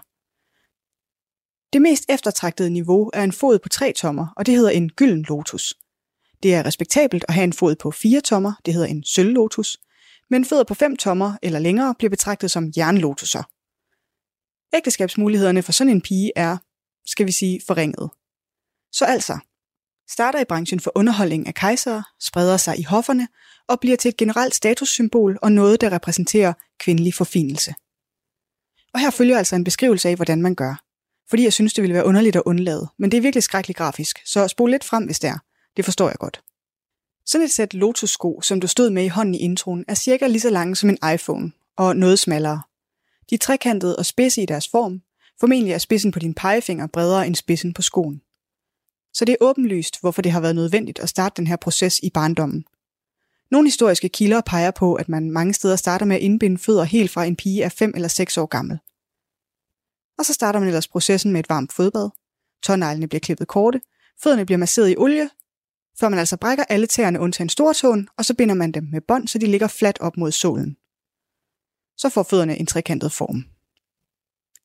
Det 1.74 1.82
mest 1.82 2.06
eftertragtede 2.10 2.70
niveau 2.70 3.12
er 3.14 3.24
en 3.24 3.32
fod 3.32 3.60
på 3.60 3.70
3 3.70 3.94
tommer, 3.94 4.28
og 4.38 4.46
det 4.46 4.56
hedder 4.56 4.70
en 4.70 4.90
gylden 4.90 5.22
lotus. 5.22 5.74
Det 6.44 6.56
er 6.56 6.66
respektabelt 6.66 7.26
at 7.28 7.34
have 7.34 7.44
en 7.44 7.54
fod 7.54 7.76
på 7.76 7.92
4 7.92 8.22
tommer, 8.22 8.54
det 8.66 8.74
hedder 8.74 8.88
en 8.88 9.04
sølvlotus, 9.04 9.78
men 10.30 10.46
fødder 10.46 10.64
på 10.64 10.74
5 10.74 10.98
tommer 10.98 11.38
eller 11.42 11.60
længere 11.60 11.96
bliver 11.96 12.10
betragtet 12.10 12.52
som 12.52 12.72
jernlotuser. 12.78 13.44
Ægteskabsmulighederne 14.76 15.64
for 15.64 15.72
sådan 15.72 15.94
en 15.94 16.02
pige 16.02 16.32
er, 16.36 16.58
skal 17.06 17.28
vi 17.28 17.32
sige, 17.32 17.62
forringet. 17.68 18.10
Så 18.92 19.06
altså, 19.06 19.40
starter 20.12 20.40
i 20.40 20.46
branchen 20.46 20.80
for 20.80 20.92
underholdning 20.96 21.48
af 21.48 21.54
kejsere, 21.54 22.04
spreder 22.20 22.58
sig 22.58 22.80
i 22.80 22.84
hofferne 22.84 23.28
og 23.68 23.80
bliver 23.80 23.98
til 23.98 24.10
et 24.10 24.18
generelt 24.18 24.56
statussymbol 24.56 25.40
og 25.42 25.52
noget, 25.52 25.82
der 25.82 25.92
repræsenterer 25.92 26.54
kvindelig 26.80 27.14
forfinelse. 27.14 27.74
Og 28.94 29.00
her 29.00 29.10
følger 29.10 29.38
altså 29.38 29.56
en 29.56 29.64
beskrivelse 29.64 30.10
af, 30.10 30.16
hvordan 30.16 30.42
man 30.42 30.56
gør. 30.56 30.84
Fordi 31.30 31.44
jeg 31.44 31.54
synes, 31.54 31.74
det 31.74 31.82
ville 31.82 31.94
være 31.94 32.06
underligt 32.06 32.36
at 32.36 32.44
undlade, 32.46 32.88
men 33.00 33.12
det 33.12 33.18
er 33.18 33.22
virkelig 33.22 33.44
skrækkeligt 33.44 33.78
grafisk, 33.78 34.20
så 34.26 34.48
spol 34.48 34.72
lidt 34.72 34.84
frem, 34.84 35.06
hvis 35.06 35.20
det 35.20 35.28
er. 35.28 35.38
Det 35.78 35.86
forstår 35.86 36.08
jeg 36.08 36.18
godt. 36.20 36.42
Sådan 37.26 37.46
et 37.46 37.52
sæt 37.52 37.74
Lotus-sko, 37.74 38.42
som 38.42 38.62
du 38.62 38.68
stod 38.68 38.90
med 38.90 39.04
i 39.04 39.08
hånden 39.08 39.36
i 39.36 39.38
introen, 39.38 39.86
er 39.88 39.94
cirka 39.94 40.28
lige 40.28 40.40
så 40.40 40.50
lange 40.50 40.76
som 40.76 40.90
en 40.90 40.98
iPhone, 41.14 41.52
og 41.78 41.96
noget 41.96 42.20
smallere. 42.20 42.62
De 43.30 43.36
er 43.36 43.40
trekantede 43.40 43.96
og 43.96 44.06
spidse 44.06 44.42
i 44.42 44.46
deres 44.46 44.68
form. 44.70 45.02
Formentlig 45.40 45.74
er 45.74 45.78
spidsen 45.78 46.12
på 46.12 46.20
din 46.20 46.34
pegefinger 46.34 46.88
bredere 46.88 47.28
end 47.28 47.36
spidsen 47.36 47.74
på 47.74 47.82
skoen. 47.82 48.22
Så 49.14 49.26
det 49.26 49.34
er 49.34 49.46
åbenlyst, 49.46 50.02
hvorfor 50.02 50.22
det 50.22 50.32
har 50.32 50.40
været 50.40 50.56
nødvendigt 50.56 51.00
at 51.00 51.10
starte 51.10 51.38
den 51.38 51.48
her 51.48 51.56
proces 51.56 52.00
i 52.04 52.10
barndommen. 52.10 52.66
Nogle 53.52 53.68
historiske 53.68 54.10
kilder 54.10 54.42
peger 54.42 54.72
på, 54.72 54.94
at 54.94 55.10
man 55.10 55.32
mange 55.32 55.54
steder 55.54 55.76
starter 55.76 56.06
med 56.06 56.16
at 56.16 56.22
indbinde 56.22 56.58
fødder 56.58 56.84
helt 56.84 57.12
fra 57.12 57.26
en 57.26 57.36
pige 57.36 57.64
er 57.64 57.70
5 57.70 57.92
eller 57.96 58.08
6 58.08 58.38
år 58.38 58.46
gammel. 58.46 58.80
Og 60.18 60.26
så 60.26 60.34
starter 60.34 60.60
man 60.60 60.68
ellers 60.68 60.88
processen 60.88 61.32
med 61.32 61.40
et 61.40 61.50
varmt 61.50 61.74
fodbad. 61.74 62.10
Tåneglene 62.64 63.08
bliver 63.08 63.20
klippet 63.20 63.48
korte, 63.48 63.82
fødderne 64.24 64.46
bliver 64.46 64.58
masseret 64.58 64.92
i 64.92 64.96
olie, 64.98 65.30
før 66.00 66.10
man 66.10 66.20
altså 66.20 66.38
brækker 66.38 66.64
alle 66.70 66.88
tæerne 66.88 67.20
undtagen 67.20 67.50
stortåen, 67.50 68.10
og 68.18 68.26
så 68.26 68.34
binder 68.34 68.56
man 68.56 68.72
dem 68.72 68.88
med 68.92 69.02
bånd, 69.02 69.28
så 69.28 69.38
de 69.38 69.46
ligger 69.46 69.68
fladt 69.68 70.00
op 70.00 70.18
mod 70.18 70.32
solen. 70.32 70.78
Så 71.98 72.10
får 72.10 72.24
fødderne 72.24 72.58
en 72.58 72.66
trekantet 72.66 73.12
form. 73.12 73.46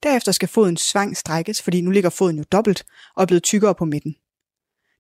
Derefter 0.02 0.32
skal 0.32 0.48
fodens 0.48 0.80
svang 0.80 1.16
strækkes, 1.16 1.62
fordi 1.62 1.80
nu 1.80 1.90
ligger 1.90 2.10
foden 2.10 2.38
jo 2.38 2.44
dobbelt 2.52 2.86
og 3.14 3.22
er 3.22 3.26
blevet 3.26 3.42
tykkere 3.42 3.74
på 3.74 3.84
midten. 3.84 4.16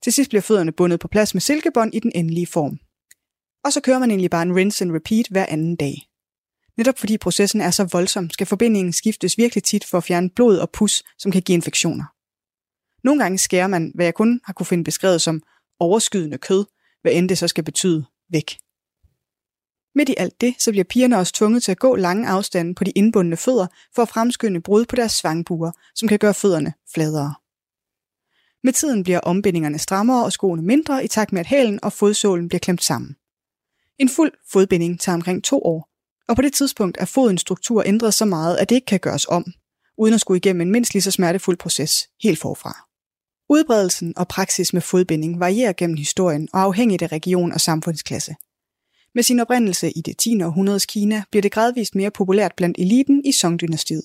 Til 0.02 0.12
sidst 0.12 0.30
bliver 0.30 0.42
fødderne 0.42 0.72
bundet 0.72 1.00
på 1.00 1.08
plads 1.08 1.34
med 1.34 1.40
silkebånd 1.40 1.94
i 1.94 1.98
den 1.98 2.12
endelige 2.14 2.46
form. 2.46 2.78
Og 3.64 3.72
så 3.72 3.80
kører 3.80 3.98
man 3.98 4.10
egentlig 4.10 4.30
bare 4.30 4.42
en 4.42 4.56
rinse 4.56 4.84
and 4.84 4.92
repeat 4.92 5.26
hver 5.30 5.46
anden 5.48 5.76
dag. 5.76 6.08
Netop 6.76 6.98
fordi 6.98 7.18
processen 7.18 7.60
er 7.60 7.70
så 7.70 7.84
voldsom, 7.92 8.30
skal 8.30 8.46
forbindingen 8.46 8.92
skiftes 8.92 9.38
virkelig 9.38 9.64
tit 9.64 9.84
for 9.84 9.98
at 9.98 10.04
fjerne 10.04 10.30
blod 10.30 10.58
og 10.58 10.70
pus, 10.70 11.02
som 11.18 11.32
kan 11.32 11.42
give 11.42 11.54
infektioner. 11.54 12.04
Nogle 13.04 13.22
gange 13.22 13.38
skærer 13.38 13.66
man, 13.66 13.92
hvad 13.94 14.06
jeg 14.06 14.14
kun 14.14 14.40
har 14.44 14.52
kunne 14.52 14.66
finde 14.66 14.84
beskrevet 14.84 15.22
som 15.22 15.42
overskydende 15.80 16.38
kød, 16.38 16.64
hvad 17.02 17.12
end 17.12 17.28
det 17.28 17.38
så 17.38 17.48
skal 17.48 17.64
betyde, 17.64 18.04
væk. 18.30 18.58
Midt 19.94 20.08
i 20.08 20.14
alt 20.18 20.40
det, 20.40 20.54
så 20.58 20.70
bliver 20.70 20.84
pigerne 20.84 21.18
også 21.18 21.32
tvunget 21.32 21.62
til 21.62 21.72
at 21.72 21.78
gå 21.78 21.96
lange 21.96 22.28
afstande 22.28 22.74
på 22.74 22.84
de 22.84 22.90
indbundne 22.90 23.36
fødder 23.36 23.66
for 23.94 24.02
at 24.02 24.08
fremskynde 24.08 24.60
brud 24.60 24.84
på 24.84 24.96
deres 24.96 25.12
svangbuer, 25.12 25.72
som 25.94 26.08
kan 26.08 26.18
gøre 26.18 26.34
fødderne 26.34 26.72
fladere. 26.94 27.34
Med 28.64 28.72
tiden 28.72 29.02
bliver 29.02 29.20
ombindingerne 29.20 29.78
strammere 29.78 30.24
og 30.24 30.32
skoene 30.32 30.62
mindre 30.62 31.04
i 31.04 31.08
takt 31.08 31.32
med, 31.32 31.40
at 31.40 31.46
hælen 31.46 31.78
og 31.82 31.92
fodsålen 31.92 32.48
bliver 32.48 32.60
klemt 32.60 32.84
sammen. 32.84 33.16
En 33.98 34.08
fuld 34.08 34.32
fodbinding 34.52 35.00
tager 35.00 35.14
omkring 35.14 35.44
to 35.44 35.62
år, 35.62 35.88
og 36.28 36.36
på 36.36 36.42
det 36.42 36.52
tidspunkt 36.52 36.96
er 37.00 37.04
fodens 37.04 37.40
struktur 37.40 37.82
ændret 37.86 38.14
så 38.14 38.24
meget, 38.24 38.56
at 38.56 38.68
det 38.68 38.74
ikke 38.74 38.86
kan 38.86 39.00
gøres 39.00 39.26
om, 39.28 39.52
uden 39.98 40.14
at 40.14 40.20
skulle 40.20 40.38
igennem 40.38 40.60
en 40.60 40.72
mindst 40.72 40.94
lige 40.94 41.02
så 41.02 41.10
smertefuld 41.10 41.56
proces 41.56 42.08
helt 42.22 42.38
forfra. 42.38 42.86
Udbredelsen 43.48 44.12
og 44.16 44.28
praksis 44.28 44.72
med 44.72 44.82
fodbinding 44.82 45.40
varierer 45.40 45.72
gennem 45.72 45.96
historien 45.96 46.48
og 46.52 46.60
afhængigt 46.60 47.02
af 47.02 47.12
region 47.12 47.52
og 47.52 47.60
samfundsklasse. 47.60 48.34
Med 49.14 49.22
sin 49.22 49.40
oprindelse 49.40 49.90
i 49.90 50.00
det 50.00 50.16
10. 50.18 50.42
århundredes 50.42 50.86
Kina 50.86 51.22
bliver 51.30 51.42
det 51.42 51.52
gradvist 51.52 51.94
mere 51.94 52.10
populært 52.10 52.52
blandt 52.56 52.78
eliten 52.78 53.24
i 53.24 53.32
Song-dynastiet. 53.32 54.02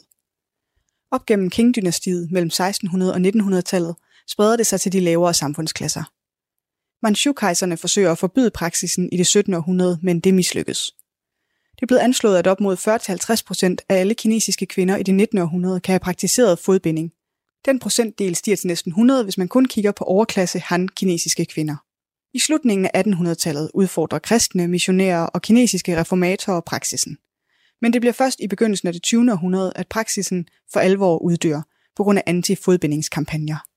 Op 1.12 1.26
gennem 1.26 1.50
Qing-dynastiet 1.50 2.32
mellem 2.32 2.48
1600 2.48 3.14
og 3.14 3.20
1900-tallet 3.20 3.96
spreder 4.28 4.58
det 4.58 4.68
sig 4.68 4.82
til 4.82 4.92
de 4.92 5.00
lavere 5.00 5.34
samfundsklasser. 5.34 6.04
Manchukejserne 7.04 7.78
forsøger 7.78 8.12
at 8.12 8.18
forbyde 8.18 8.52
praksisen 8.52 9.10
i 9.12 9.18
det 9.18 9.28
17. 9.28 9.54
århundrede, 9.54 10.00
men 10.02 10.20
det 10.20 10.34
mislykkes. 10.34 10.92
Det 11.76 11.82
er 11.82 11.88
blevet 11.88 12.02
anslået, 12.02 12.38
at 12.38 12.48
op 12.48 12.60
mod 12.60 12.78
40-50% 12.78 13.86
af 13.90 13.96
alle 14.00 14.14
kinesiske 14.14 14.66
kvinder 14.66 14.98
i 14.98 15.04
det 15.04 15.14
19. 15.14 15.38
århundrede 15.38 15.80
kan 15.80 15.92
have 15.92 16.00
praktiseret 16.00 16.60
fodbinding. 16.60 17.12
Den 17.66 17.80
procentdel 17.80 18.36
stiger 18.36 18.58
til 18.58 18.68
næsten 18.68 18.90
100, 18.90 19.24
hvis 19.24 19.38
man 19.38 19.48
kun 19.48 19.66
kigger 19.66 19.92
på 19.92 20.04
overklasse 20.04 20.60
han-kinesiske 20.60 21.46
kvinder. 21.46 21.76
I 22.34 22.40
slutningen 22.40 22.90
af 22.94 23.04
1800-tallet 23.04 23.72
udfordrer 23.74 24.20
kristne, 24.20 24.68
missionærer 24.68 25.26
og 25.26 25.42
kinesiske 25.42 26.00
reformatorer 26.00 26.62
praksisen. 26.62 27.18
Men 27.82 27.94
det 27.94 28.02
bliver 28.02 28.14
først 28.14 28.40
i 28.40 28.48
begyndelsen 28.48 28.88
af 28.88 28.94
det 28.94 29.04
20. 29.04 29.32
århundrede, 29.32 29.74
at 29.76 29.88
praksisen 29.88 30.48
for 30.74 30.80
alvor 30.80 31.18
uddør 31.18 31.62
på 31.96 32.04
grund 32.04 32.20
af 32.20 32.24
anti-fodbindingskampagner. 32.28 33.71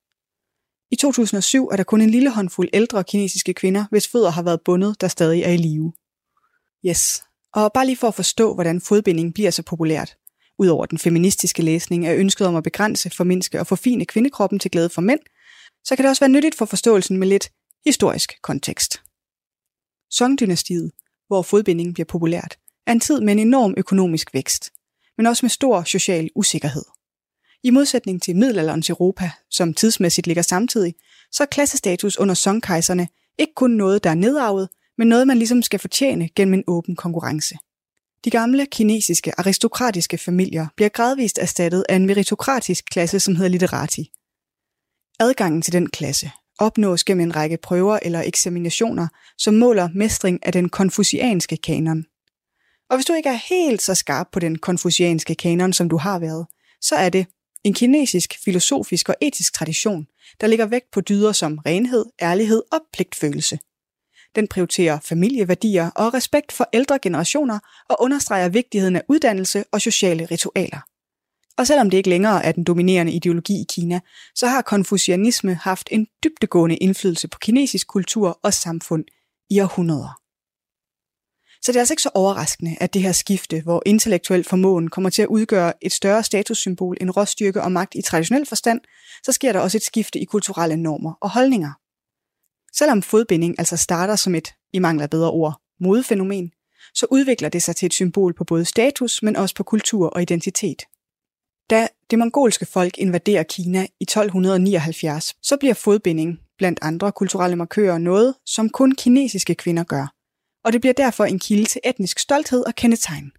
I 0.91 0.97
2007 0.97 1.69
er 1.69 1.77
der 1.77 1.85
kun 1.85 2.01
en 2.01 2.11
lille 2.11 2.31
håndfuld 2.31 2.69
ældre 2.73 3.05
kinesiske 3.05 3.55
kvinder, 3.55 3.85
hvis 3.91 4.09
fødder 4.09 4.31
har 4.31 4.43
været 4.43 4.61
bundet, 4.65 5.01
der 5.01 5.09
stadig 5.09 5.43
er 5.43 5.51
i 5.51 5.57
live. 5.57 5.93
Yes. 6.87 7.23
Og 7.53 7.73
bare 7.73 7.87
lige 7.87 7.97
for 7.97 8.09
at 8.09 8.15
forstå, 8.15 8.55
hvordan 8.55 8.81
fodbinding 8.81 9.35
bliver 9.35 9.51
så 9.51 9.63
populært. 9.63 10.17
Udover 10.59 10.87
den 10.87 10.99
feministiske 10.99 11.63
læsning 11.63 12.07
er 12.07 12.15
ønsket 12.17 12.47
om 12.47 12.57
at 12.57 12.65
begrænse, 12.65 13.11
formindske 13.11 13.61
og 13.61 13.67
forfine 13.67 14.05
kvindekroppen 14.05 14.59
til 14.59 14.71
glæde 14.71 14.89
for 14.89 15.03
mænd, 15.03 15.21
så 15.85 15.97
kan 15.97 16.03
det 16.03 16.11
også 16.11 16.21
være 16.21 16.31
nyttigt 16.31 16.55
for 16.55 16.65
forståelsen 16.65 17.17
med 17.17 17.29
lidt 17.29 17.51
historisk 17.85 18.33
kontekst. 18.43 19.03
Song-dynastiet, 20.11 20.91
hvor 21.27 21.43
fodbinding 21.43 21.95
bliver 21.95 22.07
populært, 22.07 22.59
er 22.87 22.93
en 22.93 23.01
tid 23.01 23.21
med 23.21 23.33
en 23.33 23.39
enorm 23.39 23.75
økonomisk 23.77 24.35
vækst, 24.35 24.71
men 25.17 25.27
også 25.27 25.45
med 25.45 25.51
stor 25.51 25.83
social 25.83 26.31
usikkerhed. 26.35 26.85
I 27.65 27.71
modsætning 27.71 28.23
til 28.23 28.37
middelalderens 28.37 28.91
Europa, 28.91 29.31
som 29.51 29.75
tidsmæssigt 29.75 30.27
ligger 30.27 30.43
samtidig, 30.43 30.95
så 31.33 31.43
er 31.43 31.47
klassestatus 31.47 32.19
under 32.19 32.35
songkejserne 32.35 33.09
ikke 33.39 33.53
kun 33.57 33.71
noget, 33.71 34.05
der 34.05 34.11
er 34.11 34.15
nedarvet, 34.15 34.69
men 34.99 35.09
noget, 35.09 35.27
man 35.27 35.39
ligesom 35.39 35.63
skal 35.63 35.81
fortjene 35.81 36.29
gennem 36.29 36.55
en 36.55 36.65
åben 36.67 36.97
konkurrence. 36.97 37.57
De 38.25 38.31
gamle 38.31 38.67
kinesiske 38.67 39.41
aristokratiske 39.41 40.19
familier 40.19 40.67
bliver 40.77 40.89
gradvist 40.89 41.39
erstattet 41.39 41.85
af 41.89 41.97
en 41.97 42.07
meritokratisk 42.07 42.85
klasse, 42.91 43.21
som 43.21 43.37
hedder 43.37 43.51
literati. 43.51 44.11
Adgangen 45.21 45.63
til 45.63 45.73
den 45.73 45.91
klasse 45.91 46.31
opnås 46.59 47.05
gennem 47.05 47.27
en 47.27 47.37
række 47.37 47.59
prøver 47.63 47.99
eller 48.03 48.23
eksaminationer, 48.23 49.09
som 49.39 49.55
måler 49.55 49.89
mestring 49.95 50.47
af 50.47 50.53
den 50.53 50.69
konfucianske 50.69 51.57
kanon. 51.57 52.05
Og 52.91 52.97
hvis 52.97 53.07
du 53.07 53.13
ikke 53.13 53.29
er 53.29 53.41
helt 53.49 53.83
så 53.83 53.95
skarp 53.95 54.27
på 54.33 54.41
den 54.41 54.59
konfucianske 54.59 55.35
kanon, 55.35 55.73
som 55.73 55.89
du 55.89 55.97
har 55.97 56.19
været, 56.19 56.47
så 56.81 56.95
er 56.95 57.09
det 57.09 57.27
en 57.65 57.75
kinesisk 57.75 58.35
filosofisk 58.45 59.09
og 59.09 59.15
etisk 59.21 59.55
tradition, 59.55 60.07
der 60.41 60.47
lægger 60.47 60.67
vægt 60.67 60.91
på 60.93 61.01
dyder 61.01 61.33
som 61.33 61.59
renhed, 61.59 62.05
ærlighed 62.23 62.63
og 62.73 62.81
pligtfølelse. 62.93 63.59
Den 64.35 64.49
prioriterer 64.49 65.01
familieværdier 65.01 65.91
og 65.91 66.15
respekt 66.15 66.53
for 66.53 66.69
ældre 66.73 66.99
generationer 66.99 67.59
og 67.89 67.97
understreger 68.01 68.49
vigtigheden 68.49 68.97
af 68.97 69.03
uddannelse 69.09 69.65
og 69.73 69.81
sociale 69.81 70.25
ritualer. 70.25 70.81
Og 71.59 71.67
selvom 71.67 71.91
det 71.91 71.99
ikke 71.99 72.11
længere 72.11 72.45
er 72.45 72.53
den 72.53 72.65
dominerende 72.65 73.13
ideologi 73.13 73.61
i 73.61 73.65
Kina, 73.69 74.01
så 74.35 74.47
har 74.47 74.63
konfucianisme 74.63 75.55
haft 75.55 75.89
en 75.93 76.07
dybdegående 76.25 76.77
indflydelse 76.77 77.29
på 77.29 77.39
kinesisk 77.39 77.87
kultur 77.87 78.41
og 78.43 78.55
samfund 78.55 79.05
i 79.51 79.61
århundreder. 79.61 80.24
Så 81.65 81.73
det 81.73 81.77
er 81.77 81.81
altså 81.81 81.93
ikke 81.93 82.03
så 82.03 82.11
overraskende, 82.15 82.77
at 82.81 82.95
det 82.95 83.03
her 83.03 83.13
skifte, 83.13 83.61
hvor 83.61 83.83
intellektuel 83.87 84.45
formåen 84.45 84.89
kommer 84.89 85.11
til 85.11 85.23
at 85.23 85.29
udgøre 85.29 85.73
et 85.83 85.93
større 85.93 86.23
statussymbol 86.23 86.97
end 87.01 87.11
råstyrke 87.17 87.63
og 87.63 87.73
magt 87.73 87.95
i 87.95 88.03
traditionel 88.03 88.47
forstand, 88.47 88.81
så 89.23 89.33
sker 89.33 89.53
der 89.53 89.61
også 89.61 89.79
et 89.79 89.83
skifte 89.83 90.19
i 90.19 90.25
kulturelle 90.25 90.77
normer 90.77 91.13
og 91.21 91.31
holdninger. 91.31 91.73
Selvom 92.77 93.03
fodbinding 93.03 93.55
altså 93.59 93.77
starter 93.77 94.17
som 94.17 94.35
et, 94.35 94.55
i 94.73 94.79
mangler 94.79 95.07
bedre 95.07 95.31
ord, 95.31 95.61
modefænomen, 95.81 96.51
så 96.95 97.07
udvikler 97.11 97.49
det 97.49 97.63
sig 97.63 97.77
til 97.77 97.87
et 97.87 97.95
symbol 97.95 98.35
på 98.35 98.45
både 98.45 98.65
status, 98.65 99.23
men 99.23 99.37
også 99.37 99.55
på 99.55 99.63
kultur 99.63 100.09
og 100.09 100.23
identitet. 100.23 100.83
Da 101.71 101.89
det 102.11 102.19
mongolske 102.19 102.67
folk 102.67 102.99
invaderer 102.99 103.43
Kina 103.43 103.87
i 104.01 104.05
1279, 104.05 105.35
så 105.43 105.57
bliver 105.57 105.75
fodbinding 105.75 106.39
blandt 106.59 106.79
andre 106.83 107.13
kulturelle 107.13 107.57
markører 107.57 107.99
noget, 107.99 108.35
som 108.47 108.69
kun 108.69 108.95
kinesiske 108.95 109.55
kvinder 109.55 109.85
gør. 109.85 110.14
Og 110.65 110.73
det 110.73 110.81
bliver 110.81 110.95
derfor 110.95 111.25
en 111.25 111.39
kilde 111.39 111.65
til 111.65 111.81
etnisk 111.85 112.19
stolthed 112.19 112.67
og 112.67 112.75
kendetegn. 112.75 113.33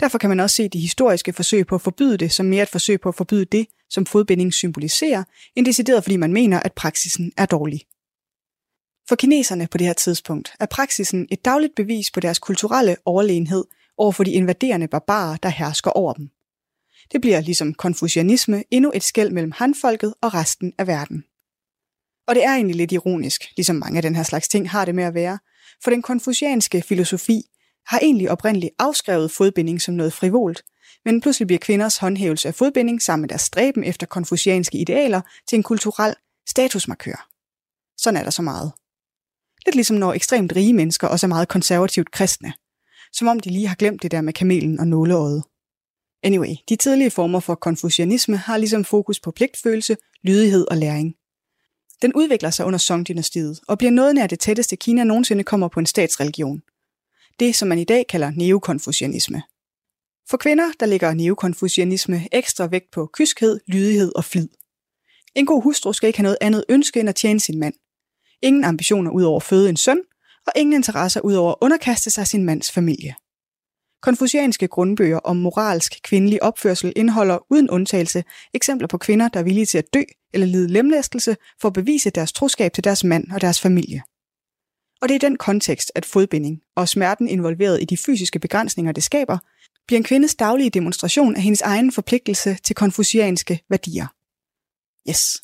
Derfor 0.00 0.18
kan 0.18 0.28
man 0.28 0.40
også 0.40 0.56
se 0.56 0.68
de 0.68 0.80
historiske 0.80 1.32
forsøg 1.32 1.66
på 1.66 1.74
at 1.74 1.80
forbyde 1.80 2.16
det 2.16 2.32
som 2.32 2.46
mere 2.46 2.62
et 2.62 2.68
forsøg 2.68 3.00
på 3.00 3.08
at 3.08 3.14
forbyde 3.14 3.44
det, 3.44 3.66
som 3.90 4.06
fodbinding 4.06 4.54
symboliserer, 4.54 5.24
end 5.56 5.66
decideret 5.66 6.04
fordi 6.04 6.16
man 6.16 6.32
mener, 6.32 6.60
at 6.60 6.72
praksisen 6.72 7.32
er 7.36 7.46
dårlig. 7.46 7.80
For 9.08 9.16
kineserne 9.16 9.66
på 9.66 9.78
det 9.78 9.86
her 9.86 9.94
tidspunkt 9.94 10.52
er 10.60 10.66
praksisen 10.66 11.28
et 11.30 11.44
dagligt 11.44 11.74
bevis 11.74 12.10
på 12.10 12.20
deres 12.20 12.38
kulturelle 12.38 12.96
overlegenhed 13.04 13.64
over 13.96 14.12
for 14.12 14.24
de 14.24 14.32
invaderende 14.32 14.88
barbarer, 14.88 15.36
der 15.36 15.48
hersker 15.48 15.90
over 15.90 16.12
dem. 16.12 16.30
Det 17.12 17.20
bliver 17.20 17.40
ligesom 17.40 17.74
konfucianisme 17.74 18.64
endnu 18.70 18.92
et 18.94 19.02
skæld 19.02 19.30
mellem 19.30 19.52
hanfolket 19.52 20.14
og 20.20 20.34
resten 20.34 20.72
af 20.78 20.86
verden. 20.86 21.24
Og 22.26 22.34
det 22.34 22.44
er 22.44 22.54
egentlig 22.54 22.76
lidt 22.76 22.92
ironisk, 22.92 23.52
ligesom 23.56 23.76
mange 23.76 23.96
af 23.96 24.02
den 24.02 24.16
her 24.16 24.22
slags 24.22 24.48
ting 24.48 24.70
har 24.70 24.84
det 24.84 24.94
med 24.94 25.04
at 25.04 25.14
være, 25.14 25.38
for 25.84 25.90
den 25.90 26.02
konfucianske 26.02 26.82
filosofi 26.82 27.42
har 27.86 27.98
egentlig 27.98 28.30
oprindeligt 28.30 28.74
afskrevet 28.78 29.30
fodbinding 29.30 29.82
som 29.82 29.94
noget 29.94 30.12
frivolt, 30.12 30.62
men 31.04 31.20
pludselig 31.20 31.46
bliver 31.46 31.58
kvinders 31.58 31.96
håndhævelse 31.96 32.48
af 32.48 32.54
fodbinding 32.54 33.02
sammen 33.02 33.22
med 33.22 33.28
deres 33.28 33.42
stræben 33.42 33.84
efter 33.84 34.06
konfucianske 34.06 34.78
idealer 34.78 35.20
til 35.48 35.56
en 35.56 35.62
kulturel 35.62 36.14
statusmarkør. 36.48 37.28
Sådan 37.96 38.20
er 38.20 38.24
der 38.24 38.30
så 38.30 38.42
meget. 38.42 38.72
Lidt 39.66 39.74
ligesom 39.74 39.96
når 39.96 40.12
ekstremt 40.12 40.56
rige 40.56 40.72
mennesker 40.72 41.08
også 41.08 41.26
er 41.26 41.28
meget 41.28 41.48
konservativt 41.48 42.10
kristne. 42.10 42.52
Som 43.12 43.28
om 43.28 43.40
de 43.40 43.50
lige 43.50 43.68
har 43.68 43.74
glemt 43.74 44.02
det 44.02 44.10
der 44.10 44.20
med 44.20 44.32
kamelen 44.32 44.80
og 44.80 44.86
nåleøjet. 44.86 45.44
Anyway, 46.22 46.54
de 46.68 46.76
tidlige 46.76 47.10
former 47.10 47.40
for 47.40 47.54
konfucianisme 47.54 48.36
har 48.36 48.56
ligesom 48.56 48.84
fokus 48.84 49.20
på 49.20 49.30
pligtfølelse, 49.30 49.96
lydighed 50.22 50.66
og 50.70 50.76
læring. 50.76 51.14
Den 52.02 52.12
udvikler 52.14 52.50
sig 52.50 52.66
under 52.66 52.78
Song-dynastiet 52.78 53.60
og 53.68 53.78
bliver 53.78 53.90
noget 53.90 54.14
nær 54.14 54.26
det 54.26 54.40
tætteste 54.40 54.76
Kina 54.76 55.04
nogensinde 55.04 55.44
kommer 55.44 55.68
på 55.68 55.80
en 55.80 55.86
statsreligion. 55.86 56.62
Det, 57.40 57.56
som 57.56 57.68
man 57.68 57.78
i 57.78 57.84
dag 57.84 58.06
kalder 58.06 58.30
neokonfucianisme. 58.30 59.42
For 60.30 60.36
kvinder, 60.36 60.72
der 60.80 60.86
ligger 60.86 61.14
neokonfucianisme 61.14 62.28
ekstra 62.32 62.66
vægt 62.66 62.90
på 62.92 63.10
kyskhed, 63.12 63.60
lydighed 63.66 64.12
og 64.16 64.24
flid. 64.24 64.48
En 65.34 65.46
god 65.46 65.62
hustru 65.62 65.92
skal 65.92 66.06
ikke 66.06 66.18
have 66.18 66.22
noget 66.22 66.38
andet 66.40 66.64
ønske 66.68 67.00
end 67.00 67.08
at 67.08 67.14
tjene 67.14 67.40
sin 67.40 67.58
mand. 67.58 67.74
Ingen 68.42 68.64
ambitioner 68.64 69.10
ud 69.10 69.22
over 69.22 69.36
at 69.36 69.42
føde 69.42 69.68
en 69.68 69.76
søn, 69.76 70.00
og 70.46 70.52
ingen 70.56 70.72
interesser 70.72 71.20
ud 71.20 71.34
over 71.34 71.50
at 71.50 71.58
underkaste 71.60 72.10
sig 72.10 72.26
sin 72.26 72.44
mands 72.44 72.72
familie. 72.72 73.14
Konfucianske 74.02 74.68
grundbøger 74.68 75.18
om 75.18 75.36
moralsk 75.36 76.00
kvindelig 76.02 76.42
opførsel 76.42 76.92
indeholder 76.96 77.38
uden 77.50 77.70
undtagelse 77.70 78.24
eksempler 78.54 78.88
på 78.88 78.98
kvinder, 78.98 79.28
der 79.28 79.40
er 79.40 79.44
villige 79.44 79.66
til 79.66 79.78
at 79.78 79.94
dø 79.94 80.02
eller 80.32 80.46
lide 80.46 80.68
lemlæstelse 80.68 81.36
for 81.60 81.68
at 81.68 81.74
bevise 81.74 82.10
deres 82.10 82.32
troskab 82.32 82.72
til 82.72 82.84
deres 82.84 83.04
mand 83.04 83.30
og 83.32 83.40
deres 83.40 83.60
familie. 83.60 84.02
Og 85.02 85.08
det 85.08 85.14
er 85.14 85.26
i 85.26 85.28
den 85.30 85.36
kontekst, 85.36 85.92
at 85.94 86.06
fodbinding 86.06 86.62
og 86.76 86.88
smerten 86.88 87.28
involveret 87.28 87.82
i 87.82 87.84
de 87.84 87.96
fysiske 87.96 88.38
begrænsninger, 88.38 88.92
det 88.92 89.04
skaber, 89.04 89.38
bliver 89.86 89.98
en 89.98 90.04
kvindes 90.04 90.34
daglige 90.34 90.70
demonstration 90.70 91.36
af 91.36 91.42
hendes 91.42 91.60
egen 91.60 91.92
forpligtelse 91.92 92.56
til 92.64 92.76
konfucianske 92.76 93.60
værdier. 93.68 94.06
Yes. 95.10 95.42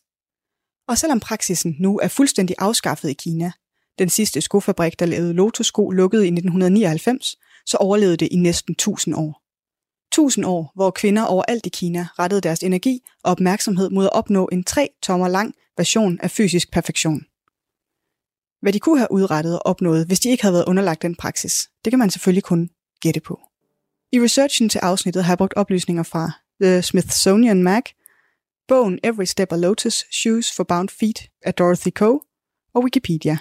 Og 0.89 0.99
selvom 0.99 1.21
praksisen 1.21 1.77
nu 1.79 1.99
er 1.99 2.09
fuldstændig 2.09 2.57
afskaffet 2.59 3.09
i 3.09 3.13
Kina, 3.13 3.53
den 3.99 4.09
sidste 4.09 4.41
skofabrik, 4.41 4.99
der 4.99 5.07
lavede 5.07 5.35
Lotus-sko, 5.35 5.91
lukkede 5.91 6.25
i 6.25 6.29
1999, 6.29 7.37
så 7.69 7.77
overlevede 7.77 8.17
det 8.17 8.29
i 8.31 8.37
næsten 8.37 8.73
1000 8.73 9.15
år. 9.17 9.43
1000 10.13 10.47
år, 10.47 10.73
hvor 10.75 10.91
kvinder 10.91 11.25
overalt 11.25 11.67
i 11.67 11.69
Kina 11.69 12.09
rettede 12.19 12.41
deres 12.41 12.61
energi 12.61 13.01
og 13.25 13.31
opmærksomhed 13.31 13.91
mod 13.91 14.05
at 14.05 14.13
opnå 14.13 14.49
en 14.53 14.65
3 14.65 14.89
tommer 15.03 15.29
lang 15.29 15.55
version 15.77 16.19
af 16.21 16.31
fysisk 16.31 16.73
perfektion. 16.73 17.21
Hvad 18.63 18.73
de 18.73 18.81
kunne 18.81 18.99
have 18.99 19.13
udrettet 19.13 19.55
og 19.55 19.67
opnået, 19.67 20.07
hvis 20.07 20.21
de 20.21 20.31
ikke 20.31 20.43
havde 20.43 20.53
været 20.53 20.69
underlagt 20.69 21.03
den 21.03 21.15
praksis, 21.17 21.71
det 21.85 21.91
kan 21.93 21.99
man 21.99 22.11
selvfølgelig 22.11 22.43
kun 22.43 22.71
gætte 23.01 23.21
på. 23.21 23.41
I 24.13 24.21
researchen 24.21 24.69
til 24.69 24.79
afsnittet 24.79 25.25
har 25.25 25.33
jeg 25.33 25.39
brugt 25.39 25.55
oplysninger 25.55 26.03
fra 26.03 26.31
The 26.63 26.83
Smithsonian 26.83 27.63
Mag, 27.63 27.83
bogen 28.69 28.99
Every 29.05 29.25
Step 29.25 29.53
a 29.53 29.57
Lotus, 29.57 30.05
Shoes 30.13 30.57
for 30.57 30.65
Bound 30.65 30.89
Feet 30.89 31.31
af 31.43 31.55
Dorothy 31.55 31.91
Coe 31.91 32.21
og 32.75 32.83
Wikipedia. 32.83 33.39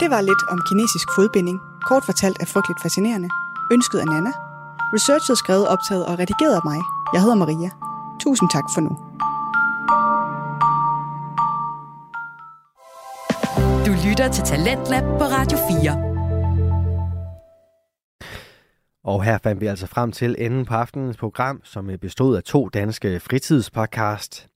Det 0.00 0.10
var 0.10 0.20
lidt 0.20 0.42
om 0.48 0.58
kinesisk 0.68 1.08
fodbinding, 1.16 1.60
kort 1.88 2.04
fortalt 2.04 2.36
er 2.40 2.46
frygteligt 2.46 2.82
fascinerende, 2.82 3.28
ønsket 3.72 3.98
af 3.98 4.06
Nana. 4.06 4.32
Researchet 4.94 5.38
skrevet, 5.38 5.68
optaget 5.68 6.06
og 6.06 6.18
redigeret 6.18 6.54
af 6.54 6.60
mig. 6.64 6.80
Jeg 7.14 7.20
hedder 7.22 7.36
Maria. 7.36 7.70
Tusind 8.20 8.50
tak 8.50 8.64
for 8.74 8.80
nu. 8.80 8.92
Du 13.86 13.92
lytter 14.08 14.28
til 14.32 14.44
Talentlab 14.44 15.02
på 15.02 15.24
Radio 15.36 15.58
4. 15.58 16.10
Og 19.04 19.24
her 19.24 19.38
fandt 19.38 19.60
vi 19.60 19.66
altså 19.66 19.86
frem 19.86 20.12
til 20.12 20.36
enden 20.38 20.64
på 20.64 20.74
aftenens 20.74 21.16
program, 21.16 21.60
som 21.64 21.90
bestod 22.00 22.36
af 22.36 22.42
to 22.42 22.68
danske 22.68 23.20
fritidspodcast. 23.20 24.49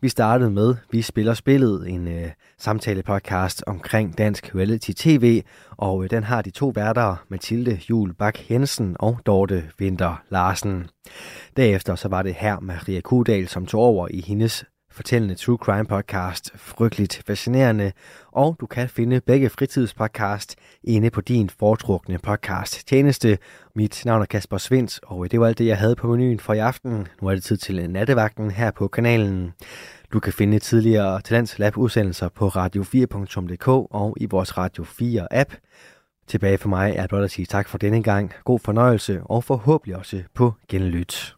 Vi 0.00 0.08
startede 0.08 0.50
med 0.50 0.74
Vi 0.92 1.02
spiller 1.02 1.34
spillet, 1.34 1.88
en 1.88 2.08
øh, 2.08 2.30
samtale-podcast 2.58 3.62
omkring 3.66 4.18
dansk 4.18 4.54
reality-tv, 4.54 5.42
og 5.70 6.04
øh, 6.04 6.10
den 6.10 6.24
har 6.24 6.42
de 6.42 6.50
to 6.50 6.72
værter, 6.74 7.24
Mathilde 7.28 7.80
Jul 7.90 8.14
Bak 8.14 8.50
Jensen 8.50 8.96
og 8.98 9.18
Dorte 9.26 9.70
Vinter 9.78 10.22
Larsen. 10.30 10.86
Derefter 11.56 11.94
så 11.94 12.08
var 12.08 12.22
det 12.22 12.34
her 12.34 12.60
Maria 12.60 13.00
Kudal, 13.00 13.48
som 13.48 13.66
tog 13.66 13.80
over 13.80 14.08
i 14.10 14.20
hendes 14.20 14.64
fortællende 14.90 15.34
true 15.34 15.56
crime 15.56 15.84
podcast, 15.84 16.50
frygteligt 16.56 17.22
fascinerende, 17.26 17.92
og 18.32 18.56
du 18.60 18.66
kan 18.66 18.88
finde 18.88 19.20
begge 19.20 19.48
fritidspodcast 19.50 20.56
inde 20.84 21.10
på 21.10 21.20
din 21.20 21.50
foretrukne 21.50 22.18
podcast 22.18 22.88
tjeneste. 22.88 23.38
Mit 23.74 24.02
navn 24.04 24.22
er 24.22 24.26
Kasper 24.26 24.58
Svens, 24.58 25.00
og 25.02 25.30
det 25.30 25.40
var 25.40 25.46
alt 25.46 25.58
det, 25.58 25.66
jeg 25.66 25.78
havde 25.78 25.96
på 25.96 26.06
menuen 26.06 26.40
for 26.40 26.52
i 26.52 26.58
aften. 26.58 27.06
Nu 27.22 27.28
er 27.28 27.34
det 27.34 27.42
tid 27.42 27.56
til 27.56 27.90
nattevagten 27.90 28.50
her 28.50 28.70
på 28.70 28.88
kanalen. 28.88 29.52
Du 30.12 30.20
kan 30.20 30.32
finde 30.32 30.58
tidligere 30.58 31.20
Talents 31.20 31.58
Lab 31.58 31.76
udsendelser 31.76 32.28
på 32.28 32.48
radio4.dk 32.48 33.68
og 33.68 34.16
i 34.20 34.26
vores 34.26 34.58
Radio 34.58 34.84
4 34.84 35.26
app. 35.30 35.54
Tilbage 36.26 36.58
for 36.58 36.68
mig 36.68 36.94
er 36.96 37.06
blot 37.06 37.24
at 37.24 37.30
sige 37.30 37.46
tak 37.46 37.68
for 37.68 37.78
denne 37.78 38.02
gang. 38.02 38.32
God 38.44 38.58
fornøjelse 38.58 39.20
og 39.24 39.44
forhåbentlig 39.44 39.96
også 39.96 40.22
på 40.34 40.54
genlyt. 40.68 41.37